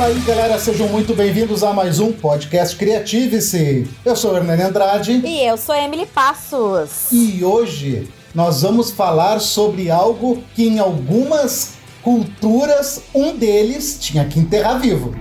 Fala 0.00 0.12
aí, 0.14 0.20
galera, 0.20 0.58
sejam 0.58 0.88
muito 0.88 1.14
bem-vindos 1.14 1.62
a 1.62 1.74
mais 1.74 2.00
um 2.00 2.10
podcast 2.10 2.74
Criative-se. 2.74 3.86
Eu 4.02 4.16
sou 4.16 4.32
o 4.32 4.36
Hernani 4.38 4.62
Andrade. 4.62 5.20
E 5.22 5.46
eu 5.46 5.58
sou 5.58 5.74
Emily 5.74 6.06
Passos. 6.06 7.12
E 7.12 7.44
hoje 7.44 8.08
nós 8.34 8.62
vamos 8.62 8.90
falar 8.90 9.40
sobre 9.40 9.90
algo 9.90 10.42
que 10.54 10.66
em 10.66 10.78
algumas 10.78 11.74
culturas 12.00 13.02
um 13.14 13.36
deles 13.36 13.98
tinha 14.00 14.24
que 14.24 14.40
enterrar 14.40 14.80
vivo. 14.80 15.14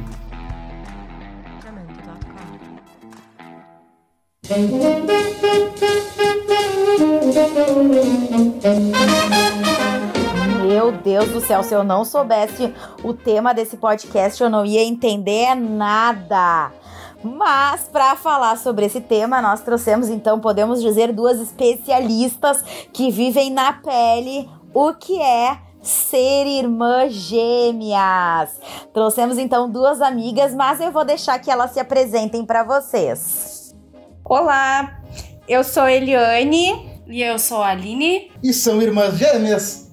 Meu 10.80 10.94
Deus 10.94 11.28
do 11.28 11.42
céu, 11.42 11.62
se 11.62 11.74
eu 11.74 11.84
não 11.84 12.06
soubesse 12.06 12.74
o 13.04 13.14
tema 13.14 13.54
desse 13.54 13.76
podcast, 13.76 14.42
eu 14.42 14.50
não 14.50 14.66
ia 14.66 14.82
entender 14.82 15.54
nada. 15.54 16.72
Mas 17.22 17.82
para 17.92 18.16
falar 18.16 18.58
sobre 18.58 18.86
esse 18.86 19.02
tema, 19.02 19.42
nós 19.42 19.60
trouxemos 19.60 20.08
então, 20.08 20.40
podemos 20.40 20.82
dizer, 20.82 21.12
duas 21.12 21.38
especialistas 21.38 22.64
que 22.94 23.12
vivem 23.12 23.52
na 23.52 23.74
pele 23.74 24.50
o 24.74 24.94
que 24.94 25.22
é 25.22 25.58
ser 25.82 26.48
irmã 26.48 27.10
gêmeas. 27.10 28.58
Trouxemos 28.94 29.38
então 29.38 29.70
duas 29.70 30.02
amigas, 30.02 30.56
mas 30.56 30.80
eu 30.80 30.94
vou 30.94 31.04
deixar 31.04 31.40
que 31.40 31.52
elas 31.52 31.72
se 31.72 31.82
apresentem 31.82 32.46
para 32.46 32.64
vocês. 32.64 33.76
Olá, 34.24 34.98
eu 35.46 35.62
sou 35.62 35.90
Eliane 35.90 37.02
e 37.06 37.22
eu 37.22 37.38
sou 37.38 37.62
a 37.62 37.72
Aline 37.72 38.32
e 38.42 38.54
são 38.54 38.82
irmãs 38.82 39.18
gêmeas. 39.18 39.89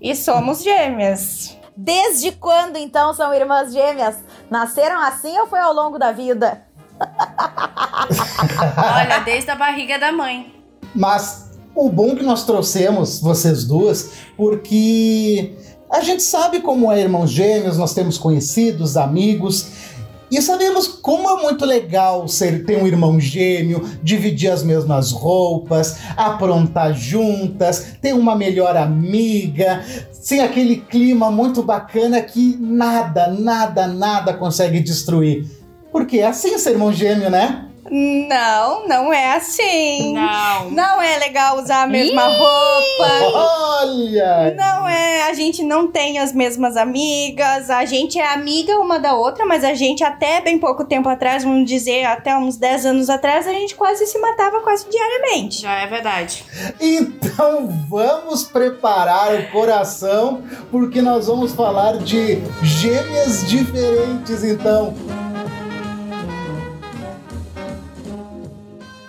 E 0.00 0.14
somos 0.14 0.62
gêmeas. 0.62 1.56
Desde 1.76 2.32
quando 2.32 2.76
então 2.76 3.12
são 3.12 3.34
irmãs 3.34 3.72
gêmeas? 3.72 4.16
Nasceram 4.50 5.00
assim 5.02 5.38
ou 5.38 5.46
foi 5.46 5.60
ao 5.60 5.72
longo 5.72 5.98
da 5.98 6.12
vida? 6.12 6.62
Olha, 7.00 9.20
desde 9.24 9.50
a 9.50 9.56
barriga 9.56 9.98
da 9.98 10.12
mãe. 10.12 10.54
Mas 10.94 11.50
o 11.74 11.88
bom 11.88 12.16
que 12.16 12.22
nós 12.22 12.44
trouxemos 12.44 13.20
vocês 13.20 13.64
duas, 13.64 14.12
porque 14.36 15.56
a 15.90 16.00
gente 16.00 16.22
sabe 16.22 16.60
como 16.60 16.90
é 16.90 17.00
irmãos 17.00 17.30
gêmeos, 17.30 17.76
nós 17.76 17.94
temos 17.94 18.16
conhecidos, 18.16 18.96
amigos, 18.96 19.89
e 20.30 20.40
sabemos 20.40 20.86
como 20.86 21.28
é 21.28 21.42
muito 21.42 21.64
legal 21.64 22.28
ser 22.28 22.64
ter 22.64 22.80
um 22.80 22.86
irmão 22.86 23.18
gêmeo, 23.18 23.84
dividir 24.02 24.50
as 24.50 24.62
mesmas 24.62 25.10
roupas, 25.10 25.98
aprontar 26.16 26.94
juntas, 26.94 27.96
ter 28.00 28.14
uma 28.14 28.36
melhor 28.36 28.76
amiga, 28.76 29.84
sem 30.12 30.40
aquele 30.40 30.76
clima 30.76 31.30
muito 31.30 31.62
bacana 31.62 32.20
que 32.20 32.56
nada, 32.60 33.28
nada, 33.28 33.86
nada 33.86 34.34
consegue 34.34 34.80
destruir. 34.80 35.46
Porque 35.90 36.18
é 36.18 36.26
assim 36.26 36.56
ser 36.58 36.70
irmão 36.70 36.92
gêmeo, 36.92 37.30
né? 37.30 37.69
Não, 37.88 38.86
não 38.86 39.12
é 39.12 39.36
assim. 39.36 40.12
Não. 40.12 40.70
Não 40.70 41.00
é 41.02 41.18
legal 41.18 41.58
usar 41.58 41.82
a 41.82 41.86
mesma 41.86 42.22
Ih! 42.22 42.38
roupa. 42.38 43.38
Olha! 43.38 44.54
Não 44.56 44.88
é, 44.88 45.28
a 45.28 45.32
gente 45.32 45.62
não 45.62 45.86
tem 45.88 46.18
as 46.18 46.32
mesmas 46.32 46.76
amigas, 46.76 47.70
a 47.70 47.84
gente 47.84 48.18
é 48.18 48.32
amiga 48.32 48.78
uma 48.78 48.98
da 48.98 49.14
outra, 49.14 49.46
mas 49.46 49.64
a 49.64 49.74
gente 49.74 50.04
até 50.04 50.40
bem 50.40 50.58
pouco 50.58 50.84
tempo 50.84 51.08
atrás, 51.08 51.42
vamos 51.42 51.68
dizer, 51.68 52.04
até 52.04 52.36
uns 52.36 52.56
10 52.56 52.86
anos 52.86 53.10
atrás, 53.10 53.46
a 53.46 53.52
gente 53.52 53.74
quase 53.74 54.06
se 54.06 54.18
matava 54.18 54.60
quase 54.60 54.86
diariamente. 54.88 55.62
Já 55.62 55.72
é 55.80 55.86
verdade. 55.86 56.44
Então 56.80 57.68
vamos 57.88 58.44
preparar 58.44 59.34
o 59.34 59.50
coração, 59.50 60.42
porque 60.70 61.00
nós 61.00 61.26
vamos 61.26 61.52
falar 61.52 61.98
de 61.98 62.42
gêmeas 62.62 63.48
diferentes, 63.48 64.44
então. 64.44 64.94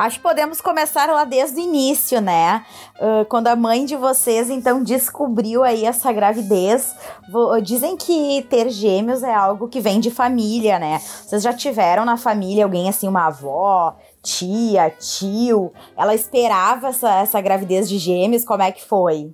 Acho 0.01 0.17
que 0.17 0.23
podemos 0.23 0.59
começar 0.59 1.07
lá 1.09 1.23
desde 1.25 1.59
o 1.59 1.63
início, 1.63 2.19
né? 2.19 2.66
Uh, 3.00 3.23
quando 3.25 3.45
a 3.45 3.56
mãe 3.56 3.85
de 3.85 3.95
vocês, 3.95 4.50
então, 4.50 4.81
descobriu 4.81 5.63
aí 5.63 5.85
essa 5.85 6.12
gravidez. 6.12 6.95
Dizem 7.62 7.95
que 7.95 8.44
ter 8.50 8.72
gêmeos 8.72 9.22
é 9.22 9.31
algo 9.31 9.67
que 9.67 9.79
vem 9.79 10.00
de 10.00 10.09
família, 10.09 10.79
né? 10.79 10.97
Vocês 11.00 11.44
já 11.44 11.53
tiveram 11.53 12.03
na 12.03 12.17
família 12.17 12.63
alguém 12.63 12.89
assim, 12.89 13.07
uma 13.07 13.28
avó, 13.28 13.95
tia, 14.23 14.89
tio? 14.89 15.72
Ela 15.95 16.16
esperava 16.16 16.88
essa, 16.88 17.19
essa 17.19 17.39
gravidez 17.39 17.88
de 17.88 18.00
gêmeos? 18.00 18.44
Como 18.44 18.63
é 18.63 18.72
que 18.72 18.83
foi? 18.83 19.31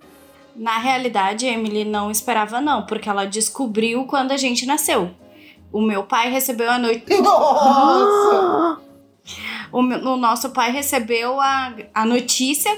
Na 0.53 0.79
realidade, 0.79 1.45
Emily 1.45 1.85
não 1.85 2.11
esperava, 2.11 2.59
não, 2.59 2.85
porque 2.85 3.07
ela 3.07 3.23
descobriu 3.23 4.05
quando 4.05 4.33
a 4.33 4.37
gente 4.37 4.65
nasceu. 4.65 5.11
O 5.71 5.79
meu 5.79 6.03
pai 6.03 6.29
recebeu 6.29 6.69
a 6.69 6.77
noite. 6.77 7.21
Nossa! 7.21 8.81
O, 9.71 9.79
o 9.79 10.17
nosso 10.17 10.49
pai 10.51 10.71
recebeu 10.71 11.39
a, 11.39 11.73
a 11.93 12.05
notícia 12.05 12.75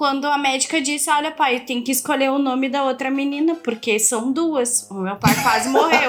quando 0.00 0.24
a 0.24 0.38
médica 0.38 0.80
disse: 0.80 1.10
Olha, 1.10 1.30
pai, 1.30 1.60
tem 1.60 1.82
que 1.82 1.92
escolher 1.92 2.30
o 2.30 2.38
nome 2.38 2.70
da 2.70 2.84
outra 2.84 3.10
menina, 3.10 3.54
porque 3.56 3.98
são 3.98 4.32
duas. 4.32 4.88
O 4.90 4.94
meu 4.94 5.14
pai 5.16 5.34
quase 5.42 5.68
morreu. 5.68 6.08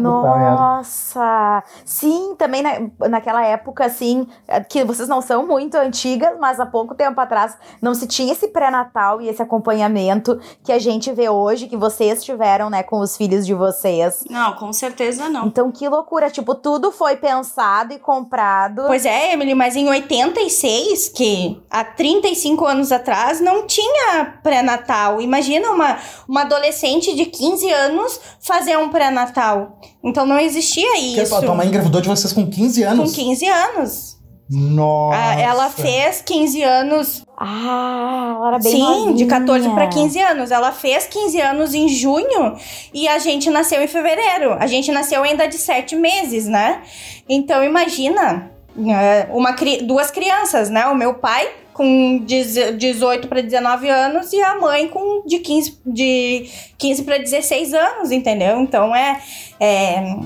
Nossa! 0.00 1.64
Sim, 1.84 2.36
também 2.38 2.62
na, 2.62 3.08
naquela 3.08 3.44
época, 3.44 3.84
assim, 3.84 4.28
que 4.68 4.84
vocês 4.84 5.08
não 5.08 5.20
são 5.20 5.44
muito 5.44 5.74
antigas, 5.74 6.38
mas 6.38 6.60
há 6.60 6.66
pouco 6.66 6.94
tempo 6.94 7.20
atrás 7.20 7.58
não 7.80 7.96
se 7.96 8.06
tinha 8.06 8.32
esse 8.32 8.46
pré-natal 8.46 9.20
e 9.20 9.28
esse 9.28 9.42
acompanhamento 9.42 10.40
que 10.62 10.70
a 10.70 10.78
gente 10.78 11.10
vê 11.10 11.28
hoje, 11.28 11.66
que 11.66 11.76
vocês 11.76 12.22
tiveram, 12.22 12.70
né, 12.70 12.84
com 12.84 13.00
os 13.00 13.16
filhos 13.16 13.44
de 13.44 13.54
vocês. 13.54 14.22
Não, 14.30 14.52
com 14.52 14.72
certeza 14.72 15.28
não. 15.28 15.48
Então, 15.48 15.72
que 15.72 15.88
loucura! 15.88 16.30
Tipo, 16.30 16.54
tudo 16.54 16.92
foi 16.92 17.16
pensado 17.16 17.92
e 17.92 17.98
comprado. 17.98 18.84
Pois 18.86 19.04
é, 19.04 19.32
Emily, 19.32 19.52
mas 19.52 19.74
em 19.74 19.88
86, 19.88 21.08
que 21.08 21.60
há 21.68 21.82
35 21.82 22.64
anos 22.66 22.92
atrás, 22.92 23.31
não 23.40 23.66
tinha 23.66 24.38
pré-natal. 24.42 25.20
Imagina 25.20 25.70
uma, 25.70 25.98
uma 26.28 26.42
adolescente 26.42 27.14
de 27.14 27.26
15 27.26 27.70
anos 27.70 28.20
fazer 28.40 28.76
um 28.78 28.88
pré-natal. 28.88 29.78
Então 30.02 30.26
não 30.26 30.38
existia 30.38 30.98
isso. 30.98 31.34
Que, 31.34 31.46
tua 31.46 31.54
mãe 31.54 31.68
engravidou 31.68 32.00
de 32.00 32.08
vocês 32.08 32.32
com 32.32 32.48
15 32.48 32.82
anos? 32.82 33.10
Com 33.10 33.16
15 33.16 33.46
anos. 33.46 34.22
Nossa. 34.54 35.40
Ela 35.40 35.70
fez 35.70 36.20
15 36.20 36.62
anos. 36.62 37.24
Ah, 37.38 38.34
ela 38.36 38.48
era 38.48 38.58
bem 38.58 38.72
Sim, 38.72 38.82
novinha. 38.82 39.14
de 39.14 39.26
14 39.26 39.68
para 39.70 39.86
15 39.86 40.20
anos. 40.20 40.50
Ela 40.50 40.72
fez 40.72 41.06
15 41.06 41.40
anos 41.40 41.74
em 41.74 41.88
junho 41.88 42.56
e 42.92 43.08
a 43.08 43.18
gente 43.18 43.48
nasceu 43.48 43.82
em 43.82 43.86
fevereiro. 43.86 44.52
A 44.58 44.66
gente 44.66 44.92
nasceu 44.92 45.22
ainda 45.22 45.48
de 45.48 45.56
7 45.56 45.96
meses, 45.96 46.46
né? 46.46 46.82
Então 47.26 47.64
imagina, 47.64 48.50
é, 48.76 49.28
uma, 49.30 49.56
duas 49.84 50.10
crianças, 50.10 50.68
né? 50.68 50.86
O 50.86 50.94
meu 50.94 51.14
pai 51.14 51.48
com 51.82 52.24
18 52.24 53.26
para 53.26 53.40
19 53.40 53.88
anos 53.88 54.32
e 54.32 54.40
a 54.40 54.54
mãe 54.54 54.86
com 54.86 55.26
de 55.26 55.40
15, 55.40 55.80
de 55.84 56.48
15 56.78 57.02
para 57.02 57.18
16 57.18 57.74
anos, 57.74 58.12
entendeu? 58.12 58.60
Então 58.60 58.94
é, 58.94 59.20
é, 59.58 60.16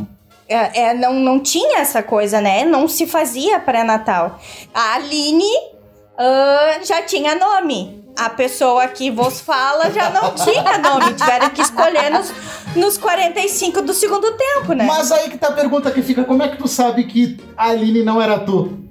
é, 0.46 0.80
é, 0.82 0.94
não, 0.94 1.14
não 1.14 1.40
tinha 1.40 1.78
essa 1.78 2.02
coisa, 2.02 2.42
né? 2.42 2.62
Não 2.66 2.86
se 2.86 3.06
fazia 3.06 3.58
pré-natal. 3.58 4.38
A 4.74 4.96
Aline 4.96 5.50
uh, 6.18 6.84
já 6.84 7.00
tinha 7.00 7.34
nome. 7.34 8.04
A 8.18 8.28
pessoa 8.28 8.86
que 8.88 9.10
vos 9.10 9.40
fala 9.40 9.90
já 9.90 10.10
não 10.10 10.34
tinha 10.34 10.76
nome. 10.76 11.14
Tiveram 11.14 11.48
que 11.48 11.62
escolher 11.62 12.10
nos, 12.10 12.32
nos 12.76 12.98
45 12.98 13.80
do 13.80 13.94
segundo 13.94 14.30
tempo, 14.32 14.74
né? 14.74 14.84
Mas 14.84 15.10
aí 15.10 15.30
que 15.30 15.38
tá 15.38 15.48
a 15.48 15.52
pergunta 15.52 15.90
que 15.90 16.02
fica: 16.02 16.22
como 16.22 16.42
é 16.42 16.48
que 16.48 16.58
tu 16.58 16.68
sabe 16.68 17.04
que 17.04 17.38
a 17.56 17.70
Aline 17.70 18.02
não 18.02 18.20
era 18.20 18.38
tu? 18.38 18.85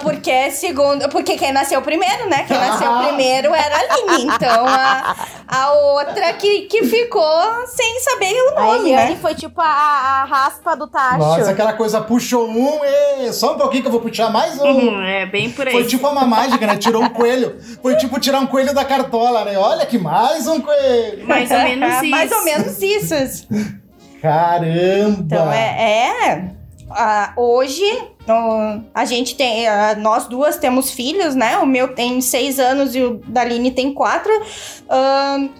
Porque 0.00 0.50
segundo. 0.50 1.08
Porque 1.10 1.36
quem 1.36 1.52
nasceu 1.52 1.82
primeiro, 1.82 2.28
né? 2.28 2.44
Quem 2.48 2.56
nasceu 2.56 2.90
primeiro 3.06 3.54
era 3.54 3.76
a 3.76 3.80
Aline. 3.80 4.32
Então 4.34 4.66
a, 4.66 5.14
a 5.46 5.72
outra 5.72 6.32
que, 6.34 6.62
que 6.62 6.84
ficou 6.84 7.66
sem 7.66 8.00
saber 8.00 8.32
o 8.32 8.54
nome. 8.54 8.94
A 8.94 8.96
né? 8.96 9.18
foi 9.20 9.34
tipo 9.34 9.60
a, 9.60 9.66
a, 9.66 10.24
raspa 10.24 10.74
do 10.74 10.86
tacho. 10.86 11.18
Nossa, 11.18 11.50
aquela 11.50 11.74
coisa 11.74 12.00
puxou 12.00 12.48
um, 12.48 12.80
e 12.84 13.32
só 13.32 13.54
um 13.54 13.58
pouquinho 13.58 13.82
que 13.82 13.88
eu 13.88 13.92
vou 13.92 14.00
puxar 14.00 14.30
mais 14.30 14.58
um. 14.58 14.64
Uhum, 14.64 15.02
é 15.02 15.26
bem 15.26 15.50
por 15.50 15.66
aí. 15.66 15.74
Foi 15.74 15.84
tipo 15.84 16.08
uma 16.08 16.24
mágica, 16.24 16.66
né? 16.66 16.76
Tirou 16.78 17.02
um 17.02 17.10
coelho. 17.10 17.58
Foi 17.82 17.94
tipo 17.96 18.18
tirar 18.18 18.40
um 18.40 18.46
coelho 18.46 18.74
da 18.74 18.86
cartola, 18.86 19.44
né? 19.44 19.58
Olha 19.58 19.84
que 19.84 19.98
mais 19.98 20.46
um 20.46 20.62
coelho. 20.62 21.26
Mais 21.28 21.50
ou 21.50 21.58
menos 21.58 22.02
isso. 22.02 22.10
mais 22.10 22.32
ou 22.32 22.44
menos 22.44 22.82
isso. 22.82 23.48
Caramba! 24.22 25.20
Então 25.20 25.52
é. 25.52 26.30
é 26.30 26.63
uh, 26.90 27.40
hoje 27.40 27.84
uh, 27.84 28.84
a 28.94 29.04
gente 29.04 29.36
tem. 29.36 29.66
Uh, 29.66 30.00
nós 30.00 30.26
duas 30.26 30.56
temos 30.56 30.90
filhos, 30.90 31.34
né? 31.34 31.58
O 31.58 31.66
meu 31.66 31.94
tem 31.94 32.20
seis 32.20 32.58
anos 32.58 32.94
e 32.94 33.02
o 33.02 33.20
da 33.26 33.42
Aline 33.42 33.70
tem 33.70 33.92
quatro. 33.92 34.32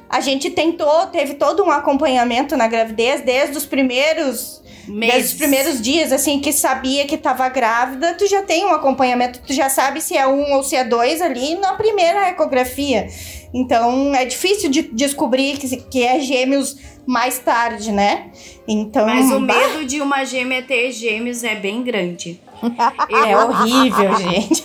a 0.08 0.20
gente 0.20 0.50
tentou, 0.50 1.06
teve 1.06 1.34
todo 1.34 1.62
um 1.62 1.70
acompanhamento 1.70 2.56
na 2.56 2.66
gravidez, 2.66 3.20
desde 3.22 3.56
os 3.56 3.66
primeiros. 3.66 4.62
Meses. 4.86 5.14
Desde 5.14 5.32
os 5.32 5.38
primeiros 5.38 5.80
dias, 5.80 6.12
assim, 6.12 6.40
que 6.40 6.52
sabia 6.52 7.06
que 7.06 7.14
estava 7.14 7.48
grávida, 7.48 8.12
tu 8.12 8.26
já 8.26 8.42
tem 8.42 8.66
um 8.66 8.74
acompanhamento, 8.74 9.40
tu 9.40 9.54
já 9.54 9.70
sabe 9.70 9.98
se 9.98 10.14
é 10.14 10.26
um 10.26 10.52
ou 10.52 10.62
se 10.62 10.76
é 10.76 10.84
dois 10.84 11.22
ali 11.22 11.54
na 11.54 11.72
primeira 11.72 12.28
ecografia. 12.28 13.08
Então 13.54 14.14
é 14.14 14.26
difícil 14.26 14.68
de 14.68 14.82
descobrir 14.82 15.56
que, 15.56 15.76
que 15.76 16.02
é 16.02 16.20
gêmeos 16.20 16.76
mais 17.06 17.38
tarde, 17.38 17.92
né? 17.92 18.30
Então, 18.66 19.06
Mas 19.06 19.30
o 19.30 19.40
medo 19.40 19.84
de 19.84 20.00
uma 20.00 20.24
gêmea 20.24 20.62
ter 20.62 20.90
gêmeos 20.92 21.44
é 21.44 21.54
bem 21.54 21.82
grande. 21.82 22.40
é 23.10 23.36
horrível, 23.36 24.16
gente. 24.18 24.64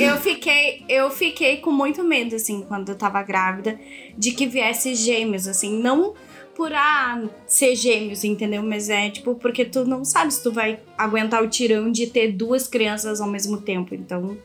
Eu 0.00 0.16
fiquei, 0.18 0.84
eu 0.88 1.10
fiquei 1.10 1.58
com 1.58 1.70
muito 1.70 2.02
medo, 2.02 2.34
assim, 2.36 2.64
quando 2.66 2.90
eu 2.90 2.94
tava 2.96 3.22
grávida, 3.22 3.78
de 4.16 4.32
que 4.32 4.46
viesse 4.46 4.94
gêmeos, 4.94 5.46
assim, 5.46 5.78
não 5.80 6.14
por 6.56 6.72
ah, 6.72 7.22
ser 7.46 7.76
gêmeos, 7.76 8.24
entendeu? 8.24 8.62
Mas 8.62 8.88
é 8.88 9.10
tipo, 9.10 9.34
porque 9.34 9.62
tu 9.66 9.84
não 9.84 10.02
sabe 10.06 10.32
se 10.32 10.42
tu 10.42 10.50
vai 10.50 10.78
aguentar 10.96 11.42
o 11.42 11.48
tirão 11.48 11.92
de 11.92 12.06
ter 12.06 12.32
duas 12.32 12.66
crianças 12.66 13.20
ao 13.20 13.28
mesmo 13.28 13.58
tempo. 13.60 13.94
Então, 13.94 14.38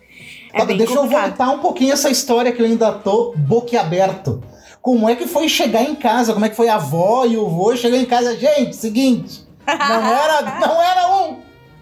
é 0.52 0.60
Tá, 0.60 0.66
bem 0.66 0.76
deixa 0.78 0.92
eu 0.94 0.98
complicado. 1.04 1.28
voltar 1.30 1.50
um 1.52 1.60
pouquinho 1.60 1.94
essa 1.94 2.10
história 2.10 2.52
que 2.52 2.62
eu 2.62 2.66
ainda 2.66 2.92
tô 2.92 3.34
boquiaberto. 3.38 4.44
Como 4.82 5.08
é 5.08 5.16
que 5.16 5.28
foi 5.28 5.48
chegar 5.48 5.84
em 5.84 5.96
casa? 5.96 6.34
Como 6.34 6.46
é 6.46 6.50
que 6.50 6.56
foi 6.56 6.68
a 6.68 6.76
avó 6.76 7.26
e 7.26 7.38
o 7.38 7.48
vô 7.48 7.76
chegar 7.76 7.98
em 7.98 8.06
casa? 8.06 8.36
Gente, 8.38 8.76
seguinte, 8.76 9.46
não 9.68 10.06
era, 10.06 10.60
não 10.60 10.82
era 10.82 11.16
um. 11.18 11.40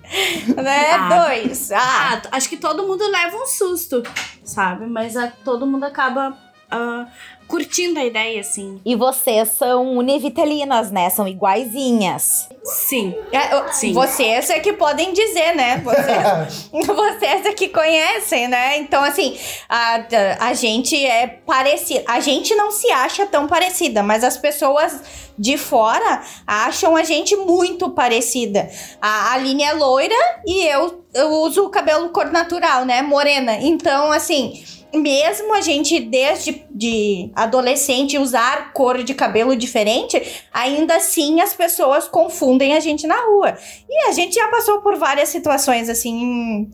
né? 0.62 0.92
Ah. 0.92 1.28
Dois. 1.28 1.72
Ah, 1.72 1.80
Ah, 1.80 2.22
acho 2.31 2.50
que 2.50 2.57
todo 2.57 2.86
mundo 2.86 3.07
leva 3.10 3.38
um 3.38 3.46
susto, 3.48 4.04
sabe? 4.44 4.86
Mas 4.86 5.16
ah, 5.16 5.31
todo 5.46 5.66
mundo 5.66 5.86
acaba 5.86 6.38
ah, 6.69 7.07
curtindo 7.50 8.00
a 8.00 8.06
ideia, 8.06 8.42
assim. 8.42 8.80
E 8.86 8.95
vocês 8.95 9.50
são 9.50 9.98
univitelinas, 9.98 10.92
né? 10.92 11.10
São 11.10 11.27
iguaizinhas. 11.27 12.48
Sim. 12.63 13.16
É, 13.31 13.71
Sim. 13.71 13.92
Vocês 13.92 14.51
é 14.51 14.60
que 14.60 14.74
podem 14.74 15.12
dizer, 15.12 15.56
né? 15.56 15.77
Vocês, 15.83 16.69
vocês 16.86 17.45
é 17.48 17.51
que 17.54 17.69
conhecem, 17.69 18.48
né? 18.48 18.77
Então, 18.77 19.04
assim, 19.04 19.36
a, 19.68 20.06
a 20.39 20.54
gente 20.54 21.04
é 21.04 21.25
parecida. 21.25 22.04
A 22.07 22.19
gente 22.19 22.54
não 22.54 22.72
se 22.72 22.92
acha 22.92 23.25
tão 23.25 23.48
parecida, 23.48 24.04
mas 24.04 24.24
as 24.24 24.38
pessoas 24.38 25.01
de 25.36 25.57
fora 25.57 26.22
acham 26.45 26.95
a 26.95 27.04
gente 27.04 27.36
muito 27.36 27.89
parecida. 27.89 28.69
A 29.01 29.33
Aline 29.33 29.63
é 29.63 29.74
loira 29.74 30.15
e 30.45 30.68
eu, 30.68 31.04
eu 31.15 31.30
uso 31.30 31.65
o 31.65 31.69
cabelo 31.69 32.10
cor 32.10 32.31
natural, 32.31 32.86
né? 32.86 33.01
Morena. 33.01 33.56
Então, 33.60 34.12
assim. 34.12 34.63
Mesmo 34.94 35.53
a 35.53 35.62
gente, 35.62 36.00
desde 36.00 36.65
de 36.71 37.31
adolescente, 37.36 38.18
usar 38.18 38.74
cor 38.74 39.03
de 39.03 39.13
cabelo 39.13 39.56
diferente, 39.56 40.44
ainda 40.51 40.95
assim 40.95 41.41
as 41.41 41.53
pessoas 41.53 42.07
confundem 42.07 42.74
a 42.74 42.80
gente 42.80 43.06
na 43.06 43.18
rua. 43.25 43.57
E 43.89 44.09
a 44.09 44.12
gente 44.12 44.36
já 44.36 44.47
passou 44.47 44.81
por 44.81 44.95
várias 44.97 45.30
situações, 45.30 45.89
assim, 45.89 46.69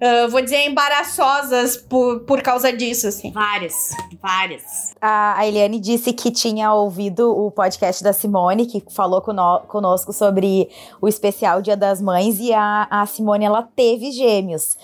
ah, 0.00 0.28
vou 0.28 0.40
dizer, 0.40 0.66
embaraçosas 0.68 1.76
por, 1.76 2.20
por 2.20 2.40
causa 2.42 2.72
disso, 2.72 3.08
assim. 3.08 3.32
Várias, 3.32 3.74
várias. 4.22 4.94
A 5.00 5.38
a 5.38 5.46
Eliane 5.46 5.78
disse 5.78 6.12
que 6.12 6.30
tinha 6.30 6.72
ouvido 6.72 7.30
o 7.30 7.50
podcast 7.50 8.02
da 8.02 8.12
Simone, 8.12 8.66
que 8.66 8.82
falou 8.90 9.20
cono- 9.20 9.60
conosco 9.68 10.12
sobre 10.12 10.68
o 11.00 11.06
especial 11.06 11.62
Dia 11.62 11.76
das 11.76 12.00
Mães, 12.00 12.38
e 12.40 12.52
a, 12.52 12.88
a 12.90 13.06
Simone, 13.06 13.44
ela 13.44 13.62
teve 13.62 14.10
gêmeos. 14.10 14.76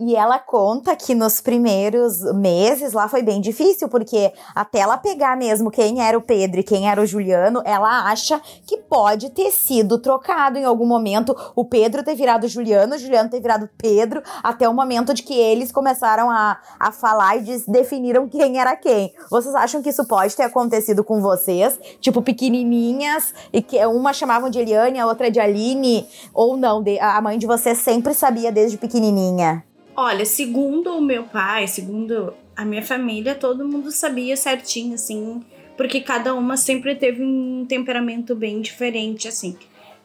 E 0.00 0.14
ela 0.14 0.38
conta 0.38 0.96
que 0.96 1.14
nos 1.14 1.40
primeiros 1.40 2.20
meses 2.34 2.92
lá 2.92 3.08
foi 3.08 3.22
bem 3.22 3.40
difícil, 3.40 3.88
porque 3.88 4.32
até 4.54 4.80
ela 4.80 4.96
pegar 4.96 5.36
mesmo 5.36 5.70
quem 5.70 6.00
era 6.02 6.16
o 6.16 6.22
Pedro 6.22 6.60
e 6.60 6.62
quem 6.64 6.88
era 6.88 7.00
o 7.00 7.06
Juliano, 7.06 7.62
ela 7.64 8.10
acha 8.10 8.40
que 8.66 8.78
pode 8.78 9.30
ter 9.30 9.50
sido 9.50 9.98
trocado 9.98 10.58
em 10.58 10.64
algum 10.64 10.86
momento, 10.86 11.36
o 11.54 11.64
Pedro 11.64 12.02
ter 12.02 12.14
virado 12.14 12.48
Juliano, 12.48 12.94
o 12.94 12.98
Juliano 12.98 13.30
ter 13.30 13.40
virado 13.40 13.68
Pedro, 13.78 14.22
até 14.42 14.68
o 14.68 14.74
momento 14.74 15.12
de 15.14 15.22
que 15.22 15.34
eles 15.34 15.70
começaram 15.70 16.30
a, 16.30 16.58
a 16.78 16.90
falar 16.90 17.36
e 17.36 17.62
definiram 17.68 18.28
quem 18.28 18.58
era 18.58 18.74
quem. 18.76 19.12
Vocês 19.30 19.54
acham 19.54 19.82
que 19.82 19.90
isso 19.90 20.06
pode 20.06 20.34
ter 20.34 20.44
acontecido 20.44 21.04
com 21.04 21.20
vocês? 21.20 21.78
Tipo, 22.00 22.22
pequenininhas, 22.22 23.34
e 23.52 23.60
que 23.62 23.84
uma 23.86 24.12
chamavam 24.12 24.50
de 24.50 24.58
Eliane, 24.58 24.98
a 24.98 25.06
outra 25.06 25.30
de 25.30 25.38
Aline, 25.38 26.06
ou 26.32 26.56
não? 26.56 26.82
de- 26.82 26.98
a 26.98 27.20
mãe 27.20 27.38
de 27.38 27.46
vocês 27.46 27.78
sempre 27.78 28.14
sabia 28.14 28.50
desde 28.52 28.76
pequenininha. 28.76 29.64
Olha, 30.00 30.24
segundo 30.24 30.96
o 30.96 31.00
meu 31.00 31.24
pai, 31.24 31.66
segundo 31.66 32.32
a 32.56 32.64
minha 32.64 32.84
família, 32.84 33.34
todo 33.34 33.66
mundo 33.66 33.90
sabia 33.90 34.36
certinho, 34.36 34.94
assim, 34.94 35.42
porque 35.76 36.00
cada 36.00 36.36
uma 36.36 36.56
sempre 36.56 36.94
teve 36.94 37.20
um 37.20 37.66
temperamento 37.68 38.36
bem 38.36 38.60
diferente, 38.60 39.26
assim, 39.26 39.56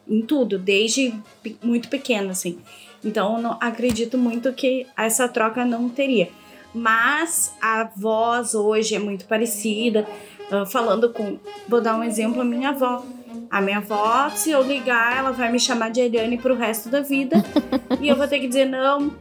em 0.08 0.20
tudo, 0.20 0.58
desde 0.58 1.14
muito 1.62 1.88
pequena, 1.88 2.32
assim. 2.32 2.58
Então, 3.04 3.36
eu 3.36 3.42
não 3.42 3.56
acredito 3.60 4.18
muito 4.18 4.52
que 4.52 4.84
essa 4.96 5.28
troca 5.28 5.64
não 5.64 5.88
teria. 5.88 6.28
Mas 6.74 7.54
a 7.62 7.84
voz 7.84 8.52
hoje 8.52 8.96
é 8.96 8.98
muito 8.98 9.26
parecida. 9.26 10.08
ah, 10.50 10.66
falando 10.66 11.12
com. 11.12 11.38
Vou 11.68 11.80
dar 11.80 11.96
um 11.96 12.02
exemplo: 12.02 12.40
a 12.40 12.44
minha 12.44 12.70
avó. 12.70 13.04
A 13.48 13.60
minha 13.60 13.78
avó, 13.78 14.28
se 14.30 14.50
eu 14.50 14.60
ligar, 14.60 15.18
ela 15.18 15.30
vai 15.30 15.52
me 15.52 15.60
chamar 15.60 15.92
de 15.92 16.00
Eliane 16.00 16.36
pro 16.36 16.56
resto 16.56 16.88
da 16.88 17.00
vida. 17.00 17.36
e 18.02 18.08
eu 18.08 18.16
vou 18.16 18.26
ter 18.26 18.40
que 18.40 18.48
dizer 18.48 18.64
não, 18.64 19.14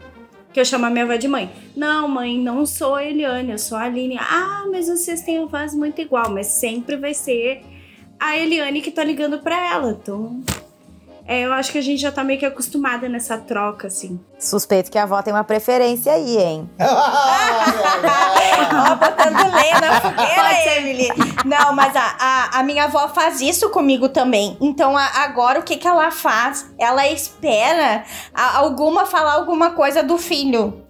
que 0.53 0.59
eu 0.59 0.65
chamo 0.65 0.85
a 0.85 0.89
minha 0.89 1.03
avó 1.03 1.15
de 1.15 1.27
mãe. 1.27 1.49
Não, 1.75 2.07
mãe, 2.07 2.37
não 2.37 2.65
sou 2.65 2.95
a 2.95 3.03
Eliane, 3.03 3.51
eu 3.51 3.57
sou 3.57 3.77
a 3.77 3.83
Aline. 3.83 4.17
Ah, 4.19 4.65
mas 4.71 4.87
vocês 4.87 5.21
têm 5.21 5.39
a 5.39 5.45
voz 5.45 5.73
muito 5.73 5.99
igual, 5.99 6.29
mas 6.29 6.47
sempre 6.47 6.95
vai 6.95 7.13
ser 7.13 7.63
a 8.19 8.37
Eliane 8.37 8.81
que 8.81 8.91
tá 8.91 9.03
ligando 9.03 9.39
pra 9.39 9.57
ela. 9.71 9.97
Então, 9.99 10.41
é, 11.25 11.41
eu 11.45 11.53
acho 11.53 11.71
que 11.71 11.77
a 11.77 11.81
gente 11.81 12.01
já 12.01 12.11
tá 12.11 12.23
meio 12.23 12.37
que 12.39 12.45
acostumada 12.45 13.07
nessa 13.07 13.37
troca, 13.37 13.87
assim. 13.87 14.19
Suspeito 14.39 14.91
que 14.91 14.97
a 14.97 15.03
avó 15.03 15.21
tem 15.21 15.33
uma 15.33 15.43
preferência 15.43 16.11
aí, 16.13 16.37
hein? 16.37 16.69
Ó, 18.75 18.95
botando 18.95 19.53
lenha 19.55 19.79
na 19.79 20.01
fogueira, 20.01 20.77
Emily. 20.77 21.07
Não, 21.45 21.73
mas 21.73 21.95
a, 21.95 22.15
a, 22.19 22.59
a 22.59 22.63
minha 22.63 22.85
avó 22.85 23.07
faz 23.09 23.39
isso 23.41 23.69
comigo 23.69 24.09
também. 24.09 24.57
Então, 24.59 24.97
a- 24.97 25.23
agora, 25.23 25.59
o 25.59 25.63
que 25.63 25.77
que 25.77 25.87
ela 25.87 26.11
faz? 26.11 26.71
Ela 26.77 27.07
espera 27.07 28.03
a- 28.33 28.57
alguma 28.57 29.05
falar 29.05 29.33
alguma 29.33 29.71
coisa 29.71 30.01
do 30.03 30.17
filho. 30.17 30.82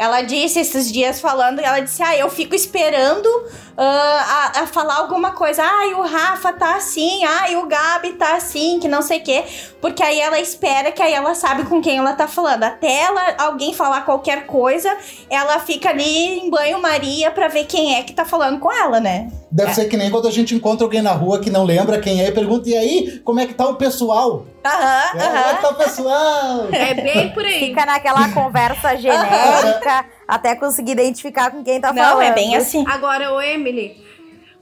Ela 0.00 0.22
disse 0.22 0.58
esses 0.58 0.90
dias 0.90 1.20
falando, 1.20 1.58
ela 1.58 1.78
disse, 1.78 2.02
ah, 2.02 2.16
eu 2.16 2.30
fico 2.30 2.54
esperando 2.54 3.28
ah, 3.76 4.52
a, 4.56 4.60
a 4.62 4.66
falar 4.66 4.96
alguma 4.96 5.32
coisa. 5.32 5.62
Ai, 5.62 5.92
o 5.92 6.00
Rafa 6.00 6.54
tá 6.54 6.76
assim, 6.76 7.22
ai, 7.22 7.54
o 7.56 7.66
Gabi 7.66 8.14
tá 8.14 8.34
assim, 8.34 8.80
que 8.80 8.88
não 8.88 9.02
sei 9.02 9.18
o 9.18 9.22
quê. 9.22 9.44
Porque 9.78 10.02
aí 10.02 10.18
ela 10.18 10.40
espera 10.40 10.90
que 10.90 11.02
aí 11.02 11.12
ela 11.12 11.34
sabe 11.34 11.64
com 11.64 11.82
quem 11.82 11.98
ela 11.98 12.14
tá 12.14 12.26
falando. 12.26 12.64
Até 12.64 12.90
ela, 12.90 13.34
alguém 13.36 13.74
falar 13.74 14.06
qualquer 14.06 14.46
coisa, 14.46 14.90
ela 15.28 15.58
fica 15.58 15.90
ali 15.90 16.40
em 16.40 16.48
banho-maria 16.48 17.30
pra 17.30 17.48
ver 17.48 17.66
quem 17.66 17.96
é 17.96 18.02
que 18.02 18.14
tá 18.14 18.24
falando 18.24 18.58
com 18.58 18.72
ela, 18.72 19.00
né? 19.00 19.30
Deve 19.52 19.74
ser 19.74 19.86
que 19.88 19.96
nem 19.96 20.10
quando 20.10 20.28
a 20.28 20.30
gente 20.30 20.54
encontra 20.54 20.84
alguém 20.84 21.02
na 21.02 21.10
rua 21.12 21.40
que 21.40 21.50
não 21.50 21.64
lembra 21.64 21.98
quem 22.00 22.22
é 22.22 22.28
e 22.28 22.32
pergunta: 22.32 22.68
e 22.68 22.76
aí, 22.76 23.18
como 23.24 23.40
é 23.40 23.46
que 23.46 23.54
tá 23.54 23.66
o 23.66 23.74
pessoal? 23.74 24.46
Aham, 24.64 25.02
É, 25.02 25.10
Como 25.10 25.22
é 25.22 25.26
aham. 25.44 25.54
que 25.56 25.62
tá 25.62 25.68
o 25.70 25.74
pessoal? 25.74 26.68
É 26.72 26.94
bem 26.94 27.30
por 27.32 27.44
aí. 27.44 27.58
Fica 27.58 27.84
naquela 27.84 28.28
conversa 28.32 28.96
genérica 28.96 30.04
até 30.28 30.54
conseguir 30.54 30.92
identificar 30.92 31.50
com 31.50 31.64
quem 31.64 31.80
tá 31.80 31.92
falando. 31.92 32.12
Não, 32.14 32.22
é 32.22 32.32
bem 32.32 32.54
assim. 32.54 32.84
Agora, 32.86 33.32
ô 33.32 33.40
Emily, 33.40 33.96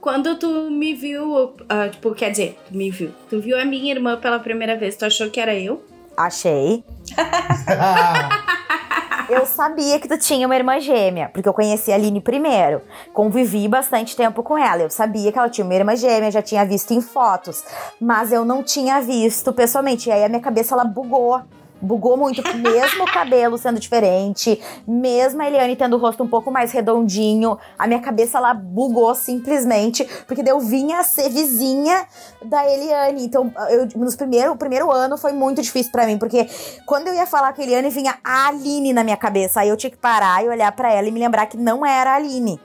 quando 0.01 0.35
tu 0.37 0.71
me 0.71 0.93
viu, 0.95 1.53
ah, 1.69 1.87
tipo, 1.89 2.15
quer 2.15 2.31
dizer, 2.31 2.57
tu 2.67 2.75
me 2.75 2.89
viu, 2.89 3.11
tu 3.29 3.39
viu 3.39 3.59
a 3.59 3.65
minha 3.65 3.91
irmã 3.93 4.17
pela 4.17 4.39
primeira 4.39 4.75
vez, 4.75 4.95
tu 4.95 5.05
achou 5.05 5.29
que 5.29 5.39
era 5.39 5.53
eu? 5.53 5.83
Achei. 6.17 6.83
Eu 9.29 9.45
sabia 9.45 9.99
que 9.99 10.07
tu 10.07 10.17
tinha 10.17 10.47
uma 10.47 10.55
irmã 10.55 10.79
gêmea, 10.79 11.29
porque 11.31 11.47
eu 11.47 11.53
conheci 11.53 11.91
a 11.91 11.95
Aline 11.95 12.19
primeiro. 12.19 12.81
Convivi 13.13 13.67
bastante 13.67 14.15
tempo 14.15 14.41
com 14.41 14.57
ela. 14.57 14.81
Eu 14.81 14.89
sabia 14.89 15.31
que 15.31 15.37
ela 15.37 15.49
tinha 15.49 15.63
uma 15.63 15.75
irmã 15.75 15.95
gêmea, 15.95 16.31
já 16.31 16.41
tinha 16.41 16.65
visto 16.65 16.95
em 16.95 16.99
fotos. 16.99 17.63
Mas 18.01 18.31
eu 18.31 18.43
não 18.43 18.63
tinha 18.63 18.99
visto 18.99 19.53
pessoalmente. 19.53 20.09
E 20.09 20.11
aí 20.11 20.23
a 20.23 20.29
minha 20.29 20.41
cabeça 20.41 20.73
ela 20.73 20.83
bugou. 20.83 21.41
Bugou 21.81 22.17
muito, 22.17 22.41
mesmo 22.57 23.03
o 23.03 23.11
cabelo 23.11 23.57
sendo 23.57 23.79
diferente, 23.79 24.61
mesmo 24.87 25.41
a 25.41 25.47
Eliane 25.47 25.75
tendo 25.75 25.95
o 25.95 25.99
rosto 25.99 26.23
um 26.23 26.27
pouco 26.27 26.51
mais 26.51 26.71
redondinho, 26.71 27.57
a 27.77 27.87
minha 27.87 27.99
cabeça 27.99 28.37
ela 28.37 28.53
bugou 28.53 29.13
simplesmente, 29.15 30.07
porque 30.27 30.43
eu 30.45 30.59
vinha 30.59 30.99
a 30.99 31.03
ser 31.03 31.29
vizinha 31.29 32.05
da 32.43 32.69
Eliane. 32.69 33.23
Então, 33.23 33.53
eu, 33.69 33.87
nos 33.95 34.15
primeiro, 34.15 34.51
o 34.51 34.57
primeiro 34.57 34.91
ano 34.91 35.17
foi 35.17 35.31
muito 35.31 35.61
difícil 35.61 35.91
pra 35.91 36.05
mim, 36.05 36.17
porque 36.17 36.47
quando 36.85 37.07
eu 37.07 37.13
ia 37.13 37.25
falar 37.25 37.53
com 37.53 37.61
a 37.61 37.63
Eliane, 37.63 37.89
vinha 37.89 38.17
a 38.23 38.47
Aline 38.47 38.93
na 38.93 39.03
minha 39.03 39.17
cabeça. 39.17 39.61
Aí 39.61 39.69
eu 39.69 39.77
tinha 39.77 39.89
que 39.89 39.97
parar 39.97 40.43
e 40.43 40.49
olhar 40.49 40.71
pra 40.71 40.91
ela 40.91 41.07
e 41.07 41.11
me 41.11 41.19
lembrar 41.19 41.45
que 41.45 41.57
não 41.57 41.85
era 41.85 42.11
a 42.11 42.15
Aline. 42.15 42.59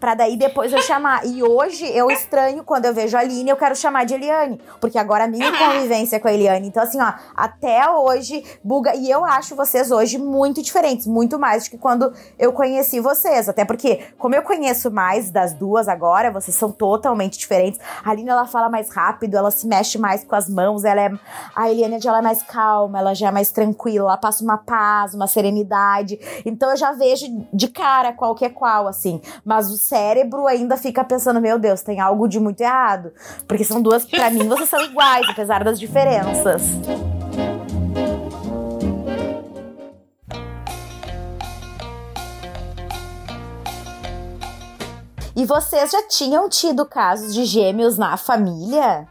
Pra 0.00 0.14
daí 0.14 0.36
depois 0.36 0.72
eu 0.72 0.80
chamar. 0.82 1.26
E 1.26 1.42
hoje 1.42 1.84
eu 1.86 2.10
estranho 2.10 2.62
quando 2.62 2.84
eu 2.84 2.94
vejo 2.94 3.16
a 3.16 3.20
Aline, 3.20 3.50
eu 3.50 3.56
quero 3.56 3.74
chamar 3.74 4.04
de 4.04 4.14
Eliane. 4.14 4.60
Porque 4.80 4.98
agora 4.98 5.24
a 5.24 5.28
minha 5.28 5.50
convivência 5.56 6.16
é 6.16 6.18
com 6.18 6.28
a 6.28 6.32
Eliane. 6.32 6.68
Então, 6.68 6.82
assim, 6.82 7.00
ó, 7.00 7.12
até 7.36 7.88
hoje, 7.90 8.44
buga. 8.62 8.94
E 8.94 9.10
eu 9.10 9.24
acho 9.24 9.56
vocês 9.56 9.90
hoje 9.90 10.18
muito 10.18 10.62
diferentes, 10.62 11.06
muito 11.06 11.38
mais 11.38 11.64
do 11.64 11.70
que 11.70 11.78
quando 11.78 12.12
eu 12.38 12.52
conheci 12.52 13.00
vocês. 13.00 13.48
Até 13.48 13.64
porque, 13.64 14.06
como 14.18 14.34
eu 14.34 14.42
conheço 14.42 14.90
mais 14.90 15.30
das 15.30 15.52
duas 15.52 15.88
agora, 15.88 16.30
vocês 16.30 16.56
são 16.56 16.70
totalmente 16.70 17.38
diferentes. 17.38 17.80
A 18.04 18.10
Aline, 18.10 18.30
ela 18.30 18.46
fala 18.46 18.68
mais 18.68 18.90
rápido, 18.90 19.36
ela 19.36 19.50
se 19.50 19.66
mexe 19.66 19.98
mais 19.98 20.22
com 20.24 20.36
as 20.36 20.48
mãos, 20.48 20.84
ela 20.84 21.00
é. 21.00 21.12
A 21.54 21.70
Eliane 21.70 22.00
já 22.00 22.16
é 22.16 22.22
mais 22.22 22.42
calma, 22.42 22.98
ela 22.98 23.14
já 23.14 23.28
é 23.28 23.30
mais 23.30 23.50
tranquila, 23.50 24.10
ela 24.10 24.16
passa 24.16 24.44
uma 24.44 24.58
paz, 24.58 25.14
uma 25.14 25.26
serenidade. 25.26 26.18
Então 26.44 26.70
eu 26.70 26.76
já 26.76 26.92
vejo 26.92 27.26
de 27.52 27.68
cara 27.68 28.12
qual 28.12 28.34
que 28.34 28.44
é 28.44 28.50
qual, 28.50 28.86
assim. 28.86 29.20
Mas 29.44 29.70
os 29.70 29.87
cérebro 29.88 30.46
ainda 30.46 30.76
fica 30.76 31.02
pensando, 31.02 31.40
meu 31.40 31.58
Deus, 31.58 31.82
tem 31.82 31.98
algo 31.98 32.28
de 32.28 32.38
muito 32.38 32.60
errado. 32.60 33.12
Porque 33.46 33.64
são 33.64 33.80
duas, 33.80 34.04
pra 34.04 34.30
mim, 34.30 34.46
vocês 34.46 34.68
são 34.68 34.82
iguais, 34.84 35.26
apesar 35.30 35.64
das 35.64 35.80
diferenças. 35.80 36.62
E 45.34 45.44
vocês 45.44 45.92
já 45.92 46.06
tinham 46.08 46.48
tido 46.48 46.84
casos 46.84 47.32
de 47.32 47.44
gêmeos 47.44 47.96
na 47.96 48.16
família? 48.16 49.06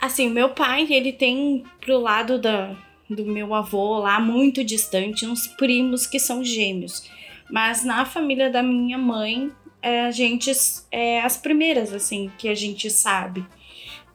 Assim, 0.00 0.30
meu 0.30 0.50
pai, 0.50 0.86
ele 0.88 1.12
tem 1.12 1.64
pro 1.80 1.98
lado 1.98 2.38
da, 2.38 2.76
do 3.10 3.24
meu 3.26 3.52
avô 3.52 3.98
lá, 3.98 4.20
muito 4.20 4.64
distante, 4.64 5.26
uns 5.26 5.48
primos 5.48 6.06
que 6.06 6.18
são 6.18 6.44
gêmeos. 6.44 7.10
Mas 7.50 7.84
na 7.84 8.04
família 8.04 8.50
da 8.50 8.62
minha 8.62 8.96
mãe, 8.96 9.52
é, 9.82 10.06
a 10.06 10.10
gente 10.10 10.50
é 10.90 11.20
as 11.22 11.36
primeiras, 11.36 11.92
assim, 11.92 12.30
que 12.38 12.48
a 12.48 12.54
gente 12.54 12.90
sabe. 12.90 13.44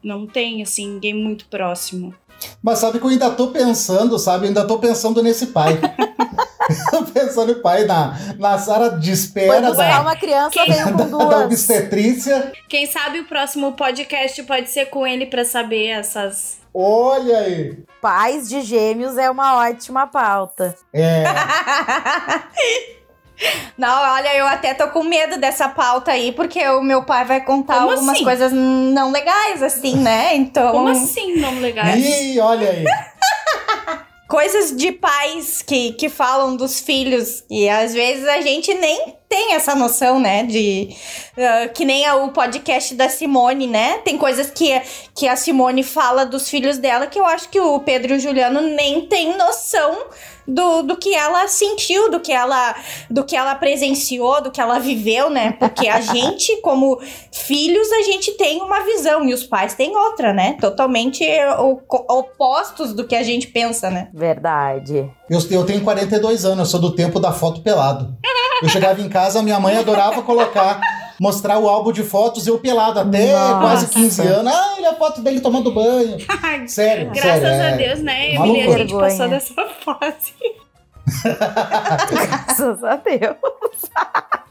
Não 0.04 0.26
tem, 0.26 0.62
assim, 0.62 0.88
ninguém 0.94 1.14
muito 1.14 1.48
próximo. 1.48 2.14
Mas 2.62 2.80
sabe 2.80 3.00
que 3.00 3.06
eu 3.06 3.10
ainda 3.10 3.32
tô 3.32 3.48
pensando, 3.48 4.18
sabe? 4.20 4.48
ainda 4.48 4.66
tô 4.66 4.78
pensando 4.80 5.22
nesse 5.24 5.48
pai. 5.48 5.78
pensando 7.14 7.52
em 7.54 7.62
pai 7.62 7.86
na, 7.86 8.14
na 8.38 8.58
sala 8.58 8.98
de 9.00 9.12
espera 9.12 9.74
da, 9.74 10.02
uma 10.02 10.16
criança, 10.16 10.52
Quem- 10.52 10.72
veio 10.72 10.86
com 10.92 10.98
da, 10.98 11.04
duas. 11.06 11.30
da 11.30 11.38
obstetrícia. 11.40 12.52
Quem 12.70 12.86
sabe 12.86 13.20
o 13.22 13.26
próximo 13.26 13.74
podcast 13.74 14.42
pode 14.44 14.70
ser 14.70 14.88
com 14.88 15.06
ele 15.08 15.26
pra 15.26 15.44
saber 15.46 15.88
essas. 15.88 16.60
Olha 16.74 17.40
aí. 17.40 17.84
Pais 18.02 18.48
de 18.48 18.62
gêmeos 18.62 19.18
é 19.18 19.30
uma 19.32 19.56
ótima 19.58 20.06
pauta. 20.06 20.76
É, 20.94 21.24
Não, 23.78 24.14
olha, 24.14 24.36
eu 24.36 24.48
até 24.48 24.74
tô 24.74 24.88
com 24.88 25.04
medo 25.04 25.38
dessa 25.38 25.70
pauta 25.70 26.12
aí, 26.12 26.32
porque 26.32 26.60
o 26.70 26.82
meu 26.82 27.04
pai 27.04 27.24
vai 27.26 27.42
contar 27.42 27.76
Como 27.76 27.92
algumas 27.92 28.16
assim? 28.16 28.24
coisas 28.24 28.52
não 28.52 29.12
legais, 29.12 29.62
assim, 29.62 29.98
né? 29.98 30.36
Então. 30.36 30.72
Como 30.72 30.88
assim 30.90 31.36
não 31.36 31.60
legais? 31.60 32.04
Ih, 32.04 32.40
olha 32.40 32.70
aí. 32.70 32.84
Coisas 34.28 34.76
de 34.76 34.92
pais 34.92 35.62
que, 35.62 35.94
que 35.94 36.10
falam 36.10 36.58
dos 36.58 36.82
filhos. 36.82 37.46
E 37.50 37.70
às 37.70 37.94
vezes 37.94 38.28
a 38.28 38.42
gente 38.42 38.74
nem 38.74 39.16
tem 39.30 39.54
essa 39.54 39.74
noção, 39.74 40.20
né? 40.20 40.44
De. 40.44 40.90
ah, 41.38 41.70
que 41.70 41.86
nem 41.86 42.10
o 42.12 42.30
podcast 42.30 42.94
da 42.94 43.08
Simone, 43.08 43.68
né? 43.68 44.00
Tem 44.00 44.18
coisas 44.18 44.52
que, 44.52 44.82
que 45.16 45.30
a 45.30 45.38
Simone 45.38 45.82
fala 45.82 46.26
dos 46.26 46.50
filhos 46.50 46.78
dela 46.78 47.08
que 47.08 47.18
eu 47.18 47.26
acho 47.26 47.48
que 47.48 47.60
o 47.60 47.80
Pedro 47.80 48.14
e 48.14 48.18
o 48.18 48.20
Juliano 48.20 48.60
nem 48.60 49.06
tem 49.08 49.38
noção 49.38 49.98
do, 50.48 50.84
do 50.84 50.96
que 50.96 51.14
ela 51.14 51.48
sentiu, 51.48 52.10
do 52.10 52.20
que 52.20 52.32
ela, 52.32 52.76
do 53.10 53.24
que 53.24 53.36
ela 53.36 53.54
presenciou, 53.56 54.42
do 54.42 54.50
que 54.50 54.62
ela 54.62 54.80
viveu, 54.80 55.30
né? 55.30 55.52
Porque 55.52 55.88
a 55.88 56.00
gente, 56.02 56.56
como 56.62 57.00
filhos, 57.32 57.92
a 57.92 58.02
gente 58.04 58.32
tem 58.34 58.62
uma 58.62 58.82
visão 58.82 59.26
e 59.26 59.34
os 59.34 59.44
pais 59.44 59.74
têm 59.74 59.96
outra, 59.96 60.34
né? 60.34 60.58
Totalmente 60.60 61.26
opostos 61.90 62.94
do 62.94 63.06
que 63.06 63.16
a 63.16 63.24
gente 63.24 63.48
pensa, 63.48 63.90
né? 63.90 64.10
Verdade. 64.14 65.10
Eu, 65.30 65.40
eu 65.52 65.66
tenho 65.66 65.84
42 65.84 66.46
anos, 66.46 66.60
eu 66.60 66.66
sou 66.66 66.80
do 66.80 66.96
tempo 66.96 67.20
da 67.20 67.32
foto 67.32 67.62
pelado. 67.62 68.16
Eu 68.62 68.70
chegava 68.70 69.02
em 69.02 69.10
casa, 69.10 69.44
minha 69.44 69.60
mãe 69.60 69.78
adorava 69.78 70.22
colocar, 70.24 70.80
mostrar 71.20 71.58
o 71.60 71.68
álbum 71.68 71.92
de 71.92 72.04
fotos 72.04 72.46
eu 72.48 72.60
pelado 72.60 73.00
até 73.00 73.34
Nossa. 73.34 73.60
quase 73.60 73.88
15 73.88 74.22
anos. 74.22 74.54
Ah, 74.54 74.74
olha 74.78 74.90
a 74.92 74.96
foto 74.96 75.22
dele 75.22 75.40
tomando 75.42 75.72
banho. 75.72 76.18
Sério, 76.68 77.12
Graças 77.12 77.42
sério. 77.42 77.48
a 77.48 77.70
é- 77.70 77.78
Deus, 77.78 78.00
né, 78.02 78.36
Emily? 78.36 78.62
A 78.74 78.78
gente 78.78 78.94
passou 78.94 79.28
dessa 79.30 79.66
fase. 79.84 80.34
Graças 82.12 82.84
a 82.84 82.96
Deus. 82.98 83.38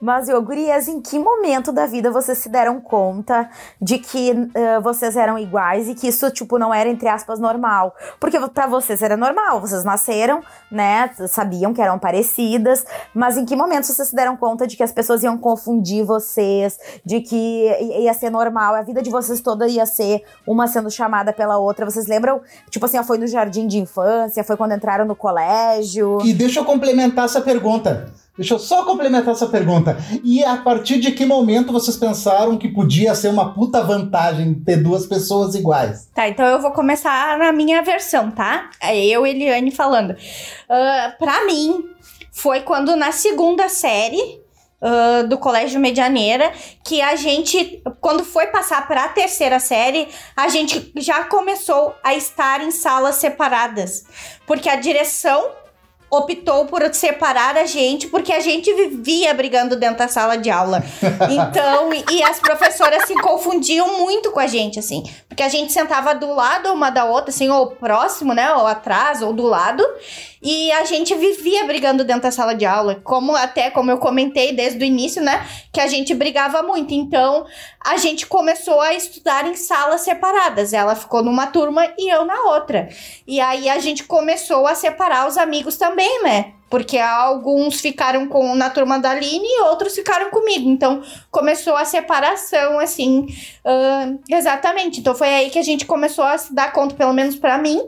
Mas, 0.00 0.28
ô, 0.28 0.40
gurias, 0.40 0.88
em 0.88 1.00
que 1.00 1.18
momento 1.18 1.72
da 1.72 1.86
vida 1.86 2.10
vocês 2.10 2.38
se 2.38 2.48
deram 2.48 2.80
conta 2.80 3.48
de 3.80 3.98
que 3.98 4.30
eh, 4.54 4.80
vocês 4.80 5.16
eram 5.16 5.38
iguais 5.38 5.88
e 5.88 5.94
que 5.94 6.08
isso, 6.08 6.30
tipo, 6.30 6.58
não 6.58 6.72
era, 6.72 6.88
entre 6.88 7.08
aspas, 7.08 7.40
normal? 7.40 7.94
Porque 8.20 8.38
pra 8.48 8.66
vocês 8.66 9.02
era 9.02 9.16
normal, 9.16 9.60
vocês 9.60 9.84
nasceram, 9.84 10.40
né, 10.70 11.10
sabiam 11.28 11.74
que 11.74 11.82
eram 11.82 11.98
parecidas, 11.98 12.84
mas 13.14 13.36
em 13.36 13.44
que 13.44 13.56
momento 13.56 13.84
vocês 13.84 14.08
se 14.08 14.14
deram 14.14 14.36
conta 14.36 14.66
de 14.66 14.76
que 14.76 14.82
as 14.82 14.92
pessoas 14.92 15.22
iam 15.22 15.36
confundir 15.36 16.04
vocês, 16.04 16.78
de 17.04 17.20
que 17.20 17.68
ia 18.00 18.14
ser 18.14 18.30
normal, 18.30 18.74
a 18.74 18.82
vida 18.82 19.02
de 19.02 19.10
vocês 19.10 19.40
toda 19.40 19.66
ia 19.66 19.86
ser 19.86 20.22
uma 20.46 20.66
sendo 20.66 20.90
chamada 20.90 21.32
pela 21.32 21.58
outra? 21.58 21.84
Vocês 21.84 22.06
lembram, 22.06 22.40
tipo 22.70 22.86
assim, 22.86 23.02
foi 23.02 23.18
no 23.18 23.26
jardim 23.26 23.66
de 23.66 23.78
infância, 23.78 24.44
foi 24.44 24.56
quando 24.56 24.72
entraram 24.72 25.04
no 25.04 25.16
colégio? 25.16 26.18
E 26.24 26.32
deixa 26.32 26.60
eu 26.60 26.64
complementar 26.64 27.24
essa 27.24 27.40
pergunta. 27.40 28.12
Deixa 28.38 28.54
eu 28.54 28.58
só 28.60 28.84
complementar 28.84 29.34
essa 29.34 29.48
pergunta. 29.48 29.98
E 30.22 30.44
a 30.44 30.56
partir 30.58 31.00
de 31.00 31.10
que 31.10 31.26
momento 31.26 31.72
vocês 31.72 31.96
pensaram 31.96 32.56
que 32.56 32.68
podia 32.68 33.12
ser 33.16 33.28
uma 33.28 33.52
puta 33.52 33.82
vantagem 33.82 34.54
ter 34.54 34.76
duas 34.76 35.06
pessoas 35.06 35.56
iguais? 35.56 36.08
Tá, 36.14 36.28
então 36.28 36.46
eu 36.46 36.60
vou 36.60 36.70
começar 36.70 37.36
na 37.36 37.50
minha 37.50 37.82
versão, 37.82 38.30
tá? 38.30 38.70
É 38.80 38.96
eu, 38.96 39.26
Eliane, 39.26 39.72
falando. 39.72 40.14
Ah, 40.68 41.14
pra 41.18 41.44
mim, 41.46 41.84
foi 42.30 42.60
quando 42.60 42.94
na 42.94 43.10
segunda 43.10 43.68
série 43.68 44.40
ah, 44.80 45.24
do 45.24 45.36
Colégio 45.36 45.80
Medianeira 45.80 46.52
que 46.84 47.02
a 47.02 47.16
gente, 47.16 47.82
quando 48.00 48.24
foi 48.24 48.46
passar 48.46 48.86
pra 48.86 49.08
terceira 49.08 49.58
série, 49.58 50.06
a 50.36 50.48
gente 50.48 50.92
já 50.96 51.24
começou 51.24 51.92
a 52.04 52.14
estar 52.14 52.62
em 52.62 52.70
salas 52.70 53.16
separadas. 53.16 54.04
Porque 54.46 54.68
a 54.68 54.76
direção 54.76 55.50
optou 56.10 56.66
por 56.66 56.82
separar 56.94 57.56
a 57.56 57.66
gente 57.66 58.06
porque 58.08 58.32
a 58.32 58.40
gente 58.40 58.72
vivia 58.72 59.34
brigando 59.34 59.76
dentro 59.76 59.98
da 59.98 60.08
sala 60.08 60.36
de 60.36 60.50
aula. 60.50 60.82
Então, 61.30 61.90
e, 61.92 62.22
as 62.22 62.40
professoras 62.40 63.06
se 63.06 63.14
confundiam 63.14 63.98
muito 63.98 64.30
com 64.30 64.40
a 64.40 64.46
gente, 64.46 64.78
assim. 64.78 65.04
Porque 65.28 65.42
a 65.42 65.48
gente 65.48 65.72
sentava 65.72 66.14
do 66.14 66.32
lado 66.32 66.72
uma 66.72 66.90
da 66.90 67.04
outra, 67.04 67.30
assim, 67.30 67.48
ou 67.48 67.68
próximo, 67.68 68.32
né? 68.32 68.52
Ou 68.54 68.66
atrás, 68.66 69.22
ou 69.22 69.32
do 69.32 69.44
lado. 69.44 69.84
E 70.42 70.70
a 70.72 70.84
gente 70.84 71.14
vivia 71.14 71.64
brigando 71.64 72.04
dentro 72.04 72.22
da 72.22 72.30
sala 72.30 72.54
de 72.54 72.64
aula. 72.64 72.96
Como 73.02 73.34
até, 73.34 73.70
como 73.70 73.90
eu 73.90 73.98
comentei 73.98 74.52
desde 74.52 74.78
o 74.78 74.84
início, 74.84 75.22
né? 75.22 75.46
Que 75.72 75.80
a 75.80 75.86
gente 75.86 76.14
brigava 76.14 76.62
muito. 76.62 76.94
Então, 76.94 77.44
a 77.84 77.96
gente 77.96 78.26
começou 78.26 78.80
a 78.80 78.94
estudar 78.94 79.46
em 79.46 79.54
salas 79.54 80.02
separadas. 80.02 80.72
Ela 80.72 80.94
ficou 80.94 81.22
numa 81.22 81.46
turma 81.46 81.86
e 81.98 82.12
eu 82.12 82.24
na 82.24 82.40
outra. 82.52 82.88
E 83.26 83.40
aí 83.40 83.68
a 83.68 83.78
gente 83.78 84.04
começou 84.04 84.66
a 84.66 84.74
separar 84.74 85.26
os 85.26 85.36
amigos 85.36 85.76
também, 85.76 86.22
né? 86.22 86.52
Porque 86.70 86.98
alguns 86.98 87.80
ficaram 87.80 88.26
com 88.28 88.54
na 88.54 88.68
turma 88.68 88.98
da 88.98 89.12
Aline 89.12 89.46
e 89.46 89.62
outros 89.62 89.94
ficaram 89.94 90.30
comigo. 90.30 90.68
Então 90.68 91.02
começou 91.30 91.74
a 91.74 91.84
separação, 91.84 92.78
assim. 92.78 93.26
ahn, 93.64 94.18
exatamente. 94.28 95.00
Então 95.00 95.14
foi 95.14 95.28
aí 95.28 95.50
que 95.50 95.58
a 95.58 95.62
gente 95.62 95.86
começou 95.86 96.24
a 96.24 96.36
se 96.36 96.54
dar 96.54 96.72
conta, 96.72 96.94
pelo 96.94 97.14
menos 97.14 97.36
pra 97.36 97.56
mim, 97.56 97.80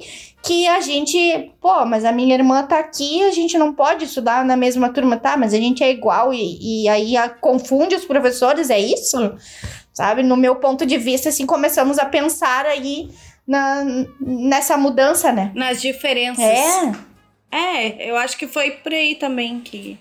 que 0.43 0.67
a 0.67 0.81
gente, 0.81 1.53
pô, 1.61 1.85
mas 1.85 2.05
a 2.05 2.13
minha 2.13 2.35
irmã 2.35 2.63
tá 2.63 2.79
aqui, 2.79 3.23
a 3.25 3.31
gente 3.31 3.59
não 3.59 3.73
pode 3.75 4.05
estudar 4.07 4.45
na 4.45 4.57
mesma 4.57 4.89
turma, 4.89 5.17
tá? 5.17 5.37
Mas 5.37 5.53
a 5.53 5.59
gente 5.59 5.83
é 5.85 5.91
igual 5.91 6.33
e, 6.33 6.85
e 6.85 6.89
aí 6.89 7.17
a- 7.17 7.29
confunde 7.29 7.95
os 7.95 8.05
professores, 8.05 8.71
é 8.71 8.79
isso? 8.79 9.35
Sabe? 9.93 10.23
No 10.23 10.37
meu 10.37 10.57
ponto 10.57 10.87
de 10.87 10.97
vista, 10.97 11.29
assim, 11.29 11.45
começamos 11.45 11.99
a 11.99 12.07
pensar 12.07 12.65
aí 12.65 13.11
na, 13.47 13.85
nessa 14.21 14.77
mudança, 14.79 15.31
né? 15.31 15.53
Nas 15.55 15.81
diferenças. 15.81 16.43
É. 16.43 16.93
É, 17.53 18.11
eu 18.11 18.17
acho 18.17 18.39
que 18.39 18.47
foi 18.47 18.71
por 18.71 18.93
aí 18.95 19.17
também 19.17 19.61
que 19.61 19.99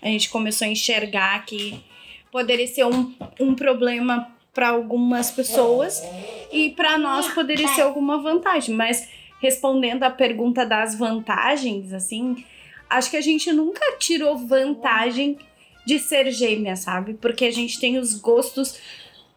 a 0.00 0.06
gente 0.06 0.30
começou 0.30 0.66
a 0.66 0.70
enxergar 0.70 1.44
que 1.44 1.82
poderia 2.30 2.66
ser 2.66 2.86
um, 2.86 3.12
um 3.40 3.54
problema 3.54 4.28
para 4.54 4.68
algumas 4.68 5.30
pessoas 5.30 6.02
e 6.52 6.70
para 6.70 6.96
nós 6.98 7.26
poderia 7.28 7.66
ser 7.68 7.82
alguma 7.82 8.22
vantagem. 8.22 8.74
Mas 8.74 9.08
respondendo 9.42 10.04
a 10.04 10.10
pergunta 10.10 10.64
das 10.64 10.94
vantagens, 10.94 11.92
assim, 11.92 12.44
acho 12.88 13.10
que 13.10 13.16
a 13.16 13.20
gente 13.20 13.52
nunca 13.52 13.96
tirou 13.98 14.38
vantagem 14.38 15.36
de 15.84 15.98
ser 15.98 16.30
gêmea, 16.30 16.76
sabe? 16.76 17.14
Porque 17.14 17.44
a 17.44 17.50
gente 17.50 17.80
tem 17.80 17.98
os 17.98 18.14
gostos 18.14 18.78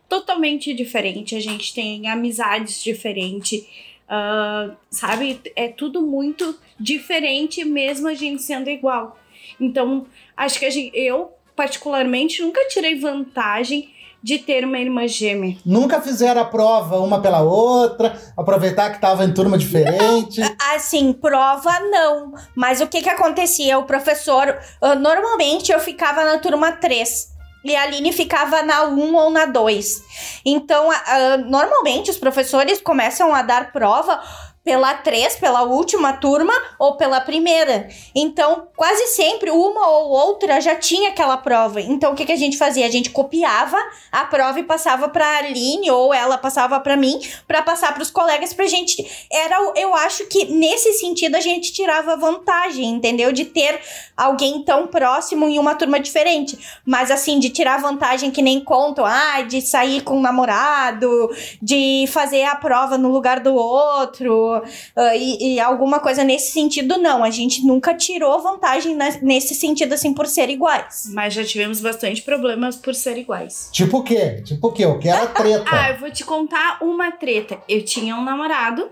totalmente 0.08 0.76
diferentes, 0.76 1.36
a 1.36 1.42
gente 1.42 1.74
tem 1.74 2.08
amizades 2.08 2.84
diferentes. 2.84 3.66
ah, 4.08 4.76
sabe? 4.92 5.42
É 5.56 5.68
tudo 5.68 6.04
muito 6.04 6.56
diferente, 6.80 7.66
mesmo 7.66 8.08
a 8.08 8.14
gente 8.14 8.44
sendo 8.44 8.70
igual. 8.70 9.20
Então, 9.60 10.06
acho 10.38 10.60
que 10.60 10.70
gente, 10.70 10.96
eu, 10.96 11.34
particularmente, 11.56 12.44
nunca 12.44 12.68
tirei 12.68 12.96
vantagem 13.00 13.90
de 14.26 14.40
ter 14.40 14.66
uma 14.66 14.80
irmã 14.80 15.08
gêmea. 15.08 15.56
Nunca 15.64 16.02
fizeram 16.02 16.42
a 16.42 16.46
prova 16.46 16.98
uma 16.98 17.22
pela 17.22 17.42
outra, 17.42 18.20
aproveitar 18.36 18.90
que 18.90 19.00
tava 19.00 19.24
em 19.24 19.32
turma 19.32 19.56
diferente. 19.56 20.42
Assim, 20.74 21.14
prova 21.14 21.80
não. 21.92 22.34
Mas 22.56 22.82
o 22.82 22.88
que 22.88 23.04
que 23.04 23.10
acontecia? 23.10 23.78
O 23.78 23.84
professor, 23.84 24.58
ah, 24.82 24.96
normalmente 24.96 25.72
eu 25.72 25.80
ficava 25.80 26.24
na 26.24 26.40
turma 26.40 26.72
3. 26.72 27.36
E 27.64 27.76
a 27.76 27.84
Aline 27.84 28.12
ficava 28.12 28.64
na 28.64 28.86
1 28.86 29.16
ou 29.16 29.30
na 29.30 29.46
2. 29.46 30.04
Então, 30.44 30.90
ah, 30.92 31.38
normalmente 31.46 32.10
os 32.10 32.18
professores 32.18 32.82
começam 32.82 33.32
a 33.32 33.44
dar 33.44 33.72
prova 33.72 34.20
pela 34.66 34.96
três, 34.96 35.36
pela 35.36 35.62
última 35.62 36.14
turma 36.14 36.52
ou 36.80 36.98
pela 36.98 37.22
primeira. 37.22 37.88
Então, 38.16 38.68
quase 38.76 39.10
sempre 39.10 39.52
uma 39.52 39.88
ou 39.88 40.10
outra 40.10 40.60
já 40.60 40.76
tinha 40.76 41.10
aquela 41.10 41.38
prova. 41.38 41.80
Então, 41.80 42.12
o 42.12 42.16
que, 42.16 42.26
que 42.26 42.32
a 42.32 42.36
gente 42.36 42.58
fazia? 42.58 42.88
A 42.88 42.90
gente 42.90 43.12
copiava 43.12 43.78
a 44.12 44.26
prova 44.26 44.60
e 44.60 44.64
passava 44.64 45.08
para 45.08 45.38
Aline 45.38 45.92
ou 45.92 46.12
ela 46.12 46.36
passava 46.36 46.80
para 46.80 46.98
mim 46.98 47.20
para 47.48 47.62
passar 47.62 47.94
para 47.94 48.02
os 48.02 48.10
colegas 48.10 48.54
pra 48.54 48.66
gente. 48.66 49.28
Era, 49.32 49.56
eu 49.76 49.94
acho 49.94 50.26
que 50.26 50.46
nesse 50.46 50.94
sentido 50.94 51.36
a 51.36 51.42
gente 51.42 51.72
tirava 51.72 52.18
vantagem, 52.18 52.86
entendeu? 52.86 53.32
De 53.32 53.46
ter 53.46 53.80
alguém 54.18 54.64
tão 54.64 54.88
próximo 54.88 55.48
em 55.48 55.60
uma 55.60 55.76
turma 55.76 56.00
diferente. 56.00 56.58
Mas 56.84 57.12
assim, 57.12 57.38
de 57.38 57.52
tirar 57.52 57.80
vantagem 57.80 58.32
que 58.32 58.42
nem 58.42 58.60
contam, 58.60 59.06
ah, 59.06 59.44
de 59.44 59.62
sair 59.62 60.02
com 60.02 60.18
um 60.18 60.22
namorado, 60.22 61.30
de 61.62 62.06
fazer 62.08 62.46
a 62.46 62.56
prova 62.56 62.98
no 62.98 63.12
lugar 63.12 63.42
do 63.42 63.54
outro, 63.54 64.55
uh, 64.60 65.16
e, 65.16 65.56
e, 65.56 65.60
alguma 65.60 66.00
coisa 66.00 66.24
nesse 66.24 66.52
sentido, 66.52 66.98
não. 66.98 67.24
A 67.24 67.30
gente 67.30 67.66
nunca 67.66 67.94
tirou 67.94 68.42
vantagem 68.42 68.98
nesse 69.22 69.56
sentido, 69.56 69.94
assim, 69.94 70.14
por 70.14 70.28
ser 70.28 70.50
iguais. 70.50 71.10
Mas 71.14 71.34
já 71.34 71.44
tivemos 71.44 71.80
bastante 71.82 72.22
problemas 72.22 72.76
por 72.76 72.94
ser 72.94 73.18
iguais. 73.18 73.70
Tipo 73.72 74.00
o 74.00 74.04
quê? 74.04 74.42
Tipo 74.44 74.68
o 74.68 74.72
quê? 74.72 74.86
O 74.86 75.00
que 75.00 75.10
era 75.10 75.28
treta? 75.34 75.66
ah, 75.68 75.92
eu 75.92 75.98
vou 75.98 76.12
te 76.12 76.24
contar 76.24 76.78
uma 76.82 77.12
treta. 77.12 77.60
Eu 77.68 77.84
tinha 77.84 78.16
um 78.16 78.24
namorado, 78.24 78.90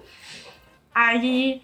aí 0.93 1.61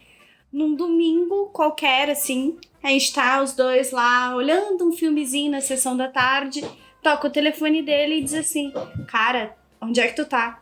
num 0.52 0.76
domingo 0.76 1.50
qualquer, 1.54 2.10
assim, 2.10 2.58
a 2.84 2.90
gente 2.90 3.14
tá 3.14 3.42
os 3.42 3.54
dois 3.54 3.92
lá 3.92 4.36
olhando 4.36 4.88
um 4.88 4.92
filmezinho 4.92 5.52
na 5.52 5.62
sessão 5.62 5.96
da 5.96 6.08
tarde, 6.08 6.64
toca 7.02 7.28
o 7.28 7.32
telefone 7.32 7.82
dele 7.82 8.16
e 8.16 8.24
diz 8.24 8.34
assim: 8.34 8.72
Cara, 9.08 9.56
onde 9.82 10.00
é 10.00 10.08
que 10.08 10.16
tu 10.16 10.26
tá? 10.26 10.62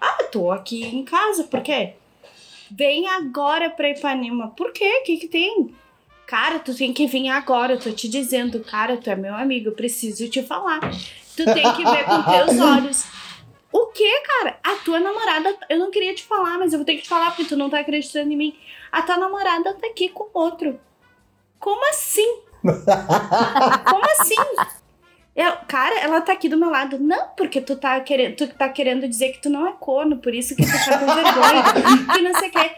Ah, 0.00 0.24
tô 0.24 0.50
aqui 0.50 0.84
em 0.84 1.04
casa, 1.04 1.44
por 1.44 1.60
quê? 1.62 1.94
Vem 2.70 3.08
agora 3.08 3.70
pra 3.70 3.90
Ipanema. 3.90 4.48
Por 4.56 4.72
quê? 4.72 5.00
O 5.00 5.04
que 5.04 5.16
que 5.18 5.28
tem? 5.28 5.74
Cara, 6.26 6.58
tu 6.58 6.76
tem 6.76 6.92
que 6.92 7.06
vir 7.06 7.28
agora, 7.30 7.72
eu 7.74 7.80
tô 7.80 7.90
te 7.90 8.06
dizendo, 8.08 8.60
cara, 8.60 8.98
tu 8.98 9.08
é 9.08 9.16
meu 9.16 9.34
amigo, 9.34 9.68
eu 9.68 9.72
preciso 9.72 10.28
te 10.28 10.42
falar. 10.42 10.80
Tu 11.34 11.44
tem 11.44 11.72
que 11.74 11.84
ver 11.84 12.04
com 12.04 12.22
teus 12.22 12.60
olhos. 12.60 13.06
O 13.72 13.86
que, 13.86 14.20
cara? 14.20 14.58
A 14.62 14.76
tua 14.76 15.00
namorada, 15.00 15.56
eu 15.70 15.78
não 15.78 15.90
queria 15.90 16.14
te 16.14 16.22
falar, 16.24 16.58
mas 16.58 16.72
eu 16.72 16.78
vou 16.78 16.84
ter 16.86 16.96
que 16.96 17.02
te 17.02 17.08
falar 17.08 17.30
porque 17.30 17.44
tu 17.44 17.56
não 17.56 17.70
tá 17.70 17.80
acreditando 17.80 18.32
em 18.32 18.36
mim. 18.36 18.58
A 18.92 19.02
tua 19.02 19.16
namorada 19.16 19.74
tá 19.74 19.86
aqui 19.86 20.08
com 20.10 20.28
outro. 20.34 20.78
Como 21.58 21.88
assim? 21.88 22.40
Como 23.88 24.04
assim? 24.20 24.34
Eu, 25.38 25.52
cara, 25.68 26.00
ela 26.00 26.20
tá 26.20 26.32
aqui 26.32 26.48
do 26.48 26.56
meu 26.56 26.68
lado. 26.68 26.98
Não, 26.98 27.28
porque 27.36 27.60
tu 27.60 27.76
tá, 27.76 28.00
querendo, 28.00 28.34
tu 28.34 28.48
tá 28.48 28.68
querendo 28.68 29.06
dizer 29.06 29.30
que 29.30 29.40
tu 29.40 29.48
não 29.48 29.68
é 29.68 29.72
corno, 29.78 30.16
por 30.16 30.34
isso 30.34 30.56
que 30.56 30.64
tu 30.64 30.84
tá 30.84 30.98
com 30.98 31.06
vergonha. 31.06 32.12
que 32.12 32.18
não 32.26 32.34
sei 32.34 32.48
o 32.48 32.50
quê. 32.50 32.70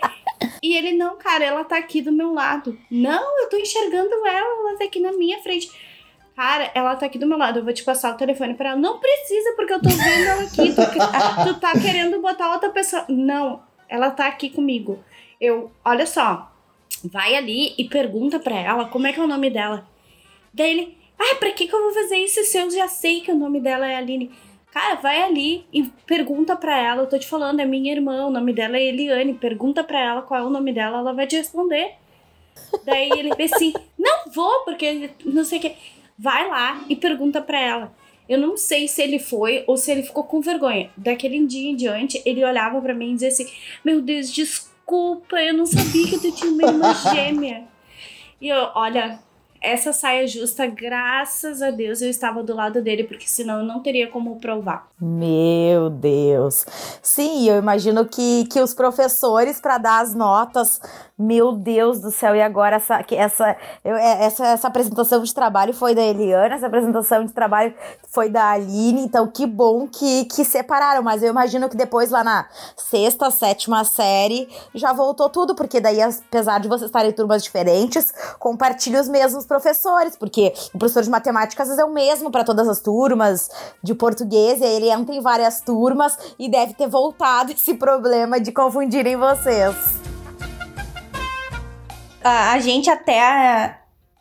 E 0.62 0.76
ele, 0.76 0.92
não, 0.92 1.16
cara, 1.16 1.42
ela 1.42 1.64
tá 1.64 1.78
aqui 1.78 2.02
do 2.02 2.12
meu 2.12 2.34
lado. 2.34 2.78
Não, 2.90 3.40
eu 3.40 3.48
tô 3.48 3.56
enxergando 3.56 4.14
ela, 4.26 4.68
ela 4.68 4.78
tá 4.78 4.84
aqui 4.84 5.00
na 5.00 5.10
minha 5.10 5.40
frente. 5.40 5.70
Cara, 6.36 6.70
ela 6.74 6.96
tá 6.96 7.06
aqui 7.06 7.18
do 7.18 7.26
meu 7.26 7.38
lado, 7.38 7.60
eu 7.60 7.64
vou 7.64 7.72
te 7.72 7.82
passar 7.82 8.12
o 8.12 8.18
telefone 8.18 8.52
pra 8.52 8.72
ela. 8.72 8.78
Não 8.78 8.98
precisa, 8.98 9.54
porque 9.56 9.72
eu 9.72 9.80
tô 9.80 9.88
vendo 9.88 10.26
ela 10.26 10.42
aqui. 10.42 10.74
Tu, 10.74 11.54
tu 11.54 11.60
tá 11.60 11.72
querendo 11.72 12.20
botar 12.20 12.52
outra 12.52 12.68
pessoa. 12.68 13.06
Não, 13.08 13.62
ela 13.88 14.10
tá 14.10 14.26
aqui 14.26 14.50
comigo. 14.50 15.02
Eu, 15.40 15.72
olha 15.82 16.04
só, 16.04 16.52
vai 17.02 17.36
ali 17.36 17.74
e 17.78 17.88
pergunta 17.88 18.38
pra 18.38 18.54
ela 18.54 18.84
como 18.84 19.06
é 19.06 19.14
que 19.14 19.18
é 19.18 19.22
o 19.22 19.26
nome 19.26 19.48
dela. 19.48 19.88
Daí 20.52 20.70
ele, 20.70 20.99
ah, 21.20 21.34
pra 21.36 21.52
que, 21.52 21.68
que 21.68 21.74
eu 21.74 21.82
vou 21.82 21.92
fazer 21.92 22.16
isso 22.16 22.42
se 22.44 22.58
eu 22.58 22.70
já 22.70 22.88
sei 22.88 23.20
que 23.20 23.30
o 23.30 23.36
nome 23.36 23.60
dela 23.60 23.86
é 23.86 23.96
Aline? 23.96 24.30
Cara, 24.72 24.94
vai 24.94 25.22
ali 25.22 25.66
e 25.72 25.82
pergunta 26.06 26.56
pra 26.56 26.78
ela. 26.78 27.02
Eu 27.02 27.08
tô 27.08 27.18
te 27.18 27.26
falando, 27.26 27.60
é 27.60 27.64
minha 27.64 27.92
irmã, 27.92 28.26
o 28.26 28.30
nome 28.30 28.52
dela 28.52 28.76
é 28.78 28.84
Eliane. 28.84 29.34
Pergunta 29.34 29.84
pra 29.84 30.00
ela 30.00 30.22
qual 30.22 30.40
é 30.40 30.44
o 30.44 30.50
nome 30.50 30.72
dela, 30.72 30.98
ela 30.98 31.12
vai 31.12 31.26
te 31.26 31.36
responder. 31.36 31.94
Daí 32.84 33.10
ele 33.10 33.34
fez 33.34 33.52
assim: 33.52 33.74
Não 33.98 34.30
vou, 34.32 34.64
porque 34.64 35.10
não 35.24 35.44
sei 35.44 35.58
o 35.58 35.60
que. 35.60 35.76
Vai 36.18 36.48
lá 36.48 36.84
e 36.88 36.96
pergunta 36.96 37.42
pra 37.42 37.60
ela. 37.60 37.92
Eu 38.28 38.38
não 38.38 38.56
sei 38.56 38.86
se 38.86 39.02
ele 39.02 39.18
foi 39.18 39.64
ou 39.66 39.76
se 39.76 39.90
ele 39.90 40.04
ficou 40.04 40.22
com 40.24 40.40
vergonha. 40.40 40.90
Daquele 40.96 41.44
dia 41.46 41.70
em 41.70 41.74
diante, 41.74 42.22
ele 42.24 42.44
olhava 42.44 42.80
para 42.80 42.94
mim 42.94 43.10
e 43.10 43.14
dizia 43.14 43.28
assim: 43.28 43.50
Meu 43.84 44.00
Deus, 44.00 44.32
desculpa, 44.32 45.40
eu 45.42 45.52
não 45.52 45.66
sabia 45.66 46.06
que 46.06 46.18
tu 46.18 46.32
tinha 46.32 46.52
uma 46.52 46.62
irmã 46.62 46.94
gêmea. 47.12 47.64
E 48.40 48.48
eu, 48.48 48.70
olha, 48.74 49.18
essa 49.60 49.92
saia 49.92 50.26
justa, 50.26 50.66
graças 50.66 51.60
a 51.60 51.70
Deus, 51.70 52.00
eu 52.00 52.08
estava 52.08 52.42
do 52.42 52.54
lado 52.54 52.82
dele, 52.82 53.04
porque 53.04 53.28
senão 53.28 53.58
eu 53.58 53.64
não 53.64 53.80
teria 53.80 54.08
como 54.08 54.36
provar. 54.40 54.88
Meu 54.98 55.90
Deus. 55.90 56.64
Sim, 57.02 57.48
eu 57.48 57.58
imagino 57.58 58.06
que, 58.06 58.46
que 58.46 58.60
os 58.60 58.72
professores, 58.72 59.60
para 59.60 59.76
dar 59.76 60.00
as 60.00 60.14
notas, 60.14 60.80
meu 61.18 61.52
Deus 61.52 62.00
do 62.00 62.10
céu, 62.10 62.34
e 62.34 62.40
agora 62.40 62.76
essa, 62.76 63.04
essa, 63.10 63.56
é, 63.84 64.24
essa, 64.24 64.46
essa 64.46 64.68
apresentação 64.68 65.22
de 65.22 65.34
trabalho 65.34 65.74
foi 65.74 65.94
da 65.94 66.02
Eliana, 66.02 66.54
essa 66.54 66.66
apresentação 66.66 67.26
de 67.26 67.32
trabalho 67.32 67.74
foi 68.08 68.30
da 68.30 68.52
Aline, 68.52 69.02
então 69.02 69.26
que 69.26 69.46
bom 69.46 69.86
que, 69.86 70.24
que 70.24 70.44
separaram, 70.44 71.02
mas 71.02 71.22
eu 71.22 71.28
imagino 71.28 71.68
que 71.68 71.76
depois 71.76 72.10
lá 72.10 72.24
na 72.24 72.48
sexta, 72.76 73.30
sétima 73.30 73.84
série 73.84 74.48
já 74.74 74.94
voltou 74.94 75.28
tudo, 75.28 75.54
porque 75.54 75.80
daí, 75.80 76.00
apesar 76.00 76.58
de 76.58 76.68
vocês 76.68 76.88
estarem 76.88 77.10
em 77.10 77.14
turmas 77.14 77.42
diferentes, 77.42 78.12
compartilham 78.38 79.00
os 79.00 79.08
mesmos 79.08 79.44
professores, 79.50 80.14
porque 80.14 80.54
o 80.72 80.78
professor 80.78 81.02
de 81.02 81.10
matemática 81.10 81.64
às 81.64 81.68
vezes 81.68 81.82
é 81.82 81.84
o 81.84 81.92
mesmo 81.92 82.30
para 82.30 82.44
todas 82.44 82.68
as 82.68 82.78
turmas, 82.80 83.50
de 83.82 83.92
português, 83.96 84.60
e 84.60 84.64
aí 84.64 84.76
ele 84.76 84.88
entra 84.88 85.12
em 85.12 85.20
várias 85.20 85.60
turmas 85.60 86.16
e 86.38 86.48
deve 86.48 86.74
ter 86.74 86.86
voltado 86.86 87.50
esse 87.52 87.74
problema 87.74 88.38
de 88.38 88.52
confundirem 88.52 89.16
vocês. 89.16 89.74
A, 92.22 92.52
a 92.52 92.60
gente 92.60 92.88
até 92.88 93.79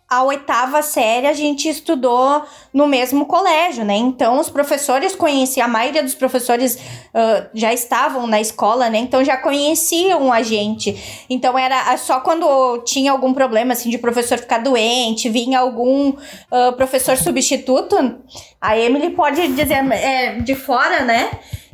a 0.09 0.23
oitava 0.23 0.81
série 0.81 1.27
a 1.27 1.33
gente 1.33 1.69
estudou 1.69 2.43
no 2.73 2.87
mesmo 2.87 3.27
colégio, 3.27 3.85
né? 3.85 3.95
Então 3.95 4.39
os 4.39 4.49
professores 4.49 5.15
conheciam, 5.15 5.65
a 5.65 5.67
maioria 5.67 6.01
dos 6.01 6.15
professores 6.15 6.75
uh, 6.75 7.47
já 7.53 7.71
estavam 7.71 8.25
na 8.25 8.41
escola, 8.41 8.89
né? 8.89 8.97
Então 8.97 9.23
já 9.23 9.37
conheciam 9.37 10.33
a 10.33 10.41
gente. 10.41 11.25
Então 11.29 11.57
era 11.57 11.95
só 11.97 12.21
quando 12.21 12.79
tinha 12.85 13.11
algum 13.11 13.33
problema, 13.33 13.73
assim, 13.73 13.91
de 13.91 13.99
professor 13.99 14.39
ficar 14.39 14.57
doente, 14.57 15.29
vinha 15.29 15.59
algum 15.59 16.09
uh, 16.09 16.73
professor 16.75 17.15
substituto, 17.15 17.95
a 18.59 18.77
Emily 18.77 19.11
pode 19.11 19.47
dizer 19.49 19.85
é, 19.93 20.39
de 20.39 20.55
fora, 20.55 21.03
né? 21.03 21.29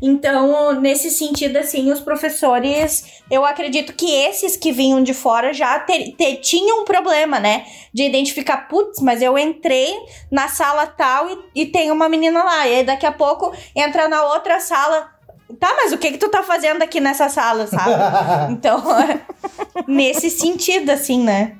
Então, 0.08 0.80
nesse 0.80 1.10
sentido, 1.10 1.58
assim, 1.58 1.92
os 1.92 2.00
professores, 2.00 3.24
eu 3.32 3.44
acredito 3.44 3.92
que 3.92 4.06
esses 4.06 4.56
que 4.56 4.72
vinham 4.72 5.02
de 5.02 5.16
fora 5.16 5.52
já 5.52 5.80
ter, 5.80 6.12
ter, 6.12 6.36
tinham 6.36 6.84
um 6.84 6.86
problema, 6.86 7.40
né? 7.40 7.66
De 7.92 8.04
identificar, 8.04 8.68
putz, 8.68 9.02
mas 9.02 9.24
eu 9.24 9.36
entrei 9.36 9.92
na 10.32 10.48
sala 10.48 10.86
tal 10.86 11.28
e, 11.28 11.64
e 11.64 11.66
tem 11.66 11.90
uma 11.90 12.08
menina 12.08 12.44
lá. 12.44 12.68
E 12.68 12.76
aí 12.76 12.84
daqui 12.84 13.08
a 13.08 13.12
pouco 13.12 13.52
entra 13.76 14.08
na 14.08 14.26
outra 14.26 14.60
sala. 14.60 15.10
Tá, 15.60 15.74
mas 15.76 15.92
o 15.92 15.98
que 15.98 16.12
que 16.12 16.20
tu 16.20 16.30
tá 16.30 16.44
fazendo 16.44 16.84
aqui 16.84 17.00
nessa 17.00 17.28
sala, 17.28 17.66
sabe? 17.66 18.54
então, 18.54 18.84
nesse 19.88 20.30
sentido, 20.30 20.92
assim, 20.92 21.24
né? 21.24 21.56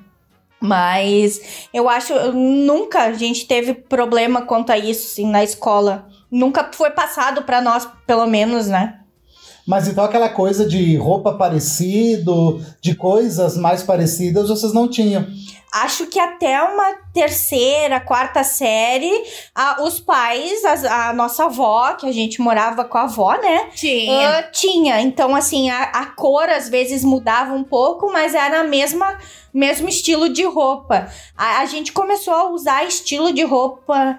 Mas 0.60 1.68
eu 1.74 1.90
acho, 1.90 2.14
nunca 2.32 3.06
a 3.06 3.14
gente 3.14 3.48
teve 3.48 3.74
problema 3.74 4.44
quanto 4.44 4.72
a 4.72 4.78
isso, 4.78 5.14
assim, 5.14 5.28
na 5.32 5.44
escola 5.44 6.08
nunca 6.36 6.70
foi 6.74 6.92
passado 6.92 7.44
para 7.44 7.62
nós, 7.62 7.88
pelo 8.06 8.28
menos, 8.28 8.68
né? 8.68 9.00
Mas 9.66 9.88
então 9.88 10.04
aquela 10.04 10.30
coisa 10.30 10.68
de 10.68 10.96
roupa 10.96 11.34
parecido, 11.34 12.62
de 12.80 12.94
coisas 12.94 13.58
mais 13.58 13.82
parecidas, 13.82 14.50
vocês 14.50 14.74
não 14.74 14.88
tinham. 14.88 15.26
Acho 15.74 16.06
que 16.06 16.20
até 16.20 16.62
uma 16.62 16.94
terceira, 17.12 18.00
quarta 18.00 18.44
série, 18.44 19.12
a, 19.54 19.84
os 19.84 20.00
pais, 20.00 20.64
a, 20.64 21.10
a, 21.10 21.14
nossa 21.14 21.46
avó, 21.46 21.94
que 21.96 22.08
a 22.08 22.12
gente 22.12 22.40
morava 22.40 22.86
com 22.86 22.98
a 22.98 23.04
avó, 23.04 23.34
né? 23.34 23.70
Tinha. 23.74 24.40
Uh, 24.40 24.52
tinha. 24.52 25.02
Então, 25.02 25.36
assim, 25.36 25.70
a, 25.70 25.84
a 25.84 26.06
cor 26.06 26.48
às 26.48 26.70
vezes 26.70 27.04
mudava 27.04 27.54
um 27.54 27.64
pouco, 27.64 28.10
mas 28.12 28.34
era 28.36 28.62
a 28.62 28.64
mesma 28.64 29.18
mesmo 29.54 29.90
estilo 29.90 30.30
de 30.30 30.44
roupa. 30.44 31.10
A, 31.36 31.60
a 31.60 31.66
gente 31.66 31.92
começou 31.92 32.34
a 32.34 32.50
usar 32.52 32.86
estilo 32.86 33.34
de 33.34 33.44
roupa 33.44 34.18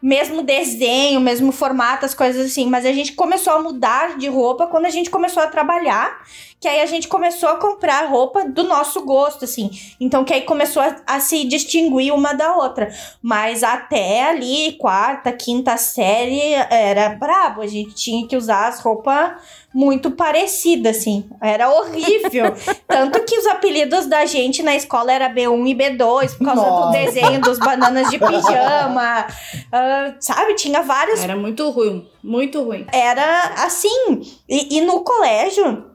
mesmo 0.00 0.42
desenho, 0.42 1.20
mesmo 1.20 1.52
formato, 1.52 2.06
as 2.06 2.14
coisas 2.14 2.46
assim. 2.46 2.66
Mas 2.66 2.86
a 2.86 2.92
gente 2.92 3.12
começou 3.12 3.52
a 3.52 3.62
mudar 3.62 4.16
de 4.16 4.28
roupa 4.28 4.66
quando 4.66 4.86
a 4.86 4.90
gente 4.90 5.10
começou 5.10 5.42
a 5.42 5.46
trabalhar. 5.46 6.24
Que 6.60 6.66
aí 6.66 6.80
a 6.80 6.86
gente 6.86 7.06
começou 7.06 7.48
a 7.48 7.56
comprar 7.56 8.08
roupa 8.08 8.44
do 8.44 8.64
nosso 8.64 9.04
gosto, 9.04 9.44
assim. 9.44 9.70
Então, 10.00 10.24
que 10.24 10.34
aí 10.34 10.42
começou 10.42 10.82
a, 10.82 10.96
a 11.06 11.20
se 11.20 11.44
distinguir 11.44 12.12
uma 12.12 12.32
da 12.32 12.56
outra. 12.56 12.92
Mas 13.22 13.62
até 13.62 14.24
ali, 14.24 14.72
quarta, 14.72 15.30
quinta 15.30 15.76
série, 15.76 16.54
era 16.70 17.10
brabo. 17.10 17.60
A 17.60 17.66
gente 17.66 17.94
tinha 17.94 18.26
que 18.26 18.36
usar 18.36 18.66
as 18.66 18.80
roupas 18.80 19.32
muito 19.72 20.10
parecida, 20.10 20.90
assim. 20.90 21.28
Era 21.40 21.70
horrível. 21.70 22.52
Tanto 22.88 23.22
que 23.24 23.38
os 23.38 23.46
apelidos 23.46 24.06
da 24.06 24.24
gente 24.26 24.62
na 24.62 24.74
escola 24.74 25.12
era 25.12 25.30
B1 25.30 25.68
e 25.68 25.74
B2, 25.74 26.38
por 26.38 26.44
causa 26.44 26.62
Nossa. 26.62 26.86
do 26.86 26.92
desenho 26.92 27.40
dos 27.40 27.58
bananas 27.58 28.08
de 28.10 28.18
pijama. 28.18 29.26
Uh, 29.66 30.16
sabe? 30.18 30.54
Tinha 30.54 30.82
vários. 30.82 31.22
Era 31.22 31.36
muito 31.36 31.70
ruim. 31.70 32.08
Muito 32.22 32.62
ruim. 32.62 32.86
Era 32.92 33.64
assim. 33.64 34.22
E, 34.48 34.78
e 34.78 34.80
no 34.80 35.02
colégio 35.02 35.87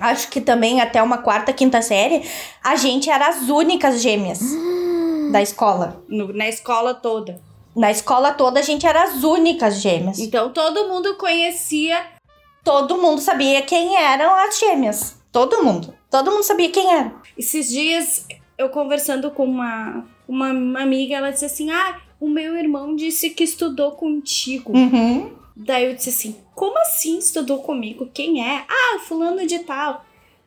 acho 0.00 0.28
que 0.28 0.40
também 0.40 0.80
até 0.80 1.02
uma 1.02 1.18
quarta, 1.18 1.52
quinta 1.52 1.80
série, 1.82 2.22
a 2.62 2.76
gente 2.76 3.08
era 3.10 3.28
as 3.28 3.48
únicas 3.48 4.00
gêmeas 4.00 4.40
da 5.32 5.40
escola. 5.42 6.02
No- 6.08 6.32
na 6.32 6.48
escola 6.48 6.94
toda. 6.94 7.40
Na 7.76 7.90
escola 7.90 8.32
toda 8.32 8.60
a 8.60 8.62
gente 8.62 8.86
era 8.86 9.04
as 9.04 9.22
únicas 9.22 9.80
gêmeas. 9.80 10.18
Então 10.18 10.50
todo 10.52 10.88
mundo 10.88 11.14
conhecia. 11.16 12.00
Todo 12.64 12.98
mundo 12.98 13.20
sabia 13.20 13.62
quem 13.62 13.96
eram 13.96 14.34
as 14.34 14.58
gêmeas. 14.58 15.16
Todo 15.32 15.62
mundo. 15.62 15.94
Todo 16.10 16.30
mundo 16.32 16.42
sabia 16.42 16.70
quem 16.70 16.92
era. 16.92 17.12
Esses 17.38 17.68
dias 17.70 18.26
eu 18.58 18.68
conversando 18.68 19.30
com 19.30 19.44
uma, 19.44 20.04
uma, 20.28 20.50
uma 20.50 20.82
amiga, 20.82 21.14
ela 21.16 21.30
disse 21.30 21.44
assim: 21.44 21.70
Ah, 21.70 21.96
o 22.20 22.28
meu 22.28 22.56
irmão 22.56 22.94
disse 22.96 23.30
que 23.30 23.44
estudou 23.44 23.92
contigo. 23.92 24.76
Uhum. 24.76 25.30
Daí 25.62 25.86
eu 25.86 25.94
disse 25.94 26.08
assim: 26.08 26.40
Como 26.54 26.78
assim 26.78 27.18
estudou 27.18 27.62
comigo? 27.62 28.10
Quem 28.14 28.42
é? 28.42 28.64
Ah, 28.66 28.98
fulano 29.00 29.46
de 29.46 29.58
tal. 29.60 30.04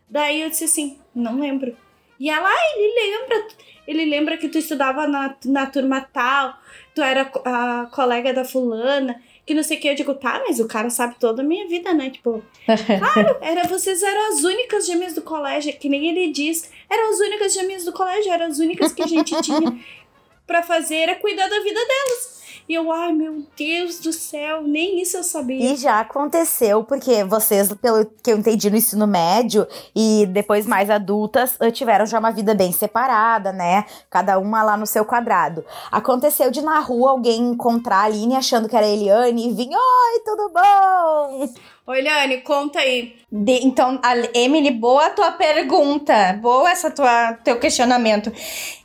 Daí 0.09 0.41
eu 0.41 0.49
disse 0.49 0.63
assim: 0.63 0.97
Não 1.13 1.39
lembro. 1.39 1.75
E 2.19 2.29
ela, 2.29 2.49
ah, 2.49 2.73
ele 2.75 3.17
lembra. 3.19 3.47
Ele 3.85 4.05
lembra 4.05 4.37
que 4.37 4.47
tu 4.47 4.57
estudava 4.57 5.07
na, 5.07 5.35
na 5.45 5.65
turma 5.65 6.01
tal, 6.01 6.57
tu 6.95 7.01
era 7.01 7.29
a 7.43 7.85
colega 7.93 8.33
da 8.33 8.45
fulana, 8.45 9.21
que 9.45 9.53
não 9.53 9.61
sei 9.61 9.77
o 9.77 9.81
que. 9.81 9.89
Eu 9.89 9.95
digo, 9.95 10.15
tá, 10.15 10.41
mas 10.47 10.57
o 10.59 10.67
cara 10.67 10.89
sabe 10.89 11.15
toda 11.19 11.41
a 11.41 11.45
minha 11.45 11.67
vida, 11.67 11.93
né? 11.93 12.09
Tipo, 12.09 12.41
claro, 12.65 13.37
era, 13.41 13.67
vocês 13.67 14.01
eram 14.01 14.29
as 14.29 14.43
únicas 14.43 14.85
gêmeas 14.85 15.13
do 15.13 15.21
colégio, 15.21 15.77
que 15.77 15.89
nem 15.89 16.07
ele 16.07 16.31
diz. 16.31 16.71
Eram 16.89 17.09
as 17.09 17.19
únicas 17.19 17.53
gêmeas 17.53 17.83
do 17.83 17.91
colégio, 17.91 18.31
eram 18.31 18.45
as 18.45 18.57
únicas 18.57 18.93
que 18.93 19.03
a 19.03 19.07
gente 19.07 19.39
tinha 19.41 19.77
pra 20.47 20.63
fazer, 20.63 20.95
era 20.95 21.15
cuidar 21.15 21.49
da 21.49 21.59
vida 21.59 21.79
delas. 21.79 22.42
E 22.67 22.73
eu, 22.75 22.91
ai 22.91 23.11
meu 23.11 23.43
Deus 23.57 23.99
do 23.99 24.13
céu, 24.13 24.61
nem 24.63 25.01
isso 25.01 25.17
eu 25.17 25.23
sabia. 25.23 25.73
E 25.73 25.75
já 25.75 25.99
aconteceu, 25.99 26.83
porque 26.83 27.23
vocês, 27.23 27.73
pelo 27.73 28.05
que 28.23 28.31
eu 28.31 28.37
entendi 28.37 28.69
no 28.69 28.77
ensino 28.77 29.05
médio 29.05 29.67
e 29.95 30.25
depois 30.27 30.65
mais 30.65 30.89
adultas, 30.89 31.55
eh, 31.59 31.71
tiveram 31.71 32.05
já 32.05 32.19
uma 32.19 32.31
vida 32.31 32.55
bem 32.55 32.71
separada, 32.71 33.51
né? 33.51 33.85
Cada 34.09 34.39
uma 34.39 34.63
lá 34.63 34.77
no 34.77 34.85
seu 34.87 35.03
quadrado. 35.03 35.65
Aconteceu 35.91 36.49
de 36.49 36.61
na 36.61 36.79
rua 36.79 37.11
alguém 37.11 37.41
encontrar 37.41 37.97
a 37.97 38.03
Aline 38.03 38.35
achando 38.35 38.69
que 38.69 38.75
era 38.75 38.85
a 38.85 38.89
Eliane 38.89 39.49
e 39.49 39.53
vir, 39.53 39.69
oi, 39.69 40.19
tudo 40.23 40.51
bom? 40.53 41.49
Ô, 41.85 41.93
Eliane, 41.93 42.37
conta 42.41 42.79
aí. 42.79 43.15
De- 43.29 43.65
então, 43.65 43.99
a 44.01 44.15
Emily, 44.33 44.71
boa 44.71 45.07
a 45.07 45.09
tua 45.09 45.31
pergunta. 45.33 46.39
Boa 46.41 46.71
essa 46.71 46.89
tua 46.89 47.33
teu 47.43 47.59
questionamento. 47.59 48.31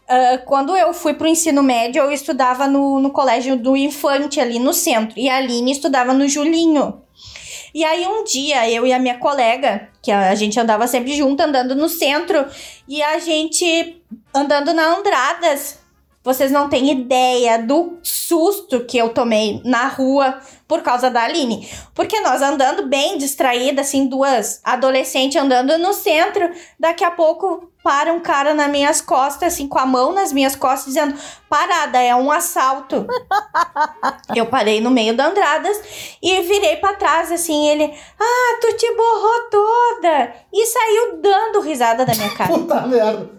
Ah, 0.09 0.39
quando 0.45 0.75
eu 0.75 0.95
fui 0.95 1.13
pro 1.13 1.27
ensino 1.27 1.63
médio, 1.63 2.03
eu 2.03 2.11
estudava 2.11 2.67
no, 2.67 2.99
no 2.99 3.11
colégio 3.11 3.57
do 3.57 3.77
Infante, 3.77 4.41
ali 4.41 4.59
no 4.59 4.73
centro. 4.73 5.19
E 5.19 5.29
a 5.29 5.37
Aline 5.37 5.71
estudava 5.71 6.15
no 6.15 6.27
Julinho. 6.27 7.03
E 7.75 7.85
aí, 7.85 8.07
um 8.07 8.25
dia, 8.25 8.69
eu 8.71 8.87
e 8.87 8.93
a 8.93 8.99
minha 8.99 9.19
colega, 9.19 9.91
que 10.03 10.11
a 10.11 10.35
gente 10.35 10.59
andava 10.59 10.87
sempre 10.87 11.15
junto, 11.15 11.43
andando 11.43 11.75
no 11.75 11.89
centro, 11.89 12.47
e 12.89 13.03
a 13.03 13.19
gente 13.19 14.03
andando 14.35 14.73
na 14.73 14.97
Andradas. 14.97 15.79
Vocês 16.25 16.51
não 16.51 16.69
têm 16.69 16.91
ideia 16.91 17.59
do 17.59 17.99
susto 18.29 18.85
que 18.85 18.99
eu 18.99 19.09
tomei 19.09 19.63
na 19.65 19.89
rua 19.89 20.39
por 20.67 20.83
causa 20.83 21.11
da 21.11 21.23
Aline. 21.23 21.67
Porque 21.95 22.21
nós 22.21 22.43
andando 22.43 22.87
bem 22.87 23.17
distraídas, 23.17 23.87
assim, 23.87 24.07
duas 24.07 24.61
adolescentes 24.63 25.41
andando 25.41 25.79
no 25.79 25.95
centro, 25.95 26.51
daqui 26.79 27.03
a 27.03 27.11
pouco 27.11 27.73
para 27.83 28.13
um 28.13 28.21
cara 28.21 28.53
nas 28.53 28.71
minhas 28.71 29.01
costas, 29.01 29.55
assim, 29.55 29.67
com 29.67 29.79
a 29.79 29.87
mão 29.87 30.13
nas 30.13 30.31
minhas 30.31 30.55
costas, 30.55 30.93
dizendo: 30.93 31.19
Parada, 31.49 31.99
é 31.99 32.15
um 32.15 32.31
assalto. 32.31 33.07
eu 34.37 34.45
parei 34.45 34.79
no 34.79 34.91
meio 34.91 35.17
da 35.17 35.29
Andradas 35.29 35.81
e 36.23 36.43
virei 36.43 36.77
pra 36.77 36.93
trás, 36.93 37.33
assim, 37.33 37.67
ele: 37.67 37.85
Ah, 38.21 38.59
tu 38.61 38.77
te 38.77 38.95
borrou 38.95 39.51
toda! 39.51 40.35
E 40.53 40.67
saiu 40.67 41.23
dando 41.23 41.61
risada 41.61 42.05
da 42.05 42.15
minha 42.15 42.31
cara. 42.35 42.53
Puta 42.53 42.87
merda. 42.87 43.31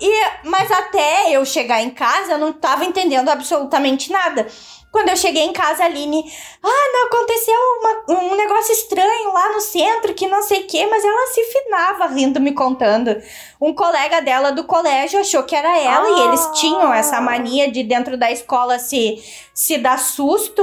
E, 0.00 0.24
mas 0.44 0.70
até 0.70 1.30
eu 1.30 1.44
chegar 1.44 1.82
em 1.82 1.90
casa, 1.90 2.32
eu 2.32 2.38
não 2.38 2.52
tava 2.52 2.84
entendendo 2.84 3.30
absolutamente 3.30 4.12
nada. 4.18 4.46
Quando 4.92 5.08
eu 5.10 5.16
cheguei 5.16 5.42
em 5.42 5.52
casa, 5.52 5.82
a 5.82 5.86
Aline, 5.86 6.24
ah, 6.62 6.90
não, 6.92 7.06
aconteceu 7.08 7.54
uma- 7.80 8.18
um 8.30 8.34
negócio 8.36 8.72
estranho 8.72 9.30
lá 9.32 9.52
no 9.52 9.60
centro, 9.60 10.14
que 10.14 10.26
não 10.26 10.42
sei 10.42 10.60
o 10.62 10.66
quê, 10.66 10.86
mas 10.86 11.04
ela 11.04 11.26
se 11.34 11.42
finava 11.44 12.06
rindo, 12.06 12.40
me 12.40 12.52
contando. 12.52 13.14
Um 13.60 13.74
colega 13.74 14.22
dela 14.22 14.52
do 14.52 14.64
colégio 14.64 15.20
achou 15.20 15.42
que 15.42 15.54
era 15.54 15.76
ela, 15.78 16.08
e 16.08 16.28
eles 16.28 16.48
tinham 16.54 16.94
essa 16.94 17.20
mania 17.20 17.70
de 17.70 17.82
dentro 17.82 18.16
da 18.16 18.30
escola 18.30 18.78
se, 18.78 19.22
se 19.52 19.76
dar 19.76 19.98
susto. 19.98 20.62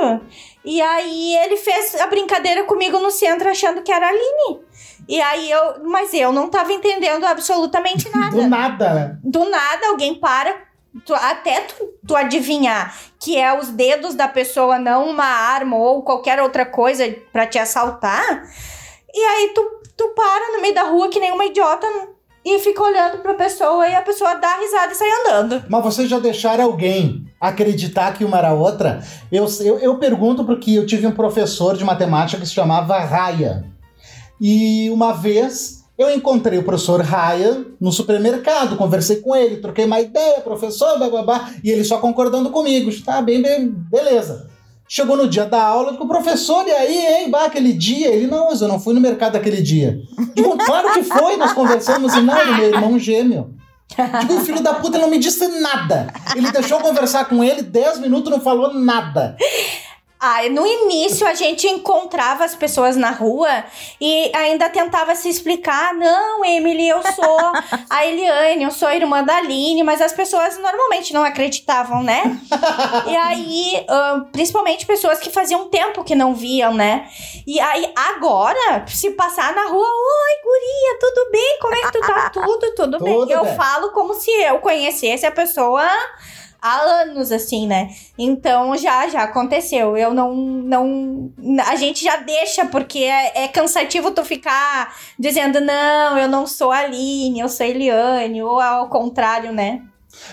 E 0.65 0.81
aí 0.81 1.35
ele 1.43 1.57
fez 1.57 1.99
a 2.01 2.07
brincadeira 2.07 2.63
comigo 2.63 2.97
no 2.99 3.11
centro, 3.11 3.49
achando 3.49 3.83
que 3.83 3.91
era 3.91 4.07
a 4.07 4.09
Aline. 4.09 4.61
E 5.07 5.21
aí 5.21 5.51
eu, 5.51 5.83
mas 5.83 6.11
eu 6.13 6.31
não 6.31 6.49
tava 6.49 6.71
entendendo 6.71 7.25
absolutamente 7.25 8.09
nada 8.15 8.31
Do 8.37 8.47
nada, 8.47 8.93
né? 8.93 9.17
do 9.21 9.49
nada 9.49 9.87
alguém 9.89 10.15
para, 10.15 10.55
tu- 11.05 11.13
até 11.13 11.61
tu, 11.61 11.75
tu 12.07 12.15
adivinhar 12.15 12.95
que 13.19 13.37
é 13.37 13.57
os 13.57 13.69
dedos 13.69 14.15
da 14.15 14.27
pessoa, 14.27 14.77
não 14.79 15.09
uma 15.09 15.25
arma 15.25 15.77
ou 15.77 16.03
qualquer 16.03 16.41
outra 16.41 16.65
coisa 16.65 17.13
pra 17.31 17.47
te 17.47 17.57
assaltar. 17.57 18.43
E 19.13 19.19
aí 19.19 19.51
tu, 19.55 19.61
tu 19.95 20.09
para 20.15 20.53
no 20.55 20.61
meio 20.61 20.73
da 20.75 20.83
rua 20.83 21.09
que 21.09 21.19
nem 21.19 21.31
uma 21.31 21.45
idiota 21.45 21.87
e 22.45 22.59
fica 22.59 22.83
olhando 22.83 23.19
pra 23.19 23.33
pessoa 23.35 23.87
e 23.87 23.95
a 23.95 24.01
pessoa 24.01 24.33
dá 24.35 24.55
risada 24.57 24.91
e 24.91 24.95
sai 24.95 25.09
andando. 25.21 25.63
Mas 25.69 25.83
vocês 25.83 26.09
já 26.09 26.19
deixaram 26.19 26.65
alguém 26.65 27.25
acreditar 27.39 28.13
que 28.13 28.25
uma 28.25 28.37
era 28.37 28.53
outra? 28.53 29.01
Eu, 29.31 29.47
eu, 29.61 29.79
eu 29.79 29.97
pergunto 29.97 30.43
porque 30.43 30.71
eu 30.71 30.85
tive 30.85 31.07
um 31.07 31.11
professor 31.11 31.77
de 31.77 31.85
matemática 31.85 32.41
que 32.41 32.47
se 32.47 32.53
chamava 32.53 32.99
Raya. 32.99 33.63
E 34.41 34.89
uma 34.89 35.13
vez 35.13 35.82
eu 35.97 36.09
encontrei 36.09 36.57
o 36.57 36.63
professor 36.63 37.01
Raya 37.01 37.65
no 37.79 37.91
supermercado, 37.91 38.75
conversei 38.75 39.17
com 39.17 39.35
ele, 39.35 39.57
troquei 39.57 39.85
uma 39.85 40.01
ideia, 40.01 40.41
professor, 40.41 40.97
bababá, 40.97 41.51
e 41.63 41.69
ele 41.69 41.83
só 41.83 41.97
concordando 41.99 42.49
comigo. 42.49 42.91
Tá 43.03 43.21
bem, 43.21 43.41
bem, 43.41 43.69
beleza. 43.69 44.49
Chegou 44.87 45.15
no 45.15 45.27
dia 45.27 45.45
da 45.45 45.63
aula, 45.63 45.91
digo, 45.91 46.07
professor, 46.07 46.67
e 46.67 46.71
aí, 46.71 46.97
hein, 46.97 47.29
bah, 47.29 47.45
aquele 47.45 47.73
dia? 47.73 48.07
Ele, 48.07 48.27
não, 48.27 48.51
eu 48.51 48.67
não 48.67 48.79
fui 48.79 48.93
no 48.93 48.99
mercado 48.99 49.35
aquele 49.35 49.61
dia. 49.61 49.99
Digo, 50.35 50.57
claro 50.65 50.93
que 50.93 51.03
foi, 51.03 51.37
nós 51.37 51.53
conversamos, 51.53 52.13
e 52.15 52.21
não, 52.21 52.37
é 52.37 52.57
meu 52.57 52.69
irmão 52.69 52.99
gêmeo. 52.99 53.55
Digo, 54.21 54.35
o 54.35 54.45
filho 54.45 54.61
da 54.61 54.73
puta 54.73 54.97
não 54.97 55.09
me 55.09 55.19
disse 55.19 55.47
nada. 55.47 56.07
Ele 56.35 56.51
deixou 56.51 56.79
eu 56.79 56.83
conversar 56.83 57.25
com 57.25 57.43
ele 57.43 57.61
10 57.61 57.99
minutos 57.99 58.31
não 58.31 58.39
falou 58.39 58.73
nada. 58.73 59.37
Ah, 60.25 60.47
no 60.49 60.65
início 60.65 61.27
a 61.27 61.33
gente 61.33 61.67
encontrava 61.67 62.45
as 62.45 62.55
pessoas 62.55 62.95
na 62.95 63.11
rua 63.11 63.65
e 63.99 64.31
ainda 64.33 64.69
tentava 64.69 65.13
se 65.15 65.27
explicar. 65.27 65.93
Não, 65.93 66.45
Emily, 66.45 66.87
eu 66.87 67.03
sou 67.11 67.37
a 67.89 68.05
Eliane, 68.05 68.63
eu 68.63 68.71
sou 68.71 68.87
a 68.87 68.95
irmã 68.95 69.21
da 69.21 69.35
Aline, 69.35 69.83
mas 69.83 70.01
as 70.01 70.13
pessoas 70.13 70.57
normalmente 70.57 71.13
não 71.13 71.25
acreditavam, 71.25 72.01
né? 72.01 72.39
E 73.05 73.17
aí, 73.17 73.85
principalmente 74.31 74.85
pessoas 74.85 75.19
que 75.19 75.29
faziam 75.29 75.67
tempo 75.67 76.05
que 76.05 76.15
não 76.15 76.33
viam, 76.33 76.73
né? 76.73 77.05
E 77.45 77.59
aí, 77.59 77.91
agora, 77.93 78.85
se 78.87 79.11
passar 79.11 79.53
na 79.53 79.65
rua, 79.67 79.85
oi, 79.85 80.41
guria, 80.41 80.99
tudo 81.01 81.31
bem? 81.33 81.57
Como 81.59 81.75
é 81.75 81.81
que 81.81 81.91
tu 81.91 81.99
tá? 81.99 82.29
Tudo, 82.29 82.75
tudo, 82.75 82.99
bem. 83.03 83.13
Tudo 83.13 83.29
Eu 83.29 83.43
bem. 83.43 83.55
falo 83.57 83.91
como 83.91 84.13
se 84.13 84.31
eu 84.31 84.59
conhecesse 84.59 85.25
a 85.25 85.31
pessoa 85.31 85.85
há 86.63 87.01
anos, 87.01 87.29
assim, 87.29 87.67
né? 87.67 87.89
Então 88.17 88.77
já, 88.77 89.09
já 89.09 89.23
aconteceu. 89.23 89.97
Eu 89.97 90.13
não, 90.13 90.33
não. 90.33 91.33
A 91.67 91.75
gente 91.75 92.01
já 92.01 92.15
deixa, 92.15 92.65
porque 92.65 92.99
é, 92.99 93.43
é 93.43 93.47
cansativo 93.49 94.11
tu 94.11 94.23
ficar 94.23 94.95
dizendo, 95.19 95.59
não, 95.59 96.17
eu 96.17 96.29
não 96.29 96.47
sou 96.47 96.71
a 96.71 96.79
Aline, 96.79 97.41
eu 97.41 97.49
sou 97.49 97.65
a 97.65 97.69
Eliane, 97.69 98.41
ou 98.41 98.61
ao 98.61 98.87
contrário, 98.87 99.51
né? 99.51 99.81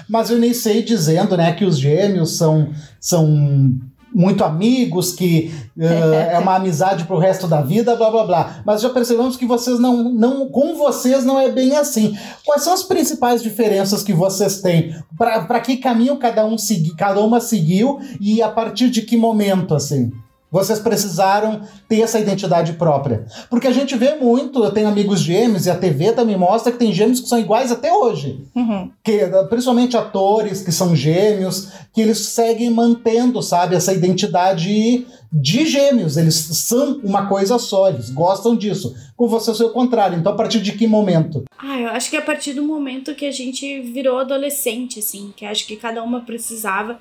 Mas 0.08 0.30
eu 0.30 0.38
nem 0.38 0.54
sei 0.54 0.82
dizendo, 0.82 1.36
né, 1.36 1.52
que 1.52 1.64
os 1.64 1.78
gêmeos 1.78 2.36
são, 2.36 2.70
são 3.00 3.80
muito 4.12 4.44
amigos, 4.44 5.12
que 5.12 5.52
eh, 5.78 6.30
é 6.34 6.38
uma 6.38 6.56
amizade 6.56 7.04
pro 7.04 7.18
resto 7.18 7.46
da 7.46 7.60
vida, 7.60 7.96
blá 7.96 8.10
blá 8.10 8.24
blá. 8.24 8.62
Mas 8.64 8.80
já 8.80 8.90
percebemos 8.90 9.36
que 9.36 9.46
vocês 9.46 9.78
não, 9.78 10.12
não. 10.12 10.48
Com 10.48 10.76
vocês 10.76 11.24
não 11.24 11.38
é 11.40 11.50
bem 11.50 11.76
assim. 11.76 12.16
Quais 12.44 12.62
são 12.62 12.72
as 12.72 12.82
principais 12.82 13.42
diferenças 13.42 14.02
que 14.02 14.12
vocês 14.12 14.60
têm? 14.60 14.94
Para 15.16 15.60
que 15.60 15.76
caminho 15.76 16.16
cada 16.18 16.44
um 16.44 16.58
segui, 16.58 16.94
cada 16.94 17.20
uma 17.20 17.40
seguiu 17.40 17.98
e 18.20 18.42
a 18.42 18.48
partir 18.48 18.90
de 18.90 19.02
que 19.02 19.16
momento, 19.16 19.74
assim? 19.74 20.10
Vocês 20.50 20.78
precisaram 20.80 21.60
ter 21.88 22.00
essa 22.00 22.18
identidade 22.18 22.72
própria. 22.72 23.24
Porque 23.48 23.68
a 23.68 23.72
gente 23.72 23.96
vê 23.96 24.16
muito, 24.16 24.64
eu 24.64 24.72
tenho 24.72 24.88
amigos 24.88 25.20
gêmeos 25.20 25.66
e 25.66 25.70
a 25.70 25.76
TV 25.76 26.12
também 26.12 26.36
mostra 26.36 26.72
que 26.72 26.78
tem 26.78 26.92
gêmeos 26.92 27.20
que 27.20 27.28
são 27.28 27.38
iguais 27.38 27.70
até 27.70 27.92
hoje 27.92 28.44
Uhum. 28.54 28.90
que 29.04 29.18
principalmente 29.48 29.96
atores 29.96 30.62
que 30.62 30.72
são 30.72 30.94
gêmeos, 30.96 31.68
que 31.92 32.00
eles 32.00 32.18
seguem 32.18 32.70
mantendo, 32.70 33.40
sabe, 33.42 33.74
essa 33.76 33.92
identidade 33.92 35.06
de 35.32 35.64
gêmeos. 35.64 36.16
Eles 36.16 36.34
são 36.34 37.00
uma 37.04 37.26
coisa 37.26 37.58
só, 37.58 37.88
eles 37.88 38.10
gostam 38.10 38.56
disso. 38.56 38.94
Com 39.16 39.28
você 39.28 39.50
é 39.62 39.66
o 39.66 39.70
contrário. 39.70 40.18
Então, 40.18 40.32
a 40.32 40.36
partir 40.36 40.60
de 40.60 40.72
que 40.72 40.86
momento? 40.86 41.44
Ah, 41.58 41.78
eu 41.78 41.88
acho 41.90 42.10
que 42.10 42.16
a 42.16 42.22
partir 42.22 42.52
do 42.54 42.62
momento 42.62 43.14
que 43.14 43.26
a 43.26 43.30
gente 43.32 43.80
virou 43.80 44.18
adolescente, 44.18 44.98
assim, 44.98 45.32
que 45.36 45.44
acho 45.44 45.66
que 45.66 45.76
cada 45.76 46.02
uma 46.02 46.22
precisava 46.22 46.98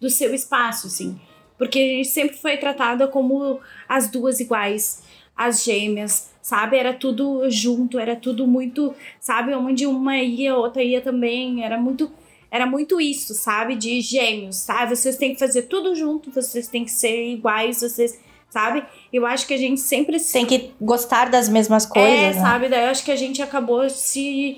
do 0.00 0.08
seu 0.08 0.34
espaço, 0.34 0.86
assim. 0.86 1.16
Porque 1.58 1.78
a 1.78 1.96
gente 1.96 2.08
sempre 2.08 2.36
foi 2.36 2.56
tratada 2.56 3.08
como 3.08 3.60
as 3.88 4.10
duas 4.10 4.40
iguais. 4.40 5.02
as 5.36 5.64
gêmeas, 5.64 6.30
sabe? 6.40 6.78
Era 6.78 6.94
tudo 6.94 7.50
junto, 7.50 7.98
era 7.98 8.16
tudo 8.16 8.46
muito, 8.46 8.94
sabe? 9.20 9.52
Onde 9.54 9.86
uma 9.86 10.16
ia, 10.16 10.52
a 10.52 10.56
outra 10.56 10.82
ia 10.82 11.00
também, 11.02 11.62
era 11.62 11.78
muito 11.78 12.10
era 12.50 12.64
muito 12.64 13.00
isso, 13.00 13.34
sabe? 13.34 13.74
De 13.74 14.00
gêmeos, 14.00 14.64
tá? 14.64 14.86
Vocês 14.86 15.16
têm 15.16 15.34
que 15.34 15.38
fazer 15.38 15.62
tudo 15.62 15.94
junto, 15.94 16.30
vocês 16.30 16.68
têm 16.68 16.84
que 16.84 16.90
ser 16.90 17.32
iguais, 17.32 17.80
vocês, 17.80 18.18
sabe? 18.48 18.84
Eu 19.12 19.26
acho 19.26 19.46
que 19.46 19.52
a 19.52 19.58
gente 19.58 19.80
sempre 19.80 20.18
tem 20.20 20.46
que 20.46 20.70
gostar 20.80 21.28
das 21.28 21.48
mesmas 21.48 21.84
coisas, 21.84 22.18
é, 22.18 22.32
né? 22.32 22.40
sabe? 22.40 22.68
Daí 22.68 22.84
eu 22.84 22.90
acho 22.90 23.04
que 23.04 23.10
a 23.10 23.16
gente 23.16 23.42
acabou 23.42 23.90
se 23.90 24.56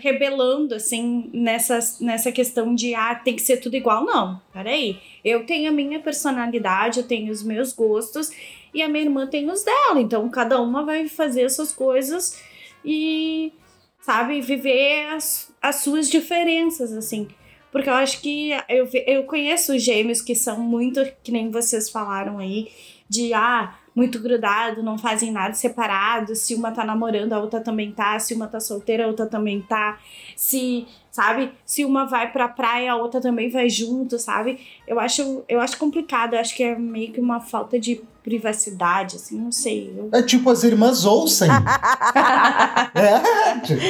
rebelando, 0.00 0.74
assim, 0.74 1.30
nessa, 1.32 1.78
nessa 2.00 2.32
questão 2.32 2.74
de, 2.74 2.94
ah, 2.94 3.14
tem 3.14 3.36
que 3.36 3.42
ser 3.42 3.58
tudo 3.58 3.76
igual. 3.76 4.04
Não, 4.04 4.40
peraí. 4.52 4.98
Eu 5.24 5.44
tenho 5.44 5.70
a 5.70 5.72
minha 5.72 6.00
personalidade, 6.00 7.00
eu 7.00 7.06
tenho 7.06 7.30
os 7.30 7.42
meus 7.42 7.72
gostos 7.72 8.30
e 8.72 8.82
a 8.82 8.88
minha 8.88 9.04
irmã 9.04 9.26
tem 9.26 9.50
os 9.50 9.62
dela. 9.62 10.00
Então, 10.00 10.28
cada 10.30 10.60
uma 10.60 10.84
vai 10.84 11.06
fazer 11.08 11.44
as 11.44 11.54
suas 11.54 11.72
coisas 11.72 12.42
e, 12.84 13.52
sabe, 14.00 14.40
viver 14.40 15.06
as, 15.10 15.52
as 15.60 15.76
suas 15.76 16.08
diferenças, 16.08 16.92
assim. 16.92 17.28
Porque 17.70 17.88
eu 17.88 17.94
acho 17.94 18.22
que 18.22 18.50
eu, 18.68 18.88
eu 19.06 19.24
conheço 19.24 19.78
gêmeos 19.78 20.22
que 20.22 20.34
são 20.34 20.58
muito, 20.58 21.04
que 21.22 21.30
nem 21.30 21.50
vocês 21.50 21.90
falaram 21.90 22.38
aí, 22.38 22.68
de 23.08 23.34
ah, 23.34 23.77
muito 23.98 24.20
grudado, 24.20 24.80
não 24.80 24.96
fazem 24.96 25.32
nada 25.32 25.54
separado. 25.54 26.36
Se 26.36 26.54
uma 26.54 26.70
tá 26.70 26.84
namorando, 26.84 27.32
a 27.32 27.40
outra 27.40 27.60
também 27.60 27.90
tá. 27.90 28.16
Se 28.20 28.32
uma 28.32 28.46
tá 28.46 28.60
solteira, 28.60 29.04
a 29.04 29.08
outra 29.08 29.26
também 29.26 29.60
tá. 29.60 29.98
Se, 30.36 30.86
sabe? 31.10 31.50
Se 31.66 31.84
uma 31.84 32.04
vai 32.04 32.30
pra 32.30 32.48
praia, 32.48 32.92
a 32.92 32.96
outra 32.96 33.20
também 33.20 33.50
vai 33.50 33.68
junto, 33.68 34.16
sabe? 34.16 34.60
Eu 34.86 35.00
acho, 35.00 35.42
eu 35.48 35.60
acho 35.60 35.76
complicado. 35.76 36.34
Eu 36.34 36.40
acho 36.40 36.54
que 36.54 36.62
é 36.62 36.78
meio 36.78 37.12
que 37.12 37.20
uma 37.20 37.40
falta 37.40 37.76
de 37.78 38.00
privacidade, 38.22 39.16
assim, 39.16 39.36
não 39.36 39.50
sei. 39.50 39.92
Eu... 39.96 40.10
É 40.12 40.22
tipo 40.22 40.48
as 40.48 40.62
irmãs 40.62 41.04
Olsen. 41.04 41.50
é, 42.94 43.58
tipo... 43.60 43.82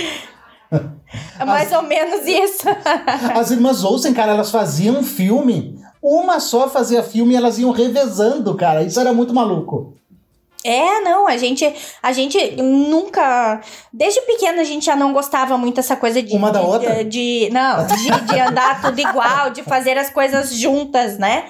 É 1.38 1.44
mais 1.44 1.72
as, 1.72 1.82
ou 1.82 1.86
menos 1.86 2.26
isso. 2.26 2.64
as 3.38 3.50
irmãs 3.50 3.84
Olsen, 3.84 4.14
cara, 4.14 4.32
elas 4.32 4.50
faziam 4.50 5.02
filme. 5.02 5.78
Uma 6.02 6.40
só 6.40 6.68
fazia 6.68 7.02
filme 7.02 7.34
e 7.34 7.36
elas 7.36 7.58
iam 7.58 7.70
revezando, 7.70 8.54
cara. 8.54 8.82
Isso 8.82 9.00
era 9.00 9.12
muito 9.12 9.34
maluco. 9.34 9.98
É, 10.64 11.00
não, 11.02 11.28
a 11.28 11.36
gente, 11.36 11.72
a 12.02 12.12
gente 12.12 12.56
nunca, 12.60 13.60
desde 13.92 14.20
pequena 14.22 14.60
a 14.60 14.64
gente 14.64 14.86
já 14.86 14.96
não 14.96 15.12
gostava 15.12 15.56
muito 15.56 15.76
dessa 15.76 15.94
coisa 15.94 16.20
de 16.20 16.34
uma 16.34 16.50
da 16.50 16.60
de, 16.60 16.66
outra, 16.66 17.04
de, 17.04 17.46
de 17.46 17.50
não, 17.52 17.86
de, 17.86 18.26
de, 18.26 18.40
andar 18.40 18.82
tudo 18.82 19.00
igual, 19.00 19.50
de 19.50 19.62
fazer 19.62 19.96
as 19.96 20.10
coisas 20.10 20.52
juntas, 20.52 21.16
né? 21.16 21.44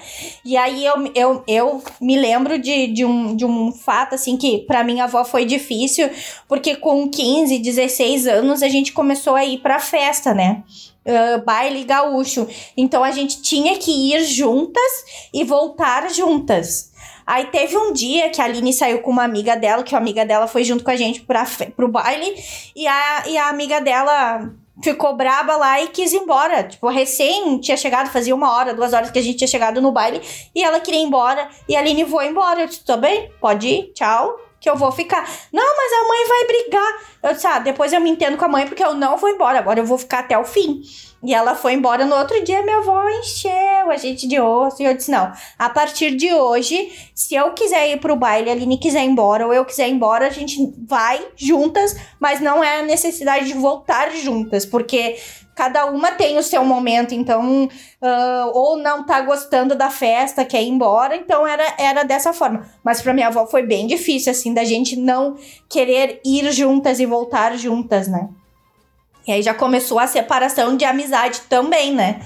E 0.45 0.55
aí 0.55 0.85
eu, 0.85 1.11
eu, 1.15 1.43
eu 1.47 1.83
me 1.99 2.19
lembro 2.19 2.59
de, 2.59 2.85
de, 2.87 3.03
um, 3.03 3.35
de 3.35 3.43
um 3.45 3.71
fato 3.71 4.13
assim 4.13 4.37
que 4.37 4.59
para 4.59 4.83
minha 4.83 5.05
avó 5.05 5.25
foi 5.25 5.43
difícil, 5.43 6.07
porque 6.47 6.75
com 6.75 7.09
15, 7.09 7.57
16 7.57 8.27
anos 8.27 8.61
a 8.61 8.69
gente 8.69 8.93
começou 8.93 9.35
a 9.35 9.43
ir 9.43 9.57
para 9.57 9.79
festa, 9.79 10.35
né? 10.35 10.63
Uh, 11.09 11.43
baile 11.43 11.83
gaúcho. 11.85 12.47
Então 12.77 13.03
a 13.03 13.09
gente 13.09 13.41
tinha 13.41 13.79
que 13.79 13.89
ir 13.89 14.23
juntas 14.25 15.05
e 15.33 15.43
voltar 15.43 16.07
juntas. 16.11 16.91
Aí 17.25 17.45
teve 17.45 17.75
um 17.75 17.91
dia 17.91 18.29
que 18.29 18.39
a 18.39 18.45
Aline 18.45 18.71
saiu 18.71 19.01
com 19.01 19.09
uma 19.09 19.23
amiga 19.23 19.55
dela, 19.55 19.83
que 19.83 19.95
a 19.95 19.97
amiga 19.97 20.23
dela 20.25 20.45
foi 20.47 20.63
junto 20.63 20.83
com 20.83 20.91
a 20.91 20.95
gente 20.95 21.21
pra, 21.21 21.47
pro 21.75 21.87
baile, 21.87 22.35
e 22.75 22.87
a, 22.87 23.23
e 23.27 23.37
a 23.37 23.49
amiga 23.49 23.79
dela 23.79 24.51
ficou 24.83 25.15
braba 25.15 25.55
lá 25.55 25.81
e 25.81 25.87
quis 25.87 26.13
ir 26.13 26.17
embora. 26.17 26.63
Tipo, 26.63 26.87
recém 26.89 27.59
tinha 27.59 27.77
chegado, 27.77 28.11
fazia 28.11 28.33
uma 28.33 28.51
hora, 28.55 28.73
duas 28.73 28.93
horas 28.93 29.11
que 29.11 29.19
a 29.19 29.21
gente 29.21 29.37
tinha 29.37 29.47
chegado 29.47 29.81
no 29.81 29.91
baile, 29.91 30.21
e 30.55 30.63
ela 30.63 30.79
queria 30.79 31.01
ir 31.01 31.03
embora, 31.03 31.49
e 31.67 31.75
a 31.75 31.79
Aline 31.79 32.05
foi 32.05 32.27
embora. 32.27 32.61
Eu 32.61 32.67
disse, 32.67 32.83
tá 32.83 32.97
bem, 32.97 33.31
pode 33.39 33.67
ir, 33.67 33.93
tchau 33.93 34.48
que 34.59 34.69
eu 34.69 34.75
vou 34.75 34.91
ficar. 34.91 35.27
Não, 35.51 35.75
mas 35.77 35.93
a 35.93 36.07
mãe 36.07 36.27
vai 36.27 36.47
brigar. 36.47 36.93
Eu 37.23 37.33
disse, 37.33 37.47
ah, 37.47 37.59
depois 37.59 37.93
eu 37.93 38.01
me 38.01 38.09
entendo 38.09 38.37
com 38.37 38.45
a 38.45 38.49
mãe 38.49 38.67
porque 38.67 38.83
eu 38.83 38.93
não 38.93 39.17
vou 39.17 39.29
embora, 39.29 39.59
agora 39.59 39.79
eu 39.79 39.85
vou 39.85 39.97
ficar 39.97 40.19
até 40.19 40.37
o 40.37 40.43
fim. 40.43 40.81
E 41.21 41.33
ela 41.33 41.53
foi 41.53 41.73
embora 41.73 42.05
no 42.05 42.15
outro 42.15 42.41
dia, 42.43 42.63
minha 42.63 42.77
avó 42.77 43.09
encheu 43.09 43.91
a 43.91 43.97
gente 43.97 44.25
de 44.25 44.39
osso. 44.39 44.81
E 44.81 44.85
eu 44.85 44.93
disse: 44.93 45.11
não, 45.11 45.31
a 45.57 45.69
partir 45.69 46.15
de 46.15 46.33
hoje, 46.33 46.91
se 47.13 47.35
eu 47.35 47.51
quiser 47.51 47.91
ir 47.91 47.99
pro 47.99 48.15
baile, 48.15 48.49
a 48.49 48.53
Aline 48.53 48.77
quiser 48.77 49.03
ir 49.03 49.09
embora, 49.09 49.45
ou 49.45 49.53
eu 49.53 49.65
quiser 49.65 49.89
ir 49.89 49.91
embora, 49.91 50.27
a 50.27 50.29
gente 50.29 50.73
vai 50.87 51.21
juntas, 51.35 51.95
mas 52.19 52.39
não 52.39 52.63
é 52.63 52.79
a 52.79 52.83
necessidade 52.83 53.47
de 53.47 53.53
voltar 53.53 54.11
juntas, 54.11 54.65
porque 54.65 55.17
cada 55.59 55.87
uma 55.87 56.13
tem 56.13 56.37
o 56.37 56.41
seu 56.41 56.63
momento, 56.63 57.13
então, 57.13 57.65
uh, 57.65 58.51
ou 58.53 58.77
não 58.77 59.05
tá 59.05 59.19
gostando 59.19 59.75
da 59.75 59.89
festa, 59.89 60.45
quer 60.45 60.63
ir 60.63 60.69
embora, 60.69 61.17
então 61.17 61.45
era, 61.45 61.73
era 61.77 62.03
dessa 62.03 62.31
forma. 62.31 62.65
Mas 62.81 63.01
pra 63.01 63.13
minha 63.13 63.27
avó 63.27 63.45
foi 63.45 63.63
bem 63.63 63.85
difícil, 63.85 64.31
assim, 64.31 64.53
da 64.53 64.63
gente 64.63 64.95
não 64.95 65.35
querer 65.67 66.21
ir 66.23 66.49
juntas 66.53 67.01
e 67.01 67.05
voltar 67.05 67.57
juntas, 67.57 68.07
né? 68.07 68.29
E 69.27 69.33
aí 69.33 69.41
já 69.41 69.53
começou 69.53 69.99
a 69.99 70.07
separação 70.07 70.77
de 70.77 70.85
amizade 70.85 71.41
também, 71.49 71.93
né? 71.93 72.21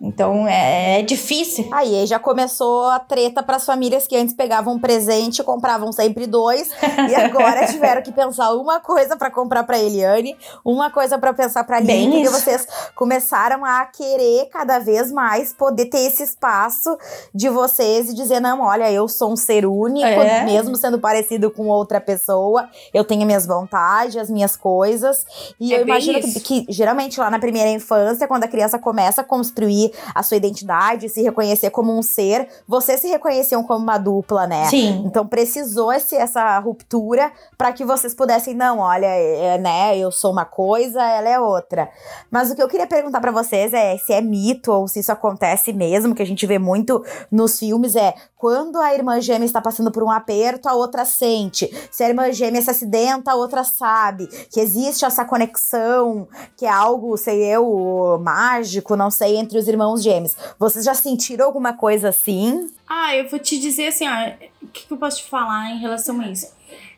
Então 0.00 0.46
é, 0.46 1.00
é 1.00 1.02
difícil. 1.02 1.68
Aí 1.72 2.06
já 2.06 2.18
começou 2.18 2.84
a 2.86 3.00
treta 3.00 3.42
para 3.42 3.56
as 3.56 3.66
famílias 3.66 4.06
que 4.06 4.16
antes 4.16 4.34
pegavam 4.34 4.74
um 4.74 4.78
presente 4.78 5.40
e 5.40 5.44
compravam 5.44 5.90
sempre 5.90 6.26
dois 6.26 6.70
e 7.10 7.14
agora 7.16 7.66
tiveram 7.66 8.00
que 8.02 8.12
pensar 8.12 8.52
uma 8.52 8.78
coisa 8.78 9.16
para 9.16 9.30
comprar 9.30 9.64
para 9.64 9.78
Eliane, 9.78 10.36
uma 10.64 10.90
coisa 10.90 11.18
para 11.18 11.32
pensar 11.32 11.64
para 11.64 11.78
Aline, 11.78 12.22
porque 12.22 12.28
vocês 12.28 12.66
começaram 12.94 13.64
a 13.64 13.86
querer 13.86 14.48
cada 14.50 14.78
vez 14.78 15.10
mais 15.10 15.52
poder 15.52 15.86
ter 15.86 16.06
esse 16.06 16.22
espaço 16.22 16.96
de 17.34 17.48
vocês 17.48 18.10
e 18.10 18.14
dizer 18.14 18.40
não, 18.40 18.60
olha, 18.60 18.90
eu 18.92 19.08
sou 19.08 19.32
um 19.32 19.36
ser 19.36 19.66
único, 19.66 20.06
é. 20.06 20.44
mesmo 20.44 20.76
sendo 20.76 21.00
parecido 21.00 21.50
com 21.50 21.66
outra 21.66 22.00
pessoa, 22.00 22.68
eu 22.94 23.04
tenho 23.04 23.26
minhas 23.26 23.46
vontades, 23.46 24.16
as 24.16 24.30
minhas 24.30 24.54
coisas 24.54 25.24
e 25.58 25.74
é 25.74 25.78
eu 25.78 25.82
imagino 25.82 26.20
que, 26.20 26.40
que 26.40 26.66
geralmente 26.68 27.18
lá 27.18 27.30
na 27.30 27.38
primeira 27.38 27.70
infância, 27.70 28.28
quando 28.28 28.44
a 28.44 28.48
criança 28.48 28.78
começa 28.78 29.22
a 29.22 29.24
construir 29.24 29.87
a 30.14 30.22
sua 30.22 30.36
identidade, 30.36 31.08
se 31.08 31.22
reconhecer 31.22 31.70
como 31.70 31.96
um 31.96 32.02
ser, 32.02 32.48
vocês 32.66 33.00
se 33.00 33.08
reconheciam 33.08 33.62
como 33.62 33.82
uma 33.82 33.98
dupla, 33.98 34.46
né? 34.46 34.66
Sim. 34.66 35.02
Então 35.06 35.26
precisou 35.26 35.92
esse, 35.92 36.16
essa 36.16 36.58
ruptura 36.58 37.32
para 37.56 37.72
que 37.72 37.84
vocês 37.84 38.14
pudessem, 38.14 38.54
não, 38.54 38.78
olha, 38.78 39.06
é, 39.06 39.58
né, 39.58 39.96
eu 39.96 40.10
sou 40.10 40.32
uma 40.32 40.44
coisa, 40.44 41.02
ela 41.02 41.28
é 41.28 41.38
outra. 41.38 41.88
Mas 42.30 42.50
o 42.50 42.54
que 42.54 42.62
eu 42.62 42.68
queria 42.68 42.86
perguntar 42.86 43.20
para 43.20 43.32
vocês 43.32 43.72
é 43.72 43.96
se 43.98 44.12
é 44.12 44.20
mito 44.20 44.72
ou 44.72 44.88
se 44.88 45.00
isso 45.00 45.12
acontece 45.12 45.72
mesmo, 45.72 46.14
que 46.14 46.22
a 46.22 46.26
gente 46.26 46.46
vê 46.46 46.58
muito 46.58 47.04
nos 47.30 47.58
filmes, 47.58 47.96
é 47.96 48.14
quando 48.36 48.78
a 48.78 48.94
irmã 48.94 49.20
gêmea 49.20 49.46
está 49.46 49.60
passando 49.60 49.90
por 49.90 50.02
um 50.02 50.10
aperto, 50.10 50.68
a 50.68 50.74
outra 50.74 51.04
sente. 51.04 51.68
Se 51.90 52.04
a 52.04 52.08
irmã 52.08 52.30
gêmea 52.32 52.62
se 52.62 52.70
acidenta, 52.70 53.32
a 53.32 53.34
outra 53.34 53.64
sabe. 53.64 54.28
Que 54.50 54.60
existe 54.60 55.04
essa 55.04 55.24
conexão, 55.24 56.28
que 56.56 56.64
é 56.64 56.70
algo, 56.70 57.16
sei 57.16 57.44
eu, 57.44 58.18
mágico, 58.22 58.94
não 58.94 59.10
sei, 59.10 59.36
entre 59.36 59.58
os 59.58 59.66
irmãos 59.66 59.77
irmãos 59.78 60.02
gêmeos. 60.02 60.36
Vocês 60.58 60.84
já 60.84 60.94
sentiram 60.94 61.46
alguma 61.46 61.72
coisa 61.72 62.08
assim? 62.08 62.68
Ah, 62.88 63.14
eu 63.14 63.28
vou 63.28 63.38
te 63.38 63.58
dizer 63.58 63.88
assim, 63.88 64.06
ó, 64.08 64.32
o 64.62 64.66
que, 64.68 64.86
que 64.86 64.92
eu 64.92 64.96
posso 64.96 65.18
te 65.18 65.24
falar 65.24 65.70
em 65.70 65.78
relação 65.78 66.20
a 66.20 66.28
isso? 66.28 66.52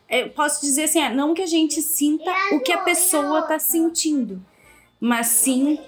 Eu 0.09 0.29
posso 0.31 0.61
dizer 0.61 0.85
assim, 0.85 1.07
não 1.09 1.33
que 1.33 1.43
a 1.43 1.47
gente 1.47 1.81
sinta 1.81 2.31
o 2.51 2.59
que 2.59 2.73
a 2.73 2.79
pessoa 2.79 3.43
tá 3.43 3.59
sentindo, 3.59 4.43
mas 4.99 5.27
sim 5.27 5.79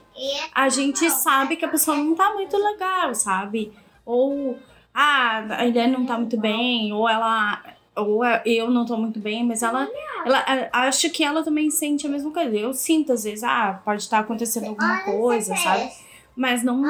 a 0.54 0.70
gente 0.70 1.10
sabe 1.10 1.56
que 1.56 1.66
a 1.66 1.68
pessoa 1.68 1.98
não 1.98 2.16
tá 2.16 2.34
muito 2.34 2.56
legal, 2.56 3.14
sabe? 3.16 3.74
Ou 4.06 4.58
ah, 4.94 5.44
a 5.58 5.66
ideia 5.66 5.88
não 5.88 6.06
tá 6.06 6.18
muito 6.18 6.40
bem, 6.40 6.94
ou 6.94 7.10
ela 7.10 7.62
ou 7.96 8.26
eu 8.46 8.72
não 8.72 8.86
tô 8.86 8.98
muito 8.98 9.20
bem, 9.20 9.46
mas 9.46 9.62
ela, 9.62 9.88
ela 10.26 10.44
acho 10.72 11.10
que 11.12 11.24
ela 11.24 11.44
também 11.44 11.70
sente 11.70 12.08
a 12.08 12.10
mesma 12.10 12.32
coisa. 12.32 12.56
Eu 12.56 12.74
sinto 12.74 13.14
às 13.14 13.24
vezes, 13.24 13.44
ah, 13.44 13.82
pode 13.84 14.02
estar 14.02 14.20
acontecendo 14.20 14.68
alguma 14.68 15.00
coisa, 15.02 15.56
sabe? 15.56 15.92
Mas 16.36 16.64
não 16.64 16.84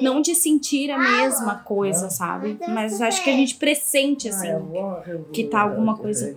não 0.00 0.20
de 0.20 0.34
sentir 0.34 0.90
a 0.90 0.98
mesma 0.98 1.56
coisa, 1.56 2.08
sabe? 2.10 2.58
Mas 2.68 3.00
acho 3.00 3.22
que 3.24 3.30
a 3.30 3.32
gente 3.34 3.56
pressente 3.56 4.28
assim 4.28 4.48
que 5.32 5.44
tá 5.44 5.60
alguma 5.60 5.96
coisa 5.96 6.36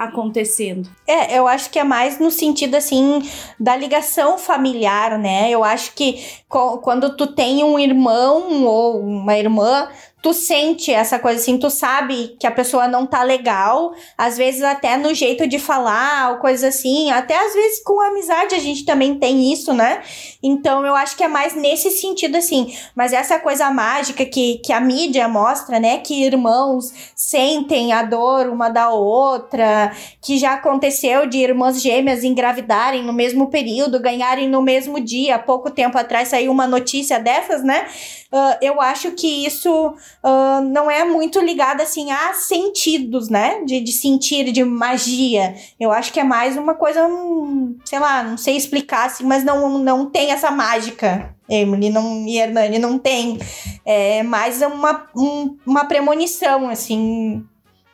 acontecendo. 0.00 0.88
É, 1.06 1.38
eu 1.38 1.46
acho 1.46 1.68
que 1.68 1.78
é 1.78 1.84
mais 1.84 2.18
no 2.18 2.30
sentido 2.30 2.74
assim 2.74 3.22
da 3.58 3.76
ligação 3.76 4.38
familiar, 4.38 5.18
né? 5.18 5.50
Eu 5.50 5.62
acho 5.62 5.92
que 5.92 6.24
quando 6.48 7.14
tu 7.16 7.26
tem 7.26 7.62
um 7.62 7.78
irmão 7.78 8.64
ou 8.64 8.98
uma 8.98 9.36
irmã, 9.36 9.88
tu 10.22 10.34
sente 10.34 10.92
essa 10.92 11.18
coisa 11.18 11.40
assim, 11.40 11.58
tu 11.58 11.70
sabe 11.70 12.36
que 12.38 12.46
a 12.46 12.50
pessoa 12.50 12.86
não 12.86 13.06
tá 13.06 13.22
legal, 13.22 13.94
às 14.16 14.36
vezes 14.36 14.62
até 14.62 14.96
no 14.96 15.14
jeito 15.14 15.46
de 15.46 15.58
falar 15.58 16.32
ou 16.32 16.38
coisa 16.38 16.68
assim, 16.68 17.10
até 17.10 17.34
às 17.38 17.54
vezes 17.54 17.82
com 17.82 18.00
amizade 18.00 18.54
a 18.54 18.58
gente 18.58 18.84
também 18.84 19.18
tem 19.18 19.52
isso, 19.52 19.72
né? 19.72 20.02
Então 20.42 20.84
eu 20.84 20.94
acho 20.94 21.16
que 21.16 21.24
é 21.24 21.28
mais 21.28 21.54
nesse 21.54 21.90
sentido 21.90 22.36
assim, 22.36 22.74
mas 22.94 23.12
essa 23.12 23.38
coisa 23.38 23.70
mágica 23.70 24.24
que, 24.24 24.58
que 24.58 24.72
a 24.72 24.80
mídia 24.80 25.26
mostra, 25.26 25.80
né, 25.80 25.98
que 25.98 26.24
irmãos 26.24 26.92
sentem 27.14 27.92
a 27.92 28.02
dor 28.02 28.46
uma 28.48 28.68
da 28.68 28.90
outra, 28.90 29.89
que 30.20 30.38
já 30.38 30.54
aconteceu 30.54 31.26
de 31.26 31.38
irmãs 31.38 31.80
gêmeas 31.80 32.24
engravidarem 32.24 33.02
no 33.04 33.12
mesmo 33.12 33.48
período, 33.48 34.00
ganharem 34.00 34.48
no 34.48 34.62
mesmo 34.62 35.00
dia, 35.00 35.36
há 35.36 35.38
pouco 35.38 35.70
tempo 35.70 35.96
atrás 35.98 36.28
saiu 36.28 36.52
uma 36.52 36.66
notícia 36.66 37.18
dessas, 37.18 37.62
né? 37.62 37.86
Uh, 38.32 38.56
eu 38.62 38.80
acho 38.80 39.10
que 39.12 39.44
isso 39.44 39.88
uh, 39.88 40.60
não 40.70 40.88
é 40.88 41.04
muito 41.04 41.40
ligada 41.40 41.82
assim 41.82 42.12
a 42.12 42.32
sentidos, 42.34 43.28
né? 43.28 43.62
De, 43.64 43.80
de 43.80 43.92
sentir, 43.92 44.52
de 44.52 44.62
magia. 44.64 45.54
Eu 45.78 45.90
acho 45.90 46.12
que 46.12 46.20
é 46.20 46.24
mais 46.24 46.56
uma 46.56 46.74
coisa, 46.74 47.06
hum, 47.06 47.76
sei 47.84 47.98
lá, 47.98 48.22
não 48.22 48.36
sei 48.36 48.56
explicar 48.56 49.06
assim, 49.06 49.24
mas 49.24 49.44
não, 49.44 49.78
não 49.78 50.08
tem 50.08 50.30
essa 50.30 50.50
mágica. 50.50 51.34
Emily 51.48 51.90
não, 51.90 52.24
e 52.26 52.38
Hernani 52.38 52.78
não 52.78 52.98
tem. 52.98 53.38
É 53.84 54.22
mais 54.22 54.62
uma, 54.62 55.06
um, 55.16 55.56
uma 55.66 55.84
premonição, 55.84 56.68
assim, 56.68 57.44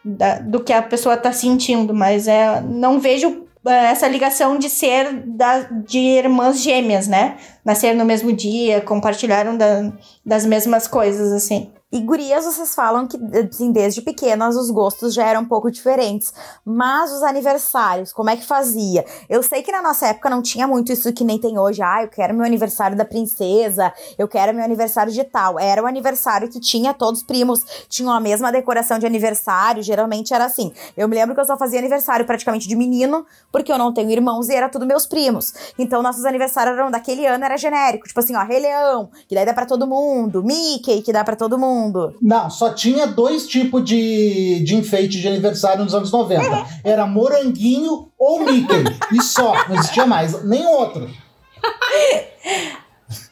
da, 0.06 0.38
do 0.38 0.62
que 0.62 0.72
a 0.72 0.80
pessoa 0.80 1.16
tá 1.16 1.32
sentindo, 1.32 1.92
mas 1.92 2.28
é, 2.28 2.60
não 2.60 3.00
vejo 3.00 3.44
é, 3.66 3.86
essa 3.86 4.06
ligação 4.06 4.56
de 4.56 4.70
ser 4.70 5.12
da, 5.26 5.62
de 5.62 5.98
irmãs 5.98 6.62
gêmeas, 6.62 7.08
né? 7.08 7.36
Nascer 7.64 7.94
no 7.94 8.04
mesmo 8.04 8.32
dia, 8.32 8.80
compartilharam 8.80 9.56
da, 9.56 9.92
das 10.24 10.46
mesmas 10.46 10.86
coisas, 10.86 11.32
assim. 11.32 11.72
E 11.92 12.00
gurias, 12.00 12.44
vocês 12.44 12.74
falam 12.74 13.06
que, 13.06 13.16
assim, 13.38 13.70
desde 13.70 14.02
pequenas 14.02 14.56
os 14.56 14.72
gostos 14.72 15.14
já 15.14 15.24
eram 15.24 15.42
um 15.42 15.44
pouco 15.44 15.70
diferentes. 15.70 16.34
Mas 16.64 17.12
os 17.12 17.22
aniversários, 17.22 18.12
como 18.12 18.28
é 18.28 18.36
que 18.36 18.44
fazia? 18.44 19.04
Eu 19.28 19.40
sei 19.40 19.62
que 19.62 19.70
na 19.70 19.80
nossa 19.80 20.08
época 20.08 20.28
não 20.28 20.42
tinha 20.42 20.66
muito 20.66 20.90
isso 20.90 21.12
que 21.12 21.22
nem 21.22 21.38
tem 21.38 21.56
hoje. 21.56 21.80
Ah, 21.82 22.02
eu 22.02 22.08
quero 22.08 22.34
meu 22.34 22.44
aniversário 22.44 22.96
da 22.96 23.04
princesa, 23.04 23.92
eu 24.18 24.26
quero 24.26 24.52
meu 24.52 24.64
aniversário 24.64 25.12
de 25.12 25.22
tal. 25.22 25.60
Era 25.60 25.80
o 25.80 25.86
aniversário 25.86 26.48
que 26.48 26.58
tinha 26.58 26.92
todos 26.92 27.20
os 27.20 27.26
primos, 27.26 27.60
tinham 27.88 28.12
a 28.12 28.18
mesma 28.18 28.50
decoração 28.50 28.98
de 28.98 29.06
aniversário, 29.06 29.80
geralmente 29.80 30.34
era 30.34 30.44
assim. 30.44 30.72
Eu 30.96 31.06
me 31.06 31.14
lembro 31.14 31.36
que 31.36 31.40
eu 31.40 31.46
só 31.46 31.56
fazia 31.56 31.78
aniversário 31.78 32.26
praticamente 32.26 32.66
de 32.66 32.74
menino, 32.74 33.24
porque 33.52 33.70
eu 33.70 33.78
não 33.78 33.94
tenho 33.94 34.10
irmãos 34.10 34.48
e 34.48 34.54
era 34.56 34.68
tudo 34.68 34.84
meus 34.84 35.06
primos. 35.06 35.54
Então 35.78 36.02
nossos 36.02 36.24
aniversários 36.24 36.76
eram 36.76 36.90
daquele 36.90 37.24
ano, 37.26 37.44
era 37.44 37.56
genérico. 37.56 38.08
Tipo 38.08 38.18
assim, 38.18 38.34
ó, 38.34 38.42
Rei 38.42 38.58
Leão, 38.58 39.08
que 39.28 39.36
daí 39.36 39.46
dá 39.46 39.54
pra 39.54 39.66
todo 39.66 39.86
mundo, 39.86 40.42
Mickey, 40.42 41.00
que 41.00 41.12
dá 41.12 41.22
pra 41.22 41.36
todo 41.36 41.56
mundo 41.56 41.75
mundo. 41.76 42.14
Não, 42.20 42.48
só 42.50 42.70
tinha 42.70 43.06
dois 43.06 43.46
tipos 43.46 43.84
de, 43.84 44.60
de 44.64 44.74
enfeite 44.74 45.20
de 45.20 45.28
aniversário 45.28 45.84
nos 45.84 45.94
anos 45.94 46.10
90. 46.10 46.66
Era 46.82 47.06
moranguinho 47.06 48.08
ou 48.18 48.44
Mickey. 48.44 48.84
E 49.12 49.22
só, 49.22 49.52
não 49.68 49.76
existia 49.76 50.06
mais, 50.06 50.44
nem 50.44 50.66
outro. 50.66 51.08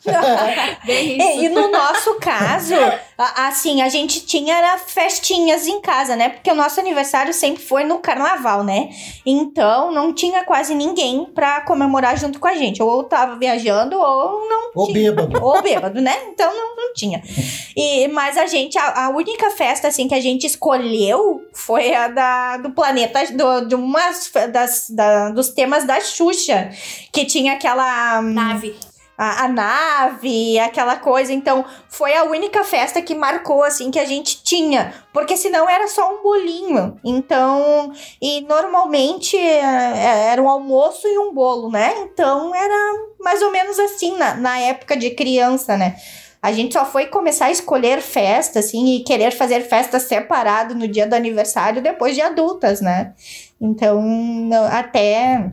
e, 0.87 1.45
e 1.45 1.49
no 1.49 1.71
nosso 1.71 2.15
caso, 2.17 2.75
assim, 3.17 3.81
a 3.81 3.89
gente 3.89 4.25
tinha 4.27 4.77
festinhas 4.87 5.67
em 5.67 5.81
casa, 5.81 6.15
né? 6.15 6.29
Porque 6.29 6.51
o 6.51 6.55
nosso 6.55 6.79
aniversário 6.81 7.33
sempre 7.33 7.63
foi 7.63 7.85
no 7.85 7.99
carnaval, 7.99 8.63
né? 8.63 8.91
Então 9.25 9.91
não 9.93 10.13
tinha 10.13 10.45
quase 10.45 10.75
ninguém 10.75 11.25
pra 11.25 11.63
comemorar 11.63 12.19
junto 12.19 12.39
com 12.39 12.49
a 12.49 12.55
gente. 12.55 12.83
Ou 12.83 13.05
tava 13.05 13.37
viajando, 13.37 13.99
ou 13.99 14.49
não 14.49 14.71
ou 14.75 14.87
tinha. 14.87 15.13
bêbado. 15.13 15.45
Ou 15.45 15.63
bêbado, 15.63 16.01
né? 16.01 16.15
Então 16.29 16.53
não, 16.55 16.77
não 16.77 16.95
tinha. 16.95 17.23
E, 17.77 18.09
mas 18.09 18.37
a 18.37 18.47
gente, 18.47 18.77
a, 18.77 19.07
a, 19.07 19.09
única 19.09 19.51
festa, 19.51 19.89
assim, 19.89 20.07
que 20.07 20.15
a 20.15 20.21
gente 20.21 20.47
escolheu 20.47 21.43
foi 21.53 21.95
a 21.95 22.09
da, 22.09 22.57
do 22.59 22.71
planeta, 22.71 23.21
do, 23.33 23.67
de 23.67 23.75
umas 23.75 24.31
das, 24.53 24.91
da, 24.91 25.31
dos 25.31 25.49
temas 25.49 25.85
da 25.85 26.01
Xuxa, 26.01 26.71
que 27.13 27.25
tinha 27.25 27.55
aquela. 27.55 28.21
Hum, 28.21 28.35
Nave 28.35 28.75
a, 29.17 29.45
a, 29.45 29.49
nave, 29.49 30.59
aquela 30.59 30.97
coisa. 30.97 31.33
Então, 31.33 31.65
foi 31.89 32.15
a 32.15 32.25
única 32.25 32.65
festa 32.65 33.01
que 33.01 33.15
marcou, 33.15 33.63
assim, 33.63 33.91
que 33.91 33.99
a 33.99 34.05
gente 34.05 34.43
tinha. 34.43 34.93
Porque 35.13 35.37
senão 35.37 35.69
era 35.69 35.87
só 35.89 36.15
um 36.15 36.23
bolinho. 36.23 36.99
Então, 37.05 37.93
e 38.21 38.41
normalmente 38.43 39.37
é, 39.37 39.61
é, 39.61 40.27
era 40.33 40.43
um 40.43 40.49
almoço 40.49 41.07
e 41.07 41.19
um 41.19 41.33
bolo, 41.33 41.71
né? 41.71 41.95
Então, 41.99 42.55
era 42.55 42.95
mais 43.21 43.41
ou 43.43 43.51
menos 43.51 43.79
assim 43.79 44.17
na, 44.17 44.35
na 44.35 44.59
época 44.59 44.97
de 44.97 45.11
criança, 45.11 45.77
né? 45.77 45.97
A 46.43 46.53
gente 46.53 46.75
só 46.75 46.85
foi 46.85 47.07
começar 47.07 47.47
a 47.47 47.51
escolher 47.51 48.03
festa, 48.03 48.59
assim, 48.59 48.97
e 48.97 49.03
querer 49.03 49.31
fazer 49.31 49.63
festa 49.63 49.99
separado 49.99 50.75
no 50.75 50.87
dia 50.87 51.07
do 51.07 51.15
aniversário 51.15 51.81
depois 51.81 52.15
de 52.15 52.21
adultas, 52.21 52.83
né? 52.83 53.15
Então, 53.59 54.05
até 54.71 55.51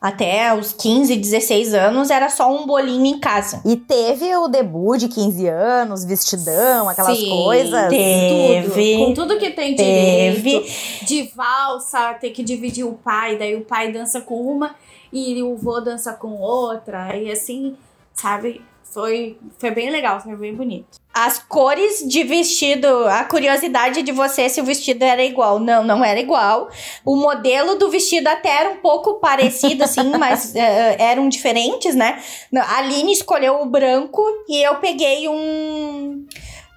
até 0.00 0.54
os 0.54 0.72
15, 0.72 1.16
16 1.16 1.74
anos 1.74 2.10
era 2.10 2.28
só 2.28 2.54
um 2.54 2.66
bolinho 2.66 3.06
em 3.06 3.18
casa. 3.18 3.62
E 3.64 3.76
teve 3.76 4.34
o 4.36 4.46
debut 4.46 5.00
de 5.00 5.08
15 5.08 5.48
anos, 5.48 6.04
vestidão, 6.04 6.88
aquelas 6.88 7.18
Sim, 7.18 7.28
coisas. 7.28 7.88
Teve. 7.88 8.92
Tudo. 8.92 9.06
Com 9.06 9.14
tudo 9.14 9.38
que 9.38 9.50
tem 9.50 9.74
teve. 9.74 10.60
direito. 10.60 11.06
De 11.06 11.22
valsa, 11.34 12.14
ter 12.14 12.30
que 12.30 12.42
dividir 12.42 12.84
o 12.84 12.92
pai, 12.92 13.36
daí 13.36 13.56
o 13.56 13.62
pai 13.62 13.90
dança 13.90 14.20
com 14.20 14.40
uma 14.40 14.76
e 15.12 15.42
o 15.42 15.56
vô 15.56 15.80
dança 15.80 16.12
com 16.12 16.38
outra. 16.38 17.16
E 17.16 17.30
assim, 17.30 17.74
sabe? 18.12 18.60
Foi, 18.96 19.36
foi 19.58 19.70
bem 19.72 19.90
legal, 19.90 20.18
foi 20.22 20.34
bem 20.36 20.54
bonito. 20.54 20.98
As 21.12 21.38
cores 21.38 21.98
de 22.08 22.24
vestido, 22.24 22.86
a 23.08 23.24
curiosidade 23.24 24.00
de 24.00 24.10
você 24.10 24.48
se 24.48 24.58
o 24.58 24.64
vestido 24.64 25.02
era 25.02 25.22
igual. 25.22 25.60
Não, 25.60 25.84
não 25.84 26.02
era 26.02 26.18
igual. 26.18 26.70
O 27.04 27.14
modelo 27.14 27.74
do 27.74 27.90
vestido 27.90 28.26
até 28.26 28.48
era 28.48 28.70
um 28.70 28.76
pouco 28.76 29.20
parecido, 29.20 29.84
assim, 29.84 30.08
mas 30.18 30.54
uh, 30.54 30.96
eram 30.98 31.28
diferentes, 31.28 31.94
né? 31.94 32.22
A 32.54 32.78
Aline 32.78 33.12
escolheu 33.12 33.60
o 33.60 33.66
branco 33.66 34.22
e 34.48 34.62
eu 34.66 34.76
peguei 34.76 35.28
um. 35.28 36.24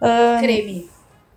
Uh, 0.02 0.42
creme. 0.42 0.90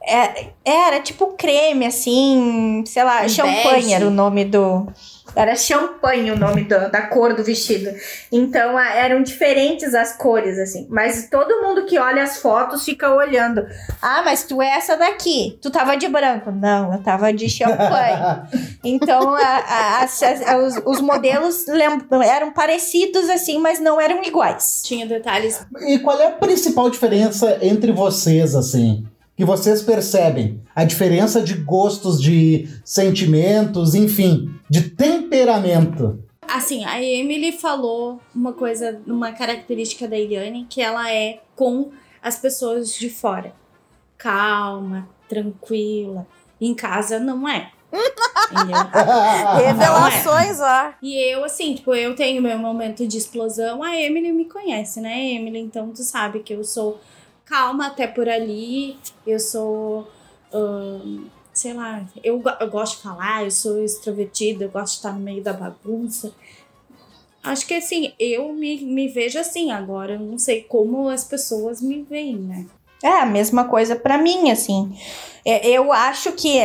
É, 0.04 0.48
era 0.64 0.98
tipo 0.98 1.28
creme, 1.38 1.86
assim, 1.86 2.82
sei 2.88 3.04
lá, 3.04 3.22
um 3.22 3.28
champanhe 3.28 3.92
era 3.92 4.04
o 4.04 4.10
nome 4.10 4.44
do. 4.44 4.88
Era 5.34 5.54
champanhe 5.54 6.30
o 6.30 6.36
nome 6.36 6.64
do, 6.64 6.90
da 6.90 7.02
cor 7.02 7.34
do 7.34 7.42
vestido. 7.42 7.90
Então 8.30 8.76
a, 8.76 8.94
eram 8.94 9.22
diferentes 9.22 9.94
as 9.94 10.16
cores, 10.16 10.58
assim. 10.58 10.86
Mas 10.90 11.28
todo 11.30 11.62
mundo 11.62 11.86
que 11.86 11.98
olha 11.98 12.22
as 12.22 12.38
fotos 12.38 12.84
fica 12.84 13.14
olhando. 13.14 13.66
Ah, 14.00 14.22
mas 14.24 14.44
tu 14.44 14.60
é 14.60 14.68
essa 14.76 14.96
daqui. 14.96 15.58
Tu 15.62 15.70
tava 15.70 15.96
de 15.96 16.08
branco. 16.08 16.50
Não, 16.50 16.92
eu 16.92 17.02
tava 17.02 17.32
de 17.32 17.48
champanhe. 17.48 18.42
então 18.84 19.34
a, 19.34 20.02
a, 20.02 20.56
os, 20.58 20.82
os, 20.84 21.00
modelos 21.00 21.66
eram 22.24 22.52
parecidos, 22.52 23.30
assim, 23.30 23.58
mas 23.58 23.80
não 23.80 24.00
eram 24.00 24.22
iguais. 24.22 24.82
Tinha 24.84 25.06
detalhes. 25.06 25.64
E 25.86 25.98
qual 26.00 26.20
é 26.20 26.26
a 26.26 26.32
principal 26.32 26.90
diferença 26.90 27.58
entre 27.62 27.92
vocês, 27.92 28.54
assim? 28.54 29.06
que 29.36 29.44
vocês 29.44 29.82
percebem 29.82 30.60
a 30.74 30.84
diferença 30.84 31.40
de 31.40 31.54
gostos, 31.54 32.20
de 32.20 32.68
sentimentos, 32.84 33.94
enfim, 33.94 34.50
de 34.72 34.88
temperamento. 34.88 36.24
Assim, 36.48 36.82
a 36.86 37.00
Emily 37.02 37.52
falou 37.52 38.18
uma 38.34 38.54
coisa, 38.54 39.02
uma 39.06 39.30
característica 39.30 40.08
da 40.08 40.18
Eliane, 40.18 40.66
que 40.68 40.80
ela 40.80 41.12
é 41.12 41.40
com 41.54 41.90
as 42.22 42.38
pessoas 42.38 42.94
de 42.94 43.10
fora. 43.10 43.52
Calma, 44.16 45.06
tranquila. 45.28 46.26
Em 46.58 46.72
casa 46.74 47.18
não 47.20 47.46
é. 47.46 47.70
Revelações, 49.62 50.58
ó. 50.58 50.94
E 51.02 51.18
eu, 51.34 51.44
assim, 51.44 51.74
tipo, 51.74 51.94
eu 51.94 52.16
tenho 52.16 52.40
meu 52.40 52.56
momento 52.56 53.06
de 53.06 53.18
explosão. 53.18 53.82
A 53.82 53.94
Emily 53.94 54.32
me 54.32 54.46
conhece, 54.46 55.02
né, 55.02 55.34
Emily? 55.34 55.58
Então 55.58 55.90
tu 55.90 56.02
sabe 56.02 56.40
que 56.40 56.54
eu 56.54 56.64
sou 56.64 56.98
calma 57.44 57.88
até 57.88 58.06
por 58.06 58.26
ali. 58.26 58.96
Eu 59.26 59.38
sou. 59.38 60.10
Sei 61.52 61.74
lá, 61.74 62.04
eu, 62.22 62.42
eu 62.60 62.70
gosto 62.70 62.96
de 62.96 63.02
falar, 63.02 63.44
eu 63.44 63.50
sou 63.50 63.82
extrovertida, 63.82 64.64
eu 64.64 64.70
gosto 64.70 64.92
de 64.92 64.98
estar 64.98 65.12
no 65.12 65.20
meio 65.20 65.42
da 65.42 65.52
bagunça. 65.52 66.32
Acho 67.42 67.66
que 67.66 67.74
assim, 67.74 68.12
eu 68.18 68.52
me, 68.52 68.80
me 68.84 69.08
vejo 69.08 69.38
assim 69.38 69.70
agora. 69.70 70.14
Eu 70.14 70.20
não 70.20 70.38
sei 70.38 70.62
como 70.62 71.08
as 71.08 71.24
pessoas 71.24 71.82
me 71.82 72.02
veem, 72.02 72.36
né? 72.36 72.66
É 73.02 73.20
a 73.20 73.26
mesma 73.26 73.64
coisa 73.64 73.96
para 73.96 74.16
mim, 74.16 74.50
assim. 74.50 74.96
É, 75.44 75.68
eu 75.68 75.92
acho 75.92 76.30
que 76.32 76.60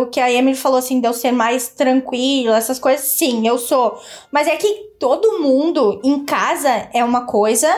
o 0.00 0.06
que 0.06 0.20
a 0.20 0.30
Emily 0.30 0.56
falou, 0.56 0.78
assim, 0.78 1.00
de 1.00 1.08
eu 1.08 1.12
ser 1.12 1.32
mais 1.32 1.68
tranquila, 1.68 2.56
essas 2.56 2.78
coisas, 2.78 3.04
sim, 3.06 3.46
eu 3.46 3.58
sou. 3.58 4.00
Mas 4.30 4.46
é 4.46 4.56
que 4.56 4.92
todo 5.00 5.40
mundo 5.40 6.00
em 6.04 6.24
casa 6.24 6.88
é 6.94 7.02
uma 7.02 7.26
coisa 7.26 7.68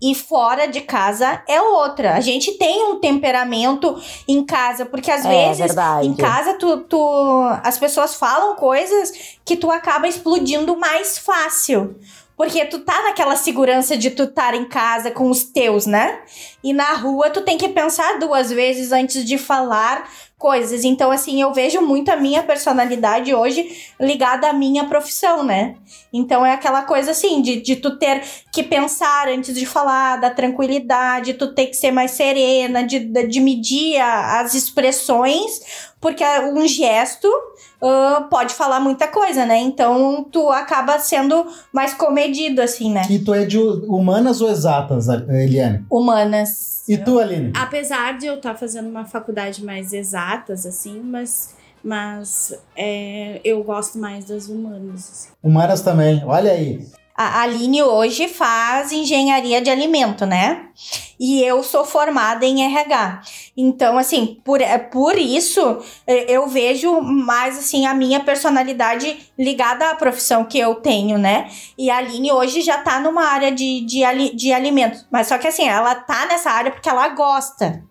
e 0.00 0.14
fora 0.14 0.66
de 0.66 0.80
casa 0.80 1.42
é 1.48 1.60
outra. 1.60 2.14
A 2.14 2.20
gente 2.20 2.52
tem 2.52 2.84
um 2.84 3.00
temperamento 3.00 4.00
em 4.26 4.44
casa, 4.44 4.86
porque 4.86 5.10
às 5.10 5.24
é, 5.24 5.28
vezes 5.28 5.58
verdade. 5.58 6.06
em 6.06 6.14
casa 6.14 6.54
tu, 6.54 6.78
tu, 6.80 7.40
as 7.62 7.78
pessoas 7.78 8.14
falam 8.14 8.54
coisas 8.54 9.12
que 9.44 9.56
tu 9.56 9.70
acaba 9.70 10.06
explodindo 10.06 10.76
mais 10.76 11.18
fácil. 11.18 11.96
Porque 12.36 12.64
tu 12.66 12.78
tá 12.78 13.02
naquela 13.02 13.34
segurança 13.34 13.96
de 13.96 14.10
tu 14.10 14.22
estar 14.22 14.54
em 14.54 14.64
casa 14.64 15.10
com 15.10 15.28
os 15.28 15.42
teus, 15.42 15.86
né? 15.86 16.20
E 16.62 16.72
na 16.72 16.92
rua 16.92 17.30
tu 17.30 17.40
tem 17.40 17.58
que 17.58 17.68
pensar 17.68 18.20
duas 18.20 18.48
vezes 18.48 18.92
antes 18.92 19.24
de 19.24 19.36
falar 19.36 20.08
coisas. 20.38 20.84
Então, 20.84 21.10
assim, 21.10 21.42
eu 21.42 21.52
vejo 21.52 21.80
muito 21.82 22.10
a 22.10 22.16
minha 22.16 22.42
personalidade 22.42 23.34
hoje 23.34 23.92
ligada 24.00 24.48
à 24.48 24.52
minha 24.52 24.84
profissão, 24.84 25.42
né? 25.42 25.74
Então 26.12 26.46
é 26.46 26.52
aquela 26.52 26.82
coisa 26.82 27.10
assim, 27.10 27.42
de, 27.42 27.60
de 27.60 27.76
tu 27.76 27.98
ter 27.98 28.22
que 28.52 28.62
pensar 28.62 29.28
antes 29.28 29.54
de 29.54 29.66
falar, 29.66 30.16
da 30.16 30.30
tranquilidade, 30.30 31.34
tu 31.34 31.52
ter 31.52 31.66
que 31.66 31.74
ser 31.74 31.90
mais 31.90 32.12
serena, 32.12 32.84
de, 32.84 33.00
de 33.00 33.40
medir 33.40 34.00
as 34.00 34.54
expressões, 34.54 35.60
porque 36.00 36.24
um 36.24 36.66
gesto 36.66 37.28
uh, 37.82 38.28
pode 38.28 38.54
falar 38.54 38.80
muita 38.80 39.08
coisa, 39.08 39.44
né? 39.46 39.58
Então 39.58 40.24
tu 40.30 40.50
acaba 40.50 40.98
sendo 40.98 41.46
mais 41.72 41.94
comedido, 41.94 42.60
assim, 42.60 42.92
né? 42.92 43.02
E 43.10 43.18
tu 43.18 43.34
é 43.34 43.44
de 43.44 43.58
humanas 43.58 44.40
ou 44.40 44.50
exatas, 44.50 45.08
Eliane? 45.08 45.84
Humanas. 45.90 46.84
E 46.88 46.96
tu, 46.96 47.18
Aline? 47.18 47.52
Apesar 47.54 48.16
de 48.16 48.26
eu 48.26 48.34
estar 48.34 48.52
tá 48.52 48.58
fazendo 48.58 48.88
uma 48.88 49.04
faculdade 49.04 49.64
mais 49.64 49.92
exatas, 49.92 50.64
assim, 50.64 51.00
mas 51.00 51.56
mas 51.82 52.52
é, 52.76 53.40
eu 53.44 53.62
gosto 53.62 53.98
mais 53.98 54.24
das 54.24 54.48
humanas. 54.48 55.10
Assim. 55.10 55.28
Humanas 55.42 55.80
também, 55.80 56.22
olha 56.24 56.50
aí. 56.50 56.86
A 57.20 57.42
Aline 57.42 57.82
hoje 57.82 58.28
faz 58.28 58.92
engenharia 58.92 59.60
de 59.60 59.68
alimento, 59.68 60.24
né? 60.24 60.68
E 61.18 61.42
eu 61.42 61.64
sou 61.64 61.84
formada 61.84 62.46
em 62.46 62.62
RH. 62.62 63.22
Então, 63.56 63.98
assim, 63.98 64.40
por, 64.44 64.60
é, 64.60 64.78
por 64.78 65.18
isso 65.18 65.82
é, 66.06 66.30
eu 66.30 66.46
vejo 66.46 67.00
mais 67.00 67.58
assim 67.58 67.86
a 67.86 67.92
minha 67.92 68.20
personalidade 68.20 69.18
ligada 69.36 69.90
à 69.90 69.96
profissão 69.96 70.44
que 70.44 70.60
eu 70.60 70.76
tenho, 70.76 71.18
né? 71.18 71.50
E 71.76 71.90
a 71.90 71.96
Aline 71.96 72.30
hoje 72.30 72.60
já 72.60 72.78
tá 72.78 73.00
numa 73.00 73.24
área 73.24 73.50
de, 73.50 73.80
de, 73.80 74.36
de 74.36 74.52
alimentos. 74.52 75.04
Mas 75.10 75.26
só 75.26 75.38
que 75.38 75.48
assim, 75.48 75.68
ela 75.68 75.96
tá 75.96 76.24
nessa 76.26 76.52
área 76.52 76.70
porque 76.70 76.88
ela 76.88 77.08
gosta. 77.08 77.82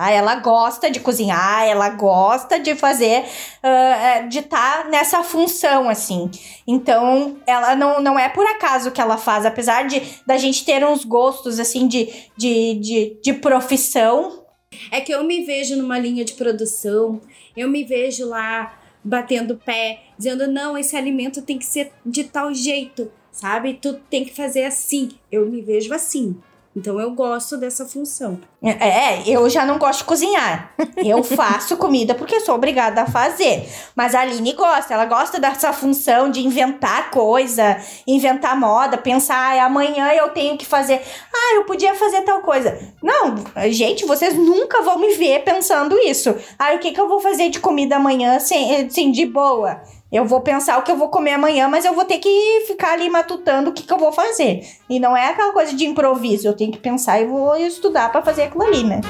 Ah, 0.00 0.12
ela 0.12 0.36
gosta 0.36 0.88
de 0.88 1.00
cozinhar, 1.00 1.64
ela 1.64 1.88
gosta 1.88 2.60
de 2.60 2.76
fazer, 2.76 3.24
uh, 3.24 4.28
de 4.28 4.38
estar 4.38 4.84
tá 4.84 4.88
nessa 4.88 5.24
função, 5.24 5.88
assim. 5.88 6.30
Então, 6.64 7.36
ela 7.44 7.74
não, 7.74 8.00
não 8.00 8.16
é 8.16 8.28
por 8.28 8.46
acaso 8.46 8.92
que 8.92 9.00
ela 9.00 9.16
faz, 9.16 9.44
apesar 9.44 9.88
de 9.88 10.00
da 10.24 10.36
gente 10.36 10.64
ter 10.64 10.86
uns 10.86 11.04
gostos, 11.04 11.58
assim, 11.58 11.88
de, 11.88 12.08
de, 12.36 12.74
de, 12.74 13.16
de 13.20 13.32
profissão. 13.32 14.44
É 14.92 15.00
que 15.00 15.10
eu 15.10 15.24
me 15.24 15.42
vejo 15.44 15.74
numa 15.74 15.98
linha 15.98 16.24
de 16.24 16.34
produção, 16.34 17.20
eu 17.56 17.68
me 17.68 17.82
vejo 17.82 18.24
lá 18.28 18.78
batendo 19.02 19.56
pé, 19.56 20.02
dizendo, 20.16 20.46
não, 20.46 20.78
esse 20.78 20.96
alimento 20.96 21.42
tem 21.42 21.58
que 21.58 21.66
ser 21.66 21.90
de 22.06 22.22
tal 22.22 22.54
jeito, 22.54 23.10
sabe? 23.32 23.74
Tu 23.74 23.94
tem 24.08 24.24
que 24.24 24.32
fazer 24.32 24.62
assim. 24.62 25.08
Eu 25.32 25.44
me 25.46 25.60
vejo 25.60 25.92
assim. 25.92 26.40
Então 26.76 27.00
eu 27.00 27.10
gosto 27.12 27.56
dessa 27.56 27.84
função. 27.86 28.38
É, 28.62 28.70
é, 28.70 29.22
eu 29.26 29.48
já 29.48 29.64
não 29.64 29.78
gosto 29.78 30.00
de 30.00 30.04
cozinhar. 30.04 30.72
Eu 30.96 31.22
faço 31.22 31.76
comida 31.76 32.12
porque 32.12 32.40
sou 32.40 32.56
obrigada 32.56 33.02
a 33.02 33.06
fazer. 33.06 33.68
Mas 33.94 34.16
a 34.16 34.20
Aline 34.20 34.52
gosta, 34.52 34.92
ela 34.92 35.04
gosta 35.04 35.38
dessa 35.38 35.72
função 35.72 36.28
de 36.28 36.44
inventar 36.44 37.10
coisa, 37.10 37.78
inventar 38.04 38.58
moda, 38.58 38.98
pensar, 38.98 39.56
ah, 39.56 39.64
amanhã 39.64 40.12
eu 40.12 40.30
tenho 40.30 40.58
que 40.58 40.66
fazer. 40.66 41.00
Ah, 41.32 41.54
eu 41.54 41.64
podia 41.64 41.94
fazer 41.94 42.22
tal 42.22 42.40
coisa. 42.40 42.76
Não, 43.00 43.36
gente, 43.70 44.04
vocês 44.04 44.34
nunca 44.34 44.82
vão 44.82 44.98
me 44.98 45.14
ver 45.14 45.44
pensando 45.44 45.96
isso. 45.98 46.34
Ah, 46.58 46.74
o 46.74 46.78
que, 46.80 46.90
que 46.90 47.00
eu 47.00 47.08
vou 47.08 47.20
fazer 47.20 47.48
de 47.48 47.60
comida 47.60 47.96
amanhã 47.96 48.40
sem, 48.40 48.86
assim, 48.86 49.12
de 49.12 49.24
boa? 49.24 49.80
Eu 50.10 50.24
vou 50.24 50.40
pensar 50.40 50.78
o 50.78 50.82
que 50.82 50.90
eu 50.90 50.96
vou 50.96 51.08
comer 51.08 51.32
amanhã, 51.32 51.68
mas 51.68 51.84
eu 51.84 51.94
vou 51.94 52.04
ter 52.04 52.18
que 52.18 52.64
ficar 52.66 52.94
ali 52.94 53.10
matutando 53.10 53.70
o 53.70 53.72
que, 53.74 53.82
que 53.82 53.92
eu 53.92 53.98
vou 53.98 54.10
fazer. 54.10 54.66
E 54.88 54.98
não 54.98 55.14
é 55.14 55.28
aquela 55.28 55.52
coisa 55.52 55.74
de 55.76 55.84
improviso, 55.84 56.48
eu 56.48 56.56
tenho 56.56 56.72
que 56.72 56.78
pensar 56.78 57.20
e 57.20 57.26
vou 57.26 57.54
estudar 57.56 58.10
para 58.10 58.22
fazer 58.22 58.44
aquilo 58.44 58.64
ali, 58.64 58.84
né? 58.84 59.02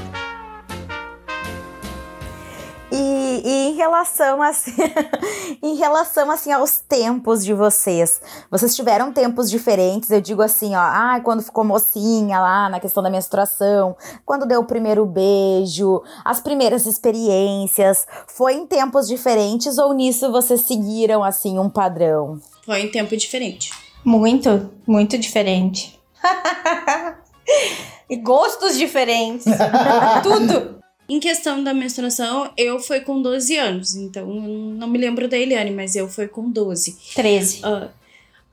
E, 2.90 3.42
e, 3.44 3.68
em 3.68 3.74
relação 3.74 4.42
assim, 4.42 4.72
em 5.62 5.76
relação 5.76 6.30
assim 6.30 6.50
aos 6.52 6.80
tempos 6.80 7.44
de 7.44 7.52
vocês, 7.52 8.20
vocês 8.50 8.74
tiveram 8.74 9.12
tempos 9.12 9.50
diferentes? 9.50 10.10
Eu 10.10 10.22
digo 10.22 10.40
assim, 10.40 10.74
ó, 10.74 10.80
ah, 10.80 11.20
quando 11.22 11.42
ficou 11.42 11.64
mocinha 11.64 12.40
lá 12.40 12.68
na 12.70 12.80
questão 12.80 13.02
da 13.02 13.10
menstruação, 13.10 13.94
quando 14.24 14.46
deu 14.46 14.60
o 14.60 14.64
primeiro 14.64 15.04
beijo, 15.04 16.02
as 16.24 16.40
primeiras 16.40 16.86
experiências, 16.86 18.06
foi 18.26 18.54
em 18.54 18.66
tempos 18.66 19.06
diferentes 19.06 19.76
ou 19.76 19.92
nisso 19.92 20.32
vocês 20.32 20.62
seguiram 20.62 21.22
assim 21.22 21.58
um 21.58 21.68
padrão? 21.68 22.40
Foi 22.64 22.80
em 22.80 22.90
tempo 22.90 23.14
diferente. 23.16 23.70
Muito, 24.02 24.70
muito 24.86 25.18
diferente. 25.18 26.00
e 28.08 28.16
gostos 28.16 28.78
diferentes. 28.78 29.44
Tudo. 30.22 30.77
Em 31.08 31.18
questão 31.18 31.64
da 31.64 31.72
menstruação, 31.72 32.52
eu 32.54 32.78
fui 32.78 33.00
com 33.00 33.22
12 33.22 33.56
anos. 33.56 33.96
Então, 33.96 34.26
não 34.26 34.86
me 34.86 34.98
lembro 34.98 35.26
da 35.26 35.38
Eliane, 35.38 35.70
mas 35.70 35.96
eu 35.96 36.06
fui 36.06 36.28
com 36.28 36.50
12. 36.50 36.98
13. 37.14 37.62
Uh, 37.64 37.86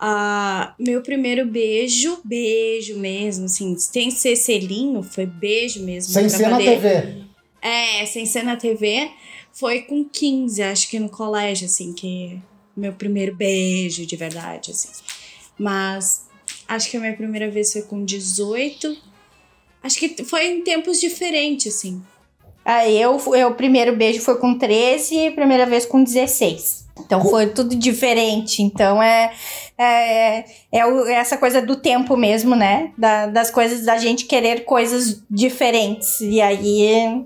uh, 0.02 0.74
meu 0.80 1.02
primeiro 1.02 1.46
beijo, 1.46 2.18
beijo 2.24 2.98
mesmo, 2.98 3.46
assim, 3.46 3.78
sem 3.78 4.10
ser 4.10 4.38
selinho, 4.38 5.04
foi 5.04 5.26
beijo 5.26 5.84
mesmo. 5.84 6.14
Sem 6.14 6.30
ser 6.30 6.48
na 6.48 6.58
TV. 6.58 7.24
É, 7.62 8.06
sem 8.06 8.26
ser 8.26 8.44
na 8.44 8.56
TV. 8.56 9.12
Foi 9.52 9.82
com 9.82 10.06
15, 10.06 10.64
acho 10.64 10.90
que 10.90 10.98
no 10.98 11.10
colégio, 11.10 11.66
assim, 11.66 11.92
que 11.92 12.40
meu 12.76 12.94
primeiro 12.94 13.36
beijo 13.36 14.06
de 14.06 14.16
verdade, 14.16 14.72
assim. 14.72 14.90
Mas 15.58 16.26
acho 16.68 16.90
que 16.90 16.96
a 16.96 17.00
minha 17.02 17.16
primeira 17.16 17.50
vez 17.50 17.74
foi 17.74 17.82
com 17.82 18.04
18. 18.04 18.98
Acho 19.84 20.00
que 20.00 20.24
foi 20.24 20.48
em 20.48 20.62
tempos 20.62 21.00
diferentes, 21.00 21.76
assim. 21.76 22.02
Aí 22.66 23.00
eu, 23.00 23.22
eu, 23.36 23.50
o 23.50 23.54
primeiro 23.54 23.96
beijo 23.96 24.22
foi 24.22 24.38
com 24.38 24.58
13 24.58 25.16
e 25.16 25.28
a 25.28 25.32
primeira 25.32 25.68
vez 25.68 25.86
com 25.86 26.04
16. 26.04 26.86
Então 27.00 27.24
foi 27.24 27.48
tudo 27.48 27.76
diferente. 27.76 28.64
Então 28.64 29.02
é, 29.02 29.32
é, 29.78 30.46
é, 30.72 30.86
o, 30.86 31.06
é, 31.06 31.14
essa 31.14 31.38
coisa 31.38 31.62
do 31.62 31.76
tempo 31.76 32.18
mesmo, 32.18 32.56
né? 32.56 32.92
Da, 32.98 33.28
das 33.28 33.52
coisas, 33.52 33.86
da 33.86 33.98
gente 33.98 34.26
querer 34.26 34.66
coisas 34.66 35.22
diferentes. 35.30 36.20
E 36.22 36.42
aí 36.42 37.24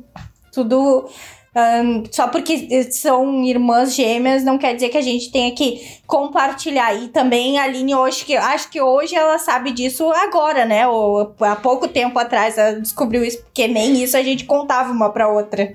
tudo 0.51 1.07
um, 1.55 2.03
só 2.11 2.27
porque 2.27 2.83
são 2.91 3.43
irmãs 3.43 3.95
gêmeas 3.95 4.43
não 4.43 4.57
quer 4.57 4.75
dizer 4.75 4.89
que 4.89 4.97
a 4.97 5.01
gente 5.01 5.31
tenha 5.31 5.53
que 5.53 5.99
compartilhar. 6.05 6.93
E 6.93 7.07
também 7.07 7.57
a 7.57 7.63
Aline 7.63 7.95
hoje, 7.95 8.23
que 8.23 8.35
acho 8.35 8.69
que 8.69 8.79
hoje 8.79 9.15
ela 9.15 9.39
sabe 9.39 9.71
disso 9.71 10.11
agora, 10.11 10.65
né? 10.65 10.87
Ou 10.87 11.35
há 11.39 11.55
pouco 11.55 11.87
tempo 11.87 12.19
atrás 12.19 12.57
ela 12.57 12.79
descobriu 12.79 13.23
isso, 13.23 13.41
porque 13.43 13.67
nem 13.67 14.01
isso 14.01 14.15
a 14.15 14.21
gente 14.21 14.45
contava 14.45 14.91
uma 14.91 15.09
pra 15.09 15.27
outra. 15.27 15.73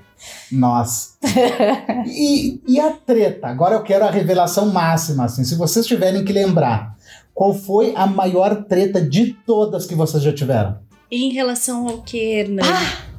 Nossa. 0.51 1.15
e, 2.07 2.61
e 2.65 2.79
a 2.79 2.91
treta? 2.91 3.47
Agora 3.47 3.75
eu 3.75 3.83
quero 3.83 4.05
a 4.05 4.11
revelação 4.11 4.67
máxima, 4.67 5.25
assim. 5.25 5.43
Se 5.43 5.55
vocês 5.55 5.85
tiverem 5.85 6.23
que 6.23 6.31
lembrar, 6.31 6.95
qual 7.33 7.53
foi 7.53 7.93
a 7.95 8.07
maior 8.07 8.63
treta 8.63 9.01
de 9.01 9.33
todas 9.45 9.85
que 9.85 9.93
vocês 9.93 10.23
já 10.23 10.33
tiveram? 10.33 10.77
Em 11.11 11.33
relação 11.33 11.87
ao 11.87 12.01
que? 12.01 12.45
Ah! 12.63 13.14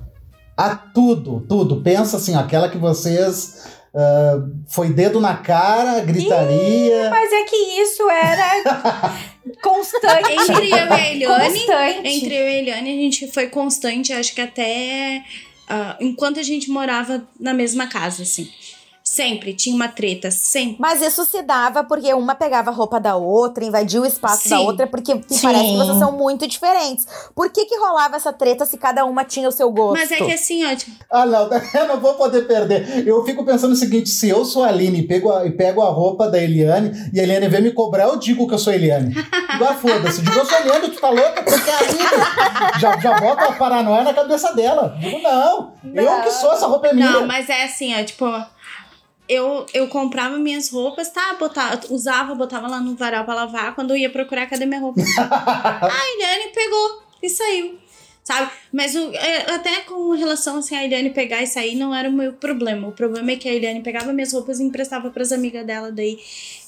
A 0.56 0.74
tudo, 0.74 1.44
tudo. 1.48 1.82
Pensa 1.82 2.16
assim, 2.16 2.34
aquela 2.34 2.68
que 2.68 2.78
vocês. 2.78 3.76
Uh, 3.94 4.52
foi 4.68 4.90
dedo 4.90 5.18
na 5.18 5.36
cara, 5.36 6.00
gritaria. 6.00 7.06
Ih, 7.06 7.08
mas 7.08 7.32
é 7.32 7.44
que 7.44 7.56
isso 7.80 8.10
era 8.10 9.14
constante. 9.62 10.32
Entre 10.32 10.70
eu 10.70 10.76
e 10.76 10.92
a 10.92 11.10
Eliane. 11.12 11.60
Constante. 11.60 12.08
Entre 12.08 12.34
eu 12.34 12.44
e 12.44 12.46
a 12.46 12.58
Eliane, 12.58 12.90
a 12.90 13.02
gente 13.02 13.32
foi 13.32 13.46
constante, 13.46 14.12
acho 14.12 14.34
que 14.34 14.42
até 14.42 15.24
uh, 15.70 15.96
enquanto 15.98 16.38
a 16.38 16.42
gente 16.42 16.70
morava 16.70 17.26
na 17.38 17.54
mesma 17.54 17.86
casa, 17.86 18.22
assim. 18.22 18.50
Sempre, 19.16 19.54
tinha 19.54 19.74
uma 19.74 19.88
treta, 19.88 20.30
sempre. 20.30 20.76
Mas 20.78 21.00
isso 21.00 21.24
se 21.24 21.40
dava 21.40 21.82
porque 21.82 22.12
uma 22.12 22.34
pegava 22.34 22.70
a 22.70 22.74
roupa 22.74 23.00
da 23.00 23.16
outra, 23.16 23.64
invadia 23.64 23.98
o 23.98 24.04
espaço 24.04 24.42
Sim. 24.42 24.50
da 24.50 24.60
outra, 24.60 24.86
porque 24.86 25.18
Sim. 25.26 25.40
parece 25.40 25.64
que 25.64 25.76
vocês 25.78 25.98
são 25.98 26.12
muito 26.12 26.46
diferentes. 26.46 27.06
Por 27.34 27.50
que 27.50 27.64
que 27.64 27.78
rolava 27.78 28.16
essa 28.16 28.30
treta 28.30 28.66
se 28.66 28.76
cada 28.76 29.06
uma 29.06 29.24
tinha 29.24 29.48
o 29.48 29.52
seu 29.52 29.70
gosto? 29.70 29.98
Mas 29.98 30.12
é 30.12 30.16
que 30.16 30.32
assim, 30.34 30.66
ó... 30.66 30.76
Tipo... 30.76 30.92
Ah, 31.10 31.24
não, 31.24 31.48
eu 31.80 31.88
não 31.88 31.98
vou 31.98 32.12
poder 32.12 32.46
perder. 32.46 33.08
Eu 33.08 33.24
fico 33.24 33.42
pensando 33.42 33.72
o 33.72 33.76
seguinte, 33.76 34.10
se 34.10 34.28
eu 34.28 34.44
sou 34.44 34.62
a 34.64 34.68
Aline 34.68 34.98
e 34.98 35.06
pego 35.06 35.32
a, 35.32 35.46
e 35.46 35.50
pego 35.50 35.80
a 35.80 35.88
roupa 35.88 36.28
da 36.28 36.38
Eliane, 36.38 36.92
e 37.10 37.18
a 37.18 37.22
Eliane 37.22 37.48
vem 37.48 37.62
me 37.62 37.72
cobrar, 37.72 38.04
eu 38.04 38.18
digo 38.18 38.46
que 38.46 38.52
eu 38.52 38.58
sou 38.58 38.70
a 38.70 38.76
Eliane. 38.76 39.14
Igual 39.54 39.74
foda-se. 39.76 40.20
Digo, 40.20 40.38
eu 40.38 40.44
sou 40.44 40.58
a 40.58 40.60
Eliane, 40.60 40.90
tu 40.90 41.00
tá 41.00 41.08
louca? 41.08 41.42
Porque 41.42 41.70
a 41.70 41.78
Aline 41.78 42.04
já, 42.78 42.98
já 42.98 43.18
bota 43.18 43.46
a 43.46 43.52
paranoia 43.52 44.04
na 44.04 44.12
cabeça 44.12 44.54
dela. 44.54 44.94
Digo, 45.00 45.22
não, 45.22 45.72
não, 45.82 46.02
eu 46.02 46.22
que 46.22 46.30
sou, 46.32 46.52
essa 46.52 46.66
roupa 46.66 46.88
é 46.88 46.92
minha. 46.92 47.10
Não, 47.10 47.26
mas 47.26 47.48
é 47.48 47.64
assim, 47.64 47.98
ó, 47.98 48.04
tipo 48.04 48.26
eu, 49.28 49.66
eu 49.74 49.88
comprava 49.88 50.38
minhas 50.38 50.70
roupas, 50.70 51.10
tá? 51.10 51.34
Botava, 51.38 51.80
usava, 51.90 52.34
botava 52.34 52.68
lá 52.68 52.80
no 52.80 52.94
varal 52.94 53.24
pra 53.24 53.34
lavar. 53.34 53.74
Quando 53.74 53.90
eu 53.90 53.96
ia 53.96 54.10
procurar, 54.10 54.46
cadê 54.46 54.66
minha 54.66 54.80
roupa? 54.80 55.00
a 55.20 56.14
Iriane 56.14 56.52
pegou 56.54 57.02
e 57.22 57.28
saiu. 57.28 57.78
Sabe? 58.22 58.50
Mas 58.72 58.94
o, 58.96 59.14
é, 59.14 59.54
até 59.54 59.82
com 59.82 60.10
relação 60.10 60.58
assim, 60.58 60.74
a 60.74 60.84
Iriane 60.84 61.10
pegar 61.10 61.42
e 61.42 61.46
sair 61.46 61.76
não 61.76 61.94
era 61.94 62.08
o 62.08 62.12
meu 62.12 62.32
problema. 62.32 62.88
O 62.88 62.92
problema 62.92 63.30
é 63.30 63.36
que 63.36 63.48
a 63.48 63.54
Iriane 63.54 63.82
pegava 63.82 64.12
minhas 64.12 64.32
roupas 64.32 64.58
e 64.58 64.64
emprestava 64.64 65.10
pras 65.10 65.30
amigas 65.30 65.64
dela. 65.64 65.92
Daí 65.92 66.18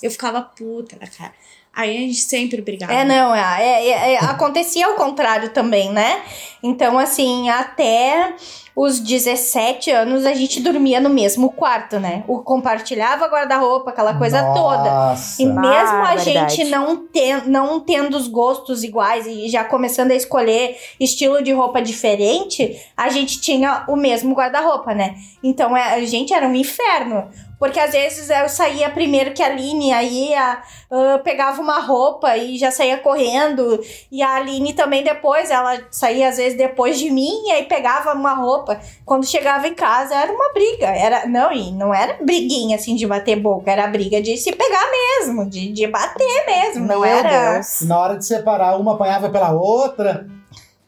eu 0.03 0.11
ficava 0.11 0.41
puta 0.41 0.97
da 0.97 1.07
cara. 1.07 1.35
Aí 1.79 1.97
a 1.97 2.01
gente 2.01 2.21
sempre 2.21 2.61
brigava. 2.61 2.93
É, 2.93 3.05
não, 3.05 3.35
é, 3.35 3.63
é, 3.63 3.89
é, 3.89 4.13
é, 4.15 4.19
acontecia 4.19 4.87
ao 4.87 4.95
contrário 4.95 5.51
também, 5.51 5.93
né? 5.93 6.23
Então, 6.61 6.99
assim, 6.99 7.49
até 7.51 8.35
os 8.81 9.01
17 9.01 9.91
anos 9.91 10.25
a 10.25 10.33
gente 10.35 10.61
dormia 10.61 11.01
no 11.01 11.11
mesmo 11.11 11.51
quarto, 11.51 11.99
né? 11.99 12.23
O 12.29 12.39
compartilhava 12.39 13.27
guarda-roupa, 13.27 13.91
aquela 13.91 14.15
coisa 14.15 14.41
toda. 14.55 14.89
Nossa. 14.89 15.43
E 15.43 15.47
mesmo 15.47 15.67
Ah, 15.67 16.11
a 16.13 16.15
verdade. 16.15 16.55
gente 16.55 16.71
não, 16.71 16.97
ten, 16.97 17.43
não 17.47 17.81
tendo 17.81 18.17
os 18.17 18.29
gostos 18.29 18.85
iguais 18.85 19.27
e 19.27 19.49
já 19.49 19.65
começando 19.65 20.13
a 20.13 20.15
escolher 20.15 20.77
estilo 21.01 21.43
de 21.43 21.51
roupa 21.51 21.83
diferente, 21.83 22.81
a 22.97 23.09
gente 23.09 23.41
tinha 23.41 23.85
o 23.89 23.97
mesmo 23.97 24.33
guarda-roupa, 24.33 24.95
né? 24.95 25.17
Então 25.43 25.77
é, 25.77 25.95
a 25.95 26.05
gente 26.05 26.33
era 26.33 26.47
um 26.47 26.55
inferno. 26.55 27.29
Porque 27.59 27.81
às 27.81 27.91
vezes 27.91 28.31
eu 28.31 28.49
saía 28.49 28.89
primeiro 28.89 29.33
que 29.33 29.43
a 29.43 29.47
Aline, 29.47 29.93
aí 29.93 30.33
a, 30.33 30.63
ah, 30.91 31.21
pegava 31.25 31.61
uma 31.61 31.81
roupa 31.81 32.37
e 32.37 32.57
já 32.57 32.71
saía 32.71 32.99
correndo. 32.99 33.81
E 34.13 34.23
a 34.23 34.37
Aline 34.37 34.73
também 34.75 35.03
depois, 35.03 35.51
ela 35.51 35.81
saía 35.91 36.29
às 36.29 36.37
vezes 36.37 36.57
depois 36.57 36.99
de 36.99 37.11
mim 37.11 37.47
e 37.47 37.53
aí 37.53 37.65
pegava 37.65 38.13
uma 38.13 38.35
roupa. 38.35 38.68
Quando 39.05 39.27
chegava 39.27 39.67
em 39.69 39.75
casa 39.75 40.15
era 40.15 40.33
uma 40.33 40.53
briga. 40.53 40.87
Era, 40.87 41.27
não, 41.27 41.53
e 41.53 41.73
não 41.73 41.95
era 41.95 42.19
briguinha 42.23 42.77
assim 42.77 42.97
de 42.97 43.07
bater 43.07 43.37
boca, 43.37 43.71
era 43.71 43.87
briga 43.87 44.21
de 44.21 44.37
se 44.37 44.53
pegar 44.53 44.89
mesmo, 44.91 45.49
de, 45.49 45.73
de 45.73 45.87
bater 45.87 46.47
mesmo. 46.47 46.87
Não 46.87 47.01
Meu 47.01 47.05
era. 47.05 47.55
Deus. 47.55 47.83
Na 47.83 47.99
hora 47.99 48.19
de 48.19 48.27
separar, 48.27 48.77
uma 48.79 48.95
apanhava 48.95 49.31
pela 49.31 49.53
outra. 49.53 50.27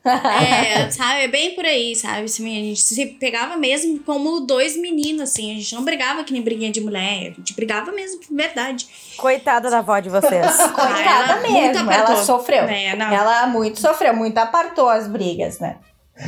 É, 0.03 0.91
sabe? 0.91 1.25
É 1.25 1.29
bem 1.29 1.55
por 1.55 1.65
aí, 1.65 1.95
sabe? 1.95 2.25
Assim, 2.25 2.51
a 2.51 2.65
gente 2.65 2.81
se 2.81 3.07
pegava 3.07 3.57
mesmo 3.57 3.99
como 4.01 4.41
dois 4.41 4.77
meninos, 4.77 5.23
assim. 5.23 5.53
A 5.53 5.55
gente 5.57 5.75
não 5.75 5.85
brigava 5.85 6.25
que 6.25 6.33
nem 6.33 6.43
briguinha 6.43 6.71
de 6.71 6.81
mulher. 6.81 7.33
A 7.33 7.35
gente 7.35 7.55
brigava 7.55 7.93
mesmo, 7.93 8.21
de 8.21 8.35
verdade. 8.35 8.89
Coitada 9.17 9.71
da 9.71 9.79
avó 9.79 9.99
de 9.99 10.09
vocês. 10.09 10.57
Coitada 10.73 11.41
mesmo, 11.41 11.91
ela 11.91 12.17
sofreu. 12.17 12.65
É. 12.65 12.87
Ela 12.87 13.47
muito 13.49 13.79
sofreu, 13.79 14.15
muito 14.15 14.39
apartou 14.39 14.89
as 14.89 15.07
brigas, 15.07 15.59
né? 15.61 15.77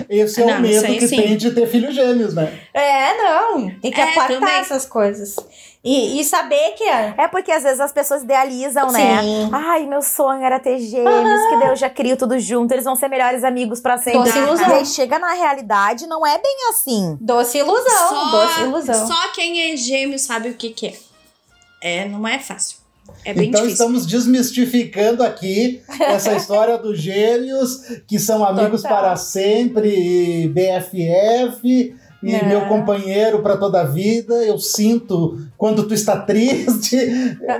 Esse 0.09 0.43
é 0.43 0.47
Não, 0.47 0.59
o 0.59 0.61
medo 0.61 0.86
que 0.86 1.09
sim. 1.09 1.16
tem 1.16 1.36
de 1.36 1.51
ter 1.51 1.66
filhos 1.66 1.95
gêmeos, 1.95 2.34
né? 2.34 2.61
É, 2.72 3.16
não. 3.22 3.70
Tem 3.80 3.90
que 3.90 4.01
É, 4.01 4.05
apartar 4.12 4.28
também. 4.40 4.55
essas 4.55 4.84
coisas. 4.86 5.36
E, 5.84 6.20
e 6.20 6.24
saber 6.24 6.74
que. 6.76 6.84
é- 6.84 7.14
É 7.18 7.28
porque 7.28 7.51
às 7.51 7.62
vezes 7.64 7.80
as 7.80 7.93
pessoas 7.93 8.22
idealizam, 8.22 8.90
né? 8.93 9.20
Sim. 9.20 9.51
Ai, 9.53 9.84
meu 9.86 10.01
sonho 10.01 10.43
era 10.45 10.61
ter 10.61 10.78
gêmeos, 10.78 11.40
que 11.51 11.57
Deus 11.66 11.78
já 11.80 11.90
cria 11.90 12.16
tudo 12.16 12.38
junto, 12.38 12.72
eles 12.72 12.84
vão 12.84 12.95
ser 12.95 13.09
melhores 13.09 13.43
amigos 13.43 13.80
pra 13.80 13.99
sempre. 13.99 14.20
Doce 14.20 14.38
ilusão. 14.38 14.68
E 14.68 14.72
aí 14.74 14.86
chega 14.86 15.18
na 15.18 15.32
realidade, 15.32 16.07
não 16.07 16.24
é 16.26 16.38
bem 16.38 16.57
assim. 16.70 17.18
Doce 17.20 17.59
ilusão, 17.59 18.30
doce 18.30 18.61
ilusão. 18.61 19.07
só 19.09 19.28
quem 19.34 19.72
é 19.72 19.76
gêmeo 19.76 20.18
sabe 20.18 20.51
o 20.51 20.55
que, 20.55 20.70
que 20.70 20.86
é. 20.86 20.95
É, 21.80 22.05
não 22.09 22.26
é 22.28 22.38
fácil. 22.38 22.76
É 23.24 23.32
bem 23.32 23.48
então 23.48 23.62
difícil. 23.62 23.84
estamos 23.84 24.07
desmistificando 24.07 25.22
aqui 25.22 25.80
essa 26.00 26.32
história 26.36 26.76
dos 26.78 26.98
gêmeos, 27.00 27.78
que 28.07 28.18
são 28.18 28.44
amigos 28.44 28.82
Total. 28.82 28.98
para 28.98 29.16
sempre, 29.16 30.48
BFF. 30.48 31.94
E 32.24 32.34
É. 32.36 32.44
meu 32.46 32.66
companheiro 32.68 33.42
para 33.42 33.57
toda 33.57 33.80
a 33.80 33.84
vida, 33.84 34.34
eu 34.44 34.57
sinto 34.59 35.38
quando 35.59 35.82
tu 35.88 35.92
está 35.94 36.16
triste. 36.22 36.96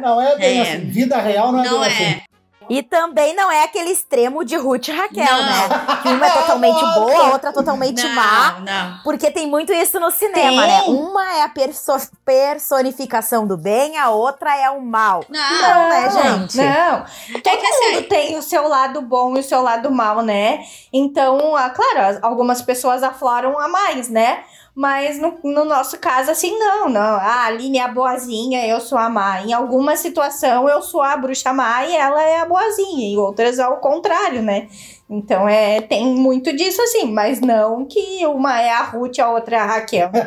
Não 0.01 0.21
é 0.21 0.37
bem 0.39 0.59
É. 0.59 0.63
assim. 0.63 0.87
Vida 0.87 1.19
real 1.21 1.51
não 1.53 1.61
é 1.65 1.69
Não 1.69 1.81
bem 1.81 1.89
é. 1.89 1.93
assim. 1.93 2.21
E 2.69 2.83
também 2.83 3.35
não 3.35 3.51
é 3.51 3.65
aquele 3.65 3.91
extremo 3.91 4.45
de 4.45 4.57
Ruth 4.57 4.89
e 4.89 4.93
Raquel, 4.93 5.25
Não. 5.25 5.43
né? 5.43 5.99
Que 6.03 6.09
uma 6.09 6.27
é 6.27 6.31
totalmente 6.31 6.81
boa, 6.95 7.27
a 7.27 7.33
outra 7.33 7.53
totalmente 7.53 8.07
má. 8.09 8.53
Não, 8.53 8.61
não. 8.61 8.99
Porque 9.03 9.31
tem 9.31 9.47
muito 9.47 9.73
isso 9.73 9.99
no 10.01 10.11
cinema, 10.11 10.63
Tem. 10.63 10.71
né? 10.71 10.83
Uma 10.87 11.35
é 11.35 11.43
a 11.43 11.49
perso- 11.49 11.93
personificação 12.25 13.47
do 13.47 13.57
bem, 13.57 13.99
a 13.99 14.11
outra 14.11 14.57
é 14.57 14.71
o 14.71 14.81
mal. 14.81 15.25
Não, 15.29 15.41
Não, 15.63 15.89
né, 15.89 16.11
gente? 16.11 16.57
Não. 16.59 17.05
Todo 17.43 17.47
É 17.55 17.57
que 17.57 17.67
assim- 17.67 17.95
mundo 17.97 18.09
tem 18.09 18.39
o 18.39 18.43
seu 18.43 18.69
lado 18.69 19.03
bom 19.03 19.37
e 19.37 19.41
o 19.41 19.43
seu 19.43 19.63
lado 19.63 19.91
mal, 19.91 20.23
né? 20.23 20.61
Então, 20.93 21.57
ah, 21.57 21.71
claro, 21.71 22.01
as- 22.01 22.23
algumas 22.23 22.63
pessoas 22.63 23.03
afloram 23.03 23.59
a 23.59 23.69
mais, 23.69 24.09
né? 24.09 24.45
Mas 24.75 25.19
no, 25.21 25.39
no 25.45 25.67
nosso 25.67 25.99
caso, 25.99 26.31
assim, 26.31 26.59
não, 26.59 26.89
não. 26.89 27.17
A 27.17 27.45
Aline 27.45 27.79
é 27.79 27.83
a 27.83 27.89
boazinha, 27.89 28.67
eu 28.67 28.81
sou 28.81 28.97
a 28.97 29.09
má. 29.09 29.43
Em 29.43 29.53
alguma 29.53 29.97
situação, 29.97 30.67
eu 30.67 30.81
sou 30.81 31.03
a 31.03 31.15
bruxa 31.17 31.53
má 31.53 31.85
e 31.85 31.95
ela 31.95 32.23
é 32.23 32.41
a 32.41 32.47
boazinha. 32.47 33.13
Em 33.13 33.17
outras, 33.19 33.59
ao 33.59 33.77
contrário, 33.79 34.41
né? 34.43 34.69
Então, 35.11 35.47
é, 35.47 35.83
tem 35.83 36.07
muito 36.07 36.57
disso, 36.57 36.81
assim. 36.81 37.13
Mas 37.13 37.41
não 37.41 37.85
que 37.85 38.27
uma 38.27 38.63
é 38.63 38.71
a 38.71 38.83
Ruth 38.83 39.19
e 39.19 39.21
a 39.21 39.29
outra 39.29 39.57
é 39.57 39.59
a 39.59 39.67
Raquel. 39.67 40.11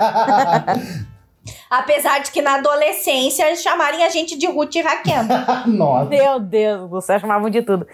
Apesar 1.69 2.19
de 2.19 2.31
que 2.31 2.41
na 2.41 2.55
adolescência 2.55 3.55
chamarem 3.55 4.03
a 4.03 4.09
gente 4.09 4.37
de 4.37 4.45
Ruth 4.45 4.75
e 4.75 4.81
Raquel. 4.81 5.23
Nossa. 5.65 6.09
Meu 6.09 6.39
Deus, 6.39 6.89
vocês 6.89 7.19
chamavam 7.19 7.49
de 7.49 7.63
tudo. 7.63 7.87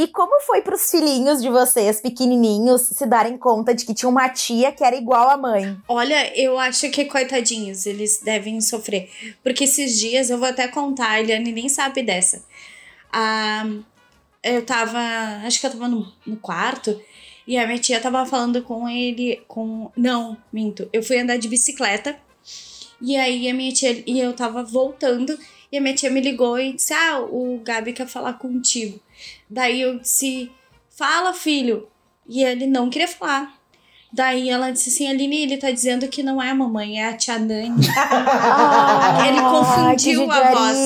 E 0.00 0.08
como 0.08 0.40
foi 0.46 0.62
pros 0.62 0.90
filhinhos 0.90 1.42
de 1.42 1.50
vocês, 1.50 2.00
pequenininhos, 2.00 2.80
se 2.80 3.04
darem 3.04 3.36
conta 3.36 3.74
de 3.74 3.84
que 3.84 3.92
tinha 3.92 4.08
uma 4.08 4.30
tia 4.30 4.72
que 4.72 4.82
era 4.82 4.96
igual 4.96 5.28
à 5.28 5.36
mãe? 5.36 5.76
Olha, 5.86 6.34
eu 6.34 6.58
acho 6.58 6.88
que 6.88 7.04
coitadinhos, 7.04 7.84
eles 7.84 8.18
devem 8.24 8.62
sofrer. 8.62 9.10
Porque 9.42 9.64
esses 9.64 9.98
dias, 9.98 10.30
eu 10.30 10.38
vou 10.38 10.48
até 10.48 10.66
contar, 10.68 11.10
a 11.10 11.20
Eliane 11.20 11.52
nem 11.52 11.68
sabe 11.68 12.02
dessa. 12.02 12.42
Ah, 13.12 13.68
eu 14.42 14.64
tava, 14.64 14.98
acho 15.44 15.60
que 15.60 15.66
eu 15.66 15.70
tava 15.70 15.86
no, 15.86 16.10
no 16.24 16.38
quarto, 16.38 16.98
e 17.46 17.58
a 17.58 17.66
minha 17.66 17.78
tia 17.78 18.00
tava 18.00 18.24
falando 18.24 18.62
com 18.62 18.88
ele, 18.88 19.42
com... 19.46 19.90
Não, 19.94 20.34
minto, 20.50 20.88
eu 20.94 21.02
fui 21.02 21.18
andar 21.18 21.36
de 21.36 21.46
bicicleta, 21.46 22.16
e 23.02 23.18
aí 23.18 23.50
a 23.50 23.52
minha 23.52 23.70
tia, 23.70 24.02
e 24.06 24.18
eu 24.18 24.32
tava 24.32 24.62
voltando, 24.62 25.38
e 25.70 25.76
a 25.76 25.80
minha 25.80 25.94
tia 25.94 26.10
me 26.10 26.22
ligou 26.22 26.58
e 26.58 26.72
disse, 26.72 26.94
ah, 26.94 27.20
o 27.20 27.60
Gabi 27.62 27.92
quer 27.92 28.06
falar 28.06 28.32
contigo. 28.38 28.98
Daí 29.50 29.80
eu 29.80 29.98
disse, 29.98 30.50
fala 30.88 31.34
filho. 31.34 31.88
E 32.28 32.44
ele 32.44 32.66
não 32.66 32.88
queria 32.88 33.08
falar. 33.08 33.52
Daí 34.12 34.48
ela 34.48 34.70
disse 34.70 34.90
assim, 34.90 35.08
Aline, 35.08 35.42
ele 35.42 35.56
tá 35.56 35.70
dizendo 35.70 36.06
que 36.08 36.22
não 36.22 36.40
é 36.40 36.50
a 36.50 36.54
mamãe, 36.54 37.00
é 37.00 37.08
a 37.08 37.16
tia 37.16 37.38
Nani. 37.38 37.70
Ele 39.28 39.40
confundiu 39.40 40.26
que 40.26 40.32
a 40.32 40.50
voz. 40.52 40.76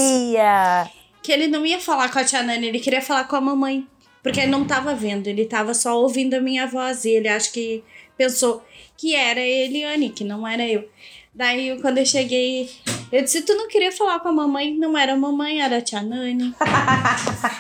que 1.23 1.33
ele 1.33 1.47
não 1.47 1.65
ia 1.65 1.81
falar 1.81 2.11
com 2.11 2.19
a 2.19 2.25
tia 2.25 2.43
Nani, 2.43 2.67
ele 2.67 2.81
queria 2.81 3.01
falar 3.01 3.25
com 3.25 3.37
a 3.37 3.41
mamãe. 3.41 3.87
Porque 4.23 4.41
ele 4.41 4.51
não 4.51 4.67
tava 4.67 4.95
vendo, 4.95 5.27
ele 5.27 5.45
tava 5.45 5.75
só 5.75 5.99
ouvindo 6.01 6.35
a 6.35 6.41
minha 6.41 6.67
voz. 6.67 7.05
E 7.05 7.11
ele 7.11 7.29
acho 7.29 7.53
que 7.53 7.83
pensou 8.17 8.63
que 8.97 9.15
era 9.15 9.41
a 9.41 9.47
Eliane, 9.47 10.11
que 10.11 10.25
não 10.25 10.47
era 10.47 10.67
eu. 10.67 10.89
Daí, 11.35 11.79
quando 11.81 11.99
eu 11.99 12.07
cheguei, 12.07 12.71
eu 13.17 13.23
disse: 13.23 13.43
Tu 13.43 13.55
não 13.55 13.69
queria 13.69 13.93
falar 13.93 14.21
com 14.21 14.29
a 14.29 14.33
mamãe? 14.33 14.75
Não 14.77 14.97
era 14.99 15.13
a 15.13 15.17
mamãe, 15.17 15.61
era 15.61 15.79
a 15.79 15.81
tia 15.81 16.03
Nani. 16.03 16.55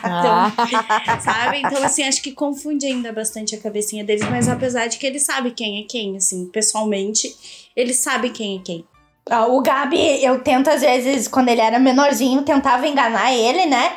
Então, 0.05 0.53
sabe? 1.21 1.59
Então, 1.59 1.83
assim, 1.83 2.03
acho 2.03 2.23
que 2.23 2.33
confunde 2.33 2.87
ainda 2.87 3.13
bastante 3.13 3.55
a 3.55 3.61
cabecinha 3.61 4.05
deles. 4.05 4.29
Mas 4.29 4.49
apesar 4.49 4.87
de 4.87 4.99
que 4.99 5.07
ele 5.07 5.19
sabe 5.19 5.51
quem 5.53 5.81
é 5.81 5.87
quem, 5.89 6.17
assim, 6.17 6.47
pessoalmente, 6.47 7.35
ele 7.75 7.95
sabe 7.95 8.31
quem 8.31 8.59
é 8.59 8.63
quem. 8.63 8.85
Ah, 9.31 9.47
O 9.47 9.63
Gabi, 9.63 10.23
eu 10.23 10.41
tento 10.41 10.69
às 10.69 10.83
vezes, 10.83 11.27
quando 11.29 11.49
ele 11.49 11.61
era 11.61 11.79
menorzinho, 11.79 12.43
tentava 12.43 12.87
enganar 12.87 13.33
ele, 13.33 13.67
né? 13.67 13.95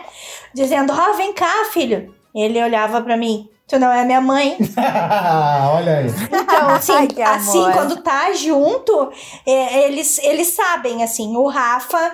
Dizendo, 0.53 0.93
ó, 0.93 1.13
vem 1.13 1.33
cá, 1.33 1.65
filho. 1.73 2.13
Ele 2.33 2.61
olhava 2.63 3.01
pra 3.01 3.17
mim, 3.17 3.49
tu 3.67 3.77
não 3.79 3.91
é 3.91 4.03
minha 4.05 4.21
mãe. 4.21 4.57
Olha 5.75 5.97
aí. 5.97 6.07
Então, 6.07 6.69
assim, 6.73 6.93
Ai, 6.93 7.07
assim 7.35 7.71
quando 7.71 7.97
tá 8.01 8.31
junto, 8.33 9.11
é, 9.45 9.83
eles, 9.87 10.17
eles 10.19 10.47
sabem, 10.49 11.03
assim, 11.03 11.35
o 11.35 11.47
Rafa. 11.47 12.11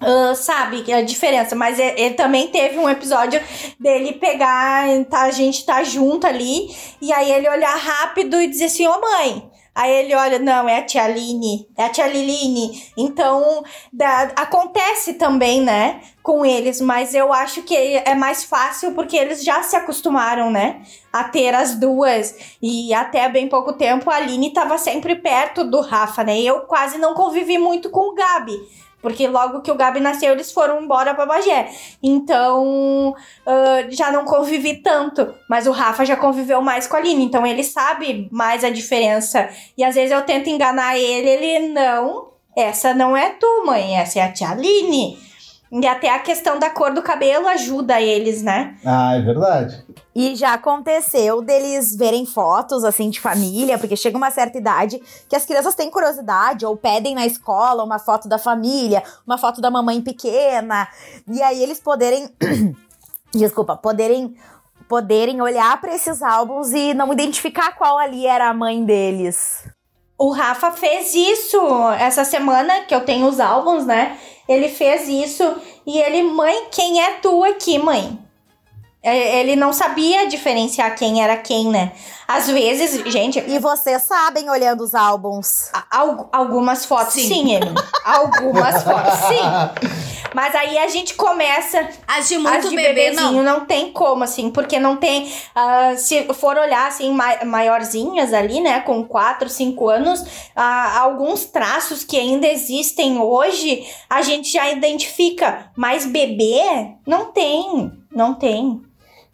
ah, 0.00 0.34
sabe 0.34 0.82
que 0.82 0.92
a 0.92 1.02
diferença, 1.02 1.54
mas 1.56 1.78
e- 1.78 1.82
ele 1.96 2.14
também 2.14 2.48
teve 2.48 2.78
um 2.78 2.88
episódio 2.88 3.40
dele 3.78 4.12
pegar, 4.14 4.86
tá, 5.10 5.22
a 5.22 5.30
gente 5.30 5.64
tá 5.66 5.82
junto 5.82 6.26
ali, 6.26 6.74
e 7.00 7.12
aí 7.12 7.30
ele 7.32 7.48
olhar 7.48 7.76
rápido 7.76 8.40
e 8.40 8.46
dizer 8.48 8.66
assim, 8.66 8.86
ô 8.86 9.00
mãe. 9.00 9.50
Aí 9.80 9.90
ele 9.92 10.14
olha, 10.14 10.38
não, 10.38 10.68
é 10.68 10.76
a 10.80 10.82
tia 10.84 11.04
Aline, 11.04 11.66
é 11.74 11.84
a 11.84 11.88
tia 11.88 12.06
Liline. 12.06 12.82
Então, 12.98 13.62
da- 13.90 14.30
acontece 14.36 15.14
também, 15.14 15.62
né, 15.62 16.02
com 16.22 16.44
eles, 16.44 16.82
mas 16.82 17.14
eu 17.14 17.32
acho 17.32 17.62
que 17.62 17.74
é 17.74 18.14
mais 18.14 18.44
fácil 18.44 18.92
porque 18.92 19.16
eles 19.16 19.42
já 19.42 19.62
se 19.62 19.74
acostumaram, 19.74 20.50
né, 20.50 20.82
a 21.10 21.24
ter 21.24 21.54
as 21.54 21.76
duas. 21.76 22.34
E 22.60 22.92
até 22.92 23.26
bem 23.30 23.48
pouco 23.48 23.72
tempo 23.72 24.10
a 24.10 24.16
Aline 24.16 24.52
tava 24.52 24.76
sempre 24.76 25.16
perto 25.16 25.64
do 25.64 25.80
Rafa, 25.80 26.22
né? 26.24 26.38
Eu 26.38 26.60
quase 26.66 26.98
não 26.98 27.14
convivi 27.14 27.56
muito 27.56 27.88
com 27.88 28.10
o 28.10 28.14
Gabi. 28.14 28.52
Porque 29.02 29.26
logo 29.26 29.62
que 29.62 29.70
o 29.70 29.74
Gabi 29.74 30.00
nasceu, 30.00 30.32
eles 30.32 30.52
foram 30.52 30.82
embora 30.82 31.14
pra 31.14 31.26
Bagé. 31.26 31.70
Então, 32.02 33.14
ah, 33.46 33.84
já 33.88 34.12
não 34.12 34.24
convivi 34.24 34.76
tanto. 34.82 35.34
Mas 35.48 35.66
o 35.66 35.72
Rafa 35.72 36.04
já 36.04 36.16
conviveu 36.16 36.60
mais 36.60 36.86
com 36.86 36.96
a 36.96 36.98
Aline. 36.98 37.24
Então, 37.24 37.46
ele 37.46 37.64
sabe 37.64 38.28
mais 38.30 38.64
a 38.64 38.70
diferença. 38.70 39.48
E 39.76 39.82
às 39.82 39.94
vezes 39.94 40.10
eu 40.10 40.22
tento 40.22 40.48
enganar 40.48 40.98
ele, 40.98 41.28
ele 41.28 41.68
não. 41.68 42.30
Essa 42.56 42.92
não 42.92 43.16
é 43.16 43.30
tu, 43.30 43.64
mãe. 43.64 43.98
Essa 43.98 44.18
é 44.18 44.22
a 44.22 44.32
tia 44.32 44.50
Aline. 44.50 45.29
E 45.72 45.86
até 45.86 46.10
a 46.10 46.18
questão 46.18 46.58
da 46.58 46.68
cor 46.68 46.92
do 46.92 47.00
cabelo 47.00 47.46
ajuda 47.46 48.00
eles, 48.00 48.42
né? 48.42 48.76
Ah, 48.84 49.14
é 49.14 49.20
verdade. 49.20 49.84
E 50.12 50.34
já 50.34 50.54
aconteceu 50.54 51.40
deles 51.42 51.94
verem 51.94 52.26
fotos, 52.26 52.82
assim, 52.82 53.08
de 53.08 53.20
família, 53.20 53.78
porque 53.78 53.94
chega 53.94 54.16
uma 54.16 54.32
certa 54.32 54.58
idade 54.58 55.00
que 55.28 55.36
as 55.36 55.46
crianças 55.46 55.76
têm 55.76 55.88
curiosidade 55.88 56.66
ou 56.66 56.76
pedem 56.76 57.14
na 57.14 57.24
escola 57.24 57.84
uma 57.84 58.00
foto 58.00 58.28
da 58.28 58.36
família, 58.36 59.02
uma 59.24 59.38
foto 59.38 59.60
da 59.60 59.70
mamãe 59.70 60.00
pequena, 60.00 60.88
e 61.28 61.40
aí 61.40 61.62
eles 61.62 61.78
poderem. 61.78 62.28
Desculpa, 63.32 63.76
poderem 63.76 64.34
poderem 64.88 65.40
olhar 65.40 65.80
para 65.80 65.94
esses 65.94 66.20
álbuns 66.20 66.72
e 66.72 66.92
não 66.94 67.12
identificar 67.12 67.76
qual 67.76 67.96
ali 67.96 68.26
era 68.26 68.48
a 68.48 68.54
mãe 68.54 68.84
deles. 68.84 69.69
O 70.22 70.32
Rafa 70.32 70.70
fez 70.72 71.14
isso 71.14 71.58
essa 71.98 72.26
semana 72.26 72.82
que 72.82 72.94
eu 72.94 73.06
tenho 73.06 73.26
os 73.26 73.40
álbuns, 73.40 73.86
né? 73.86 74.18
Ele 74.46 74.68
fez 74.68 75.08
isso 75.08 75.56
e 75.86 75.98
ele, 75.98 76.22
mãe, 76.24 76.66
quem 76.70 77.02
é 77.02 77.12
tu 77.22 77.42
aqui, 77.42 77.78
mãe? 77.78 78.18
É, 79.02 79.40
ele 79.40 79.56
não 79.56 79.72
sabia 79.72 80.28
diferenciar 80.28 80.94
quem 80.94 81.22
era 81.22 81.36
quem, 81.36 81.68
né? 81.68 81.92
Às 82.28 82.48
vezes, 82.48 83.02
gente. 83.10 83.42
E 83.48 83.58
vocês 83.58 84.02
sabem 84.02 84.50
olhando 84.50 84.82
os 84.82 84.94
álbuns? 84.94 85.70
Al 85.90 86.28
algumas 86.30 86.84
fotos, 86.84 87.14
sim, 87.14 87.28
sim 87.28 87.60
algumas 88.04 88.84
fotos, 88.84 89.14
sim. 89.14 89.90
Mas 90.34 90.54
aí 90.54 90.76
a 90.78 90.86
gente 90.88 91.14
começa. 91.14 91.88
As 92.06 92.28
de 92.28 92.36
muito 92.36 92.54
as 92.54 92.68
de 92.68 92.76
bebê, 92.76 93.10
não. 93.12 93.42
não 93.42 93.64
tem 93.64 93.90
como, 93.90 94.22
assim, 94.22 94.50
porque 94.50 94.78
não 94.78 94.96
tem. 94.96 95.24
Uh, 95.24 95.96
se 95.96 96.22
for 96.34 96.58
olhar, 96.58 96.86
assim, 96.86 97.10
ma 97.10 97.44
maiorzinhas 97.44 98.34
ali, 98.34 98.60
né, 98.60 98.80
com 98.80 99.02
4, 99.02 99.48
5 99.48 99.88
anos, 99.88 100.20
uh, 100.20 100.98
alguns 100.98 101.46
traços 101.46 102.04
que 102.04 102.18
ainda 102.18 102.46
existem 102.46 103.18
hoje, 103.18 103.82
a 104.08 104.20
gente 104.20 104.52
já 104.52 104.70
identifica. 104.70 105.70
Mas 105.74 106.04
bebê, 106.04 106.94
não 107.06 107.32
tem. 107.32 107.90
Não 108.12 108.34
tem. 108.34 108.89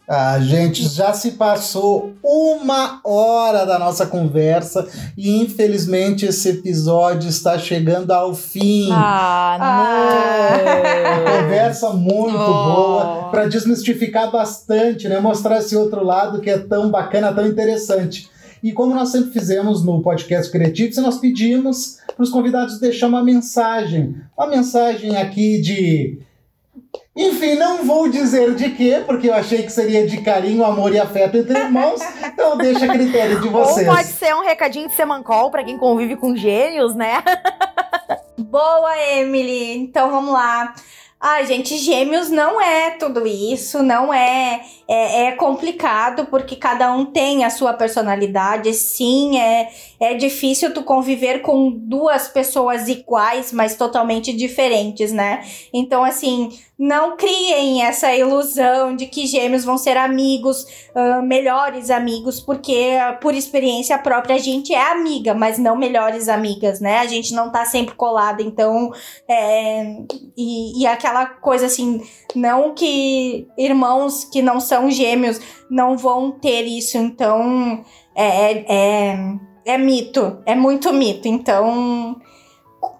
A 0.09 0.38
gente 0.38 0.86
já 0.86 1.12
se 1.12 1.32
passou 1.32 2.14
uma 2.22 3.00
hora 3.02 3.66
da 3.66 3.76
nossa 3.76 4.07
conversa 4.07 4.86
e 5.16 5.42
infelizmente 5.42 6.24
esse 6.24 6.48
episódio 6.50 7.28
está 7.28 7.59
chegando 7.59 8.12
ao 8.12 8.32
fim. 8.32 8.88
Ah, 8.92 9.57
não! 9.59 11.22
Uma 11.22 11.42
conversa 11.42 11.90
muito 11.90 12.38
oh. 12.38 12.52
boa 12.52 13.30
para 13.32 13.48
desmistificar 13.48 14.30
bastante, 14.30 15.09
né? 15.09 15.18
Mostrar 15.18 15.59
esse 15.59 15.74
outro 15.74 16.04
lado 16.04 16.40
que 16.40 16.50
é 16.50 16.59
tão 16.59 16.88
bacana, 16.88 17.32
tão 17.32 17.44
interessante. 17.44 18.30
E 18.62 18.72
como 18.72 18.94
nós 18.94 19.09
sempre 19.09 19.32
fizemos 19.32 19.84
no 19.84 20.02
podcast 20.02 20.52
Criativo, 20.52 21.00
nós 21.00 21.18
pedimos 21.18 21.98
para 22.14 22.22
os 22.22 22.30
convidados 22.30 22.78
deixar 22.78 23.09
uma 23.09 23.24
mensagem, 23.24 24.14
uma 24.38 24.46
mensagem 24.46 25.16
aqui 25.16 25.61
de 25.61 26.20
enfim, 27.16 27.54
não 27.54 27.82
vou 27.84 28.10
dizer 28.10 28.54
de 28.54 28.70
quê, 28.70 29.02
porque 29.06 29.30
eu 29.30 29.34
achei 29.34 29.62
que 29.62 29.72
seria 29.72 30.06
de 30.06 30.20
carinho, 30.20 30.62
amor 30.62 30.92
e 30.92 31.00
afeto 31.00 31.38
entre 31.38 31.58
irmãos, 31.58 32.00
então 32.22 32.58
deixa 32.58 32.84
a 32.84 32.88
critério 32.88 33.40
de 33.40 33.48
vocês. 33.48 33.88
Ou 33.88 33.94
pode 33.94 34.08
ser 34.08 34.34
um 34.34 34.42
recadinho 34.42 34.86
de 34.86 34.94
semancol 34.94 35.50
para 35.50 35.64
quem 35.64 35.78
convive 35.78 36.16
com 36.16 36.36
gênios, 36.36 36.94
né? 36.94 37.24
Boa, 38.36 38.94
Emily! 39.14 39.78
Então 39.78 40.10
vamos 40.10 40.30
lá. 40.30 40.74
Ah, 41.18 41.42
gente, 41.42 41.78
gêmeos 41.78 42.28
não 42.28 42.60
é 42.60 42.90
tudo 42.90 43.26
isso, 43.26 43.82
não 43.82 44.12
é, 44.12 44.60
é, 44.86 45.24
é 45.24 45.32
complicado 45.32 46.26
porque 46.26 46.54
cada 46.54 46.92
um 46.92 47.06
tem 47.06 47.42
a 47.42 47.48
sua 47.48 47.72
personalidade. 47.72 48.72
Sim, 48.74 49.38
é, 49.40 49.70
é 49.99 50.14
difícil 50.14 50.72
tu 50.72 50.82
conviver 50.82 51.40
com 51.40 51.70
duas 51.70 52.28
pessoas 52.28 52.88
iguais, 52.88 53.53
mas 53.53 53.76
totalmente 53.76 54.32
diferentes, 54.32 55.12
né? 55.12 55.44
Então, 55.72 56.05
assim, 56.05 56.51
não 56.78 57.16
criem 57.16 57.82
essa 57.82 58.14
ilusão 58.14 58.94
de 58.94 59.07
que 59.07 59.26
gêmeos 59.26 59.64
vão 59.64 59.78
ser 59.78 59.97
amigos, 59.97 60.66
uh, 60.94 61.22
melhores 61.22 61.90
amigos, 61.90 62.38
porque 62.38 62.99
por 63.20 63.34
experiência 63.34 63.97
própria 63.99 64.36
a 64.36 64.38
gente 64.38 64.74
é 64.74 64.92
amiga, 64.92 65.32
mas 65.32 65.59
não 65.59 65.74
melhores 65.74 66.28
amigas, 66.28 66.78
né? 66.78 66.99
A 66.99 67.07
gente 67.07 67.32
não 67.32 67.51
tá 67.51 67.64
sempre 67.64 67.94
colada, 67.94 68.42
então. 68.42 68.92
É, 69.26 69.97
e, 70.36 70.82
e 70.82 70.86
aquela 70.86 71.24
coisa 71.26 71.66
assim, 71.66 72.03
não 72.34 72.74
que 72.74 73.49
irmãos 73.57 74.24
que 74.24 74.42
não 74.42 74.61
são 74.61 74.90
gêmeos 74.90 75.40
não 75.70 75.97
vão 75.97 76.30
ter 76.30 76.62
isso, 76.62 76.99
então. 76.99 77.82
É, 78.14 78.64
é, 78.74 79.16
é, 79.66 79.76
mito, 79.76 80.38
é 80.46 80.54
muito 80.54 80.92
mito, 80.92 81.26
então. 81.26 82.20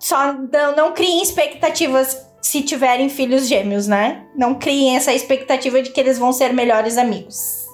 Só 0.01 0.33
não, 0.33 0.77
não 0.77 0.93
criem 0.93 1.23
expectativas 1.23 2.27
se 2.43 2.63
tiverem 2.63 3.09
filhos 3.09 3.47
gêmeos, 3.47 3.87
né? 3.87 4.27
Não 4.37 4.55
criem 4.55 4.97
essa 4.97 5.15
expectativa 5.15 5.81
de 5.81 5.91
que 5.91 6.01
eles 6.01 6.19
vão 6.19 6.33
ser 6.33 6.53
melhores 6.53 6.99
amigos. 6.99 7.67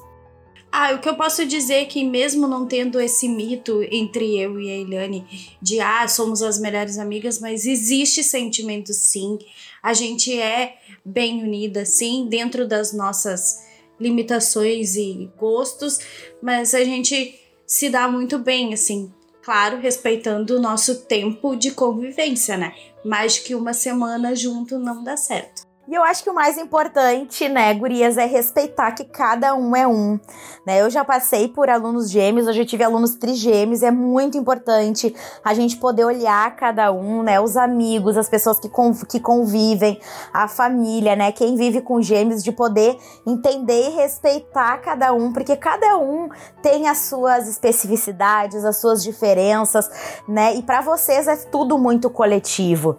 Ah, 0.70 0.94
o 0.94 1.00
que 1.00 1.08
eu 1.08 1.14
posso 1.14 1.44
dizer 1.44 1.74
é 1.74 1.84
que 1.84 2.02
mesmo 2.02 2.46
não 2.48 2.66
tendo 2.66 2.98
esse 2.98 3.28
mito 3.28 3.82
entre 3.90 4.38
eu 4.38 4.58
e 4.58 4.70
a 4.70 4.78
Eliane 4.78 5.26
de 5.60 5.80
ah, 5.80 6.08
somos 6.08 6.42
as 6.42 6.58
melhores 6.58 6.96
amigas, 6.96 7.38
mas 7.38 7.66
existe 7.66 8.22
sentimento 8.22 8.92
sim. 8.94 9.38
A 9.82 9.92
gente 9.92 10.38
é 10.38 10.76
bem 11.04 11.42
unida 11.42 11.84
sim, 11.84 12.26
dentro 12.26 12.66
das 12.66 12.94
nossas 12.94 13.66
limitações 14.00 14.96
e 14.96 15.30
gostos, 15.38 16.00
mas 16.40 16.74
a 16.74 16.82
gente 16.82 17.41
se 17.72 17.88
dá 17.88 18.06
muito 18.06 18.38
bem 18.38 18.74
assim, 18.74 19.10
claro, 19.42 19.78
respeitando 19.78 20.58
o 20.58 20.60
nosso 20.60 21.06
tempo 21.06 21.56
de 21.56 21.70
convivência, 21.70 22.54
né? 22.54 22.74
mais 23.02 23.38
que 23.38 23.54
uma 23.54 23.72
semana 23.72 24.36
junto 24.36 24.78
não 24.78 25.02
dá 25.02 25.16
certo. 25.16 25.62
E 25.88 25.94
eu 25.94 26.04
acho 26.04 26.22
que 26.22 26.30
o 26.30 26.34
mais 26.34 26.56
importante, 26.58 27.48
né, 27.48 27.74
gurias, 27.74 28.16
é 28.16 28.24
respeitar 28.24 28.92
que 28.92 29.02
cada 29.02 29.52
um 29.56 29.74
é 29.74 29.84
um, 29.84 30.18
né? 30.64 30.80
Eu 30.80 30.88
já 30.88 31.04
passei 31.04 31.48
por 31.48 31.68
alunos 31.68 32.08
gêmeos, 32.08 32.46
eu 32.46 32.52
já 32.52 32.64
tive 32.64 32.84
alunos 32.84 33.16
trigêmeos, 33.16 33.82
é 33.82 33.90
muito 33.90 34.38
importante 34.38 35.12
a 35.44 35.52
gente 35.52 35.76
poder 35.78 36.04
olhar 36.04 36.54
cada 36.54 36.92
um, 36.92 37.24
né, 37.24 37.40
os 37.40 37.56
amigos, 37.56 38.16
as 38.16 38.28
pessoas 38.28 38.60
que, 38.60 38.68
conv 38.68 39.02
que 39.06 39.18
convivem, 39.18 40.00
a 40.32 40.46
família, 40.46 41.16
né, 41.16 41.32
quem 41.32 41.56
vive 41.56 41.80
com 41.80 42.00
gêmeos, 42.00 42.44
de 42.44 42.52
poder 42.52 42.96
entender 43.26 43.88
e 43.88 43.90
respeitar 43.90 44.78
cada 44.78 45.12
um, 45.12 45.32
porque 45.32 45.56
cada 45.56 45.96
um 45.96 46.28
tem 46.62 46.88
as 46.88 46.98
suas 46.98 47.48
especificidades, 47.48 48.64
as 48.64 48.76
suas 48.76 49.02
diferenças, 49.02 49.90
né? 50.28 50.54
E 50.54 50.62
para 50.62 50.80
vocês 50.80 51.26
é 51.26 51.34
tudo 51.36 51.76
muito 51.76 52.08
coletivo. 52.08 52.98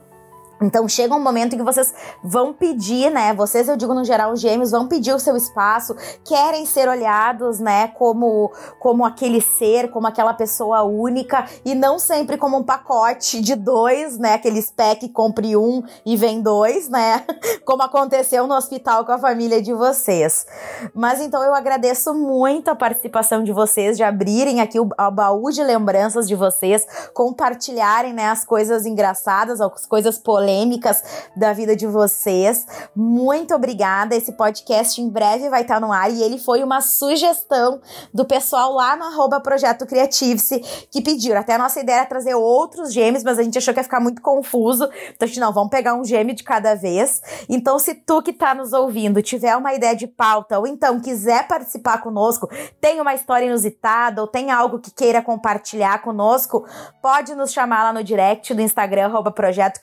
Então 0.64 0.88
chega 0.88 1.14
um 1.14 1.20
momento 1.20 1.54
em 1.54 1.58
que 1.58 1.64
vocês 1.64 1.94
vão 2.24 2.54
pedir, 2.54 3.12
né? 3.12 3.34
Vocês, 3.34 3.68
eu 3.68 3.76
digo 3.76 3.94
no 3.94 4.06
geral, 4.06 4.32
os 4.32 4.40
gêmeos 4.40 4.72
vão 4.72 4.88
pedir 4.88 5.14
o 5.14 5.20
seu 5.20 5.36
espaço, 5.36 5.96
querem 6.24 6.66
ser 6.66 6.88
olhados, 6.88 7.60
né? 7.60 7.90
Como, 7.90 8.52
como 8.80 9.06
aquele 9.06 9.42
ser, 9.42 9.92
como 9.92 10.08
aquela 10.08 10.34
pessoa 10.34 10.84
única 10.84 11.46
e 11.66 11.76
não 11.76 12.00
sempre 12.00 12.38
como 12.38 12.58
um 12.58 12.64
pacote 12.64 13.42
de 13.42 13.56
dois, 13.56 14.18
né? 14.18 14.36
Aqueles 14.36 14.72
pack 14.72 15.10
compre 15.10 15.58
um 15.58 15.84
e 16.06 16.16
vem 16.16 16.42
dois, 16.42 16.88
né? 16.90 17.26
Como 17.66 17.82
aconteceu 17.82 18.46
no 18.46 18.56
hospital 18.56 19.06
com 19.06 19.14
a 19.14 19.18
família 19.18 19.62
de 19.62 19.74
vocês. 19.74 20.46
Mas 20.94 21.22
então 21.22 21.42
eu 21.44 21.54
agradeço 21.54 22.14
muito 22.14 22.70
a 22.70 22.76
participação 22.76 23.44
de 23.44 23.54
vocês, 23.54 23.96
de 23.96 24.04
abrirem 24.04 24.60
aqui 24.60 24.80
o, 24.80 24.84
o 24.84 25.12
baú 25.12 25.50
de 25.50 25.64
lembranças 25.64 26.28
de 26.28 26.36
vocês, 26.36 26.86
compartilharem, 27.14 28.14
né? 28.14 28.28
As 28.28 28.44
coisas 28.44 28.86
engraçadas, 28.86 29.62
as 29.62 29.86
coisas 29.86 30.18
polêmicas 30.18 30.53
polêmicas 30.54 31.04
da 31.36 31.52
vida 31.52 31.76
de 31.76 31.88
vocês. 31.88 32.66
Muito 32.96 33.54
obrigada. 33.56 34.16
Esse 34.16 34.34
podcast 34.34 35.02
em 35.02 35.10
breve 35.10 35.50
vai 35.50 35.64
estar 35.64 35.80
no 35.80 35.92
ar 35.92 36.12
e 36.12 36.22
ele 36.22 36.38
foi 36.38 36.64
uma 36.64 36.80
sugestão 36.82 37.82
do 38.14 38.26
pessoal 38.26 38.74
lá 38.74 38.96
no 38.96 39.06
arroba 39.06 39.40
Projeto 39.40 39.86
Creative-se 39.86 40.60
que 40.92 41.02
pediram. 41.02 41.40
Até 41.40 41.56
a 41.56 41.58
nossa 41.58 41.80
ideia 41.80 41.98
era 41.98 42.06
trazer 42.06 42.36
outros 42.36 42.94
gêmeos, 42.94 43.24
mas 43.24 43.40
a 43.40 43.44
gente 43.44 43.58
achou 43.58 43.74
que 43.74 43.80
ia 43.80 43.84
ficar 43.84 44.00
muito 44.00 44.22
confuso. 44.22 44.84
Então 44.84 45.22
a 45.22 45.26
gente, 45.26 45.40
não, 45.40 45.52
vamos 45.52 45.70
pegar 45.70 45.96
um 45.96 46.06
gêmeo 46.06 46.36
de 46.36 46.44
cada 46.44 46.76
vez. 46.76 47.22
Então, 47.50 47.80
se 47.80 47.96
tu 47.96 48.22
que 48.22 48.32
tá 48.32 48.54
nos 48.54 48.74
ouvindo 48.74 49.22
tiver 49.22 49.56
uma 49.58 49.74
ideia 49.74 49.96
de 49.96 50.08
pauta 50.08 50.60
ou 50.60 50.68
então 50.68 51.00
quiser 51.00 51.48
participar 51.48 52.00
conosco, 52.02 52.50
tem 52.80 53.02
uma 53.02 53.14
história 53.14 53.46
inusitada 53.46 54.22
ou 54.22 54.28
tem 54.28 54.52
algo 54.52 54.80
que 54.80 54.92
queira 54.92 55.22
compartilhar 55.22 56.02
conosco, 56.02 56.66
pode 57.02 57.34
nos 57.36 57.52
chamar 57.52 57.84
lá 57.84 57.94
no 57.94 58.04
direct 58.04 58.54
do 58.54 58.62
Instagram, 58.62 59.06
arroba 59.06 59.32
Projeto 59.32 59.80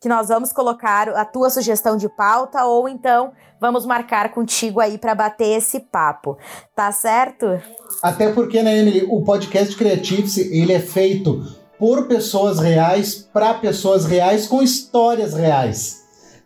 Que 0.00 0.08
nós 0.08 0.28
vamos 0.28 0.52
colocar 0.52 1.08
a 1.08 1.24
tua 1.24 1.50
sugestão 1.50 1.96
de 1.96 2.08
pauta 2.08 2.64
ou 2.64 2.88
então 2.88 3.32
vamos 3.60 3.84
marcar 3.84 4.30
contigo 4.32 4.80
aí 4.80 4.98
para 4.98 5.14
bater 5.14 5.58
esse 5.58 5.80
papo. 5.80 6.38
Tá 6.74 6.90
certo? 6.92 7.60
Até 8.02 8.32
porque, 8.32 8.62
né, 8.62 8.78
Emily, 8.78 9.06
o 9.08 9.22
podcast 9.22 9.76
Creatives, 9.76 10.38
ele 10.38 10.72
é 10.72 10.80
feito 10.80 11.44
por 11.78 12.06
pessoas 12.06 12.58
reais, 12.58 13.28
para 13.32 13.54
pessoas 13.54 14.04
reais, 14.04 14.46
com 14.46 14.62
histórias 14.62 15.34
reais. 15.34 16.00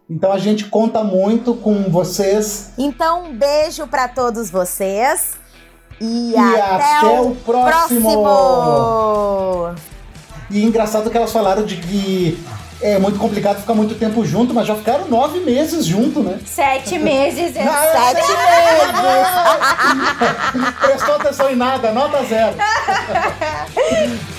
Então 0.09 0.31
a 0.31 0.39
gente 0.39 0.67
conta 0.67 1.03
muito 1.03 1.55
com 1.55 1.91
vocês. 1.91 2.73
Então 2.77 3.25
um 3.25 3.37
beijo 3.37 3.87
para 3.87 4.07
todos 4.07 4.51
vocês 4.51 5.33
e, 6.01 6.33
e 6.33 6.37
até, 6.37 6.99
até, 6.99 7.21
o 7.21 7.35
próximo. 7.35 8.23
próximo. 8.23 9.75
E 10.51 10.63
engraçado 10.63 11.11
que 11.11 11.17
elas 11.17 11.33
falaram 11.33 11.65
de 11.65 11.79
que 11.79 12.39
é 12.85 12.99
muito 12.99 13.19
complicado 13.19 13.61
ficar 13.61 13.73
muito 13.73 13.95
tempo 13.95 14.23
junto, 14.27 14.53
mas 14.53 14.67
já 14.67 14.77
ficaram 14.77 15.09
nove 15.09 15.41
meses 15.41 15.87
junto, 15.87 16.21
né? 16.21 16.39
Sete 16.45 16.99
meses. 16.99 17.55
É 17.57 17.63
Ah, 17.67 18.13
sete 18.13 18.29
meses! 20.61 20.75
Prestou 20.81 21.15
atenção 21.15 21.51
em 21.51 21.57
nada, 21.57 21.93
nota 21.93 22.23
zero. 22.25 22.55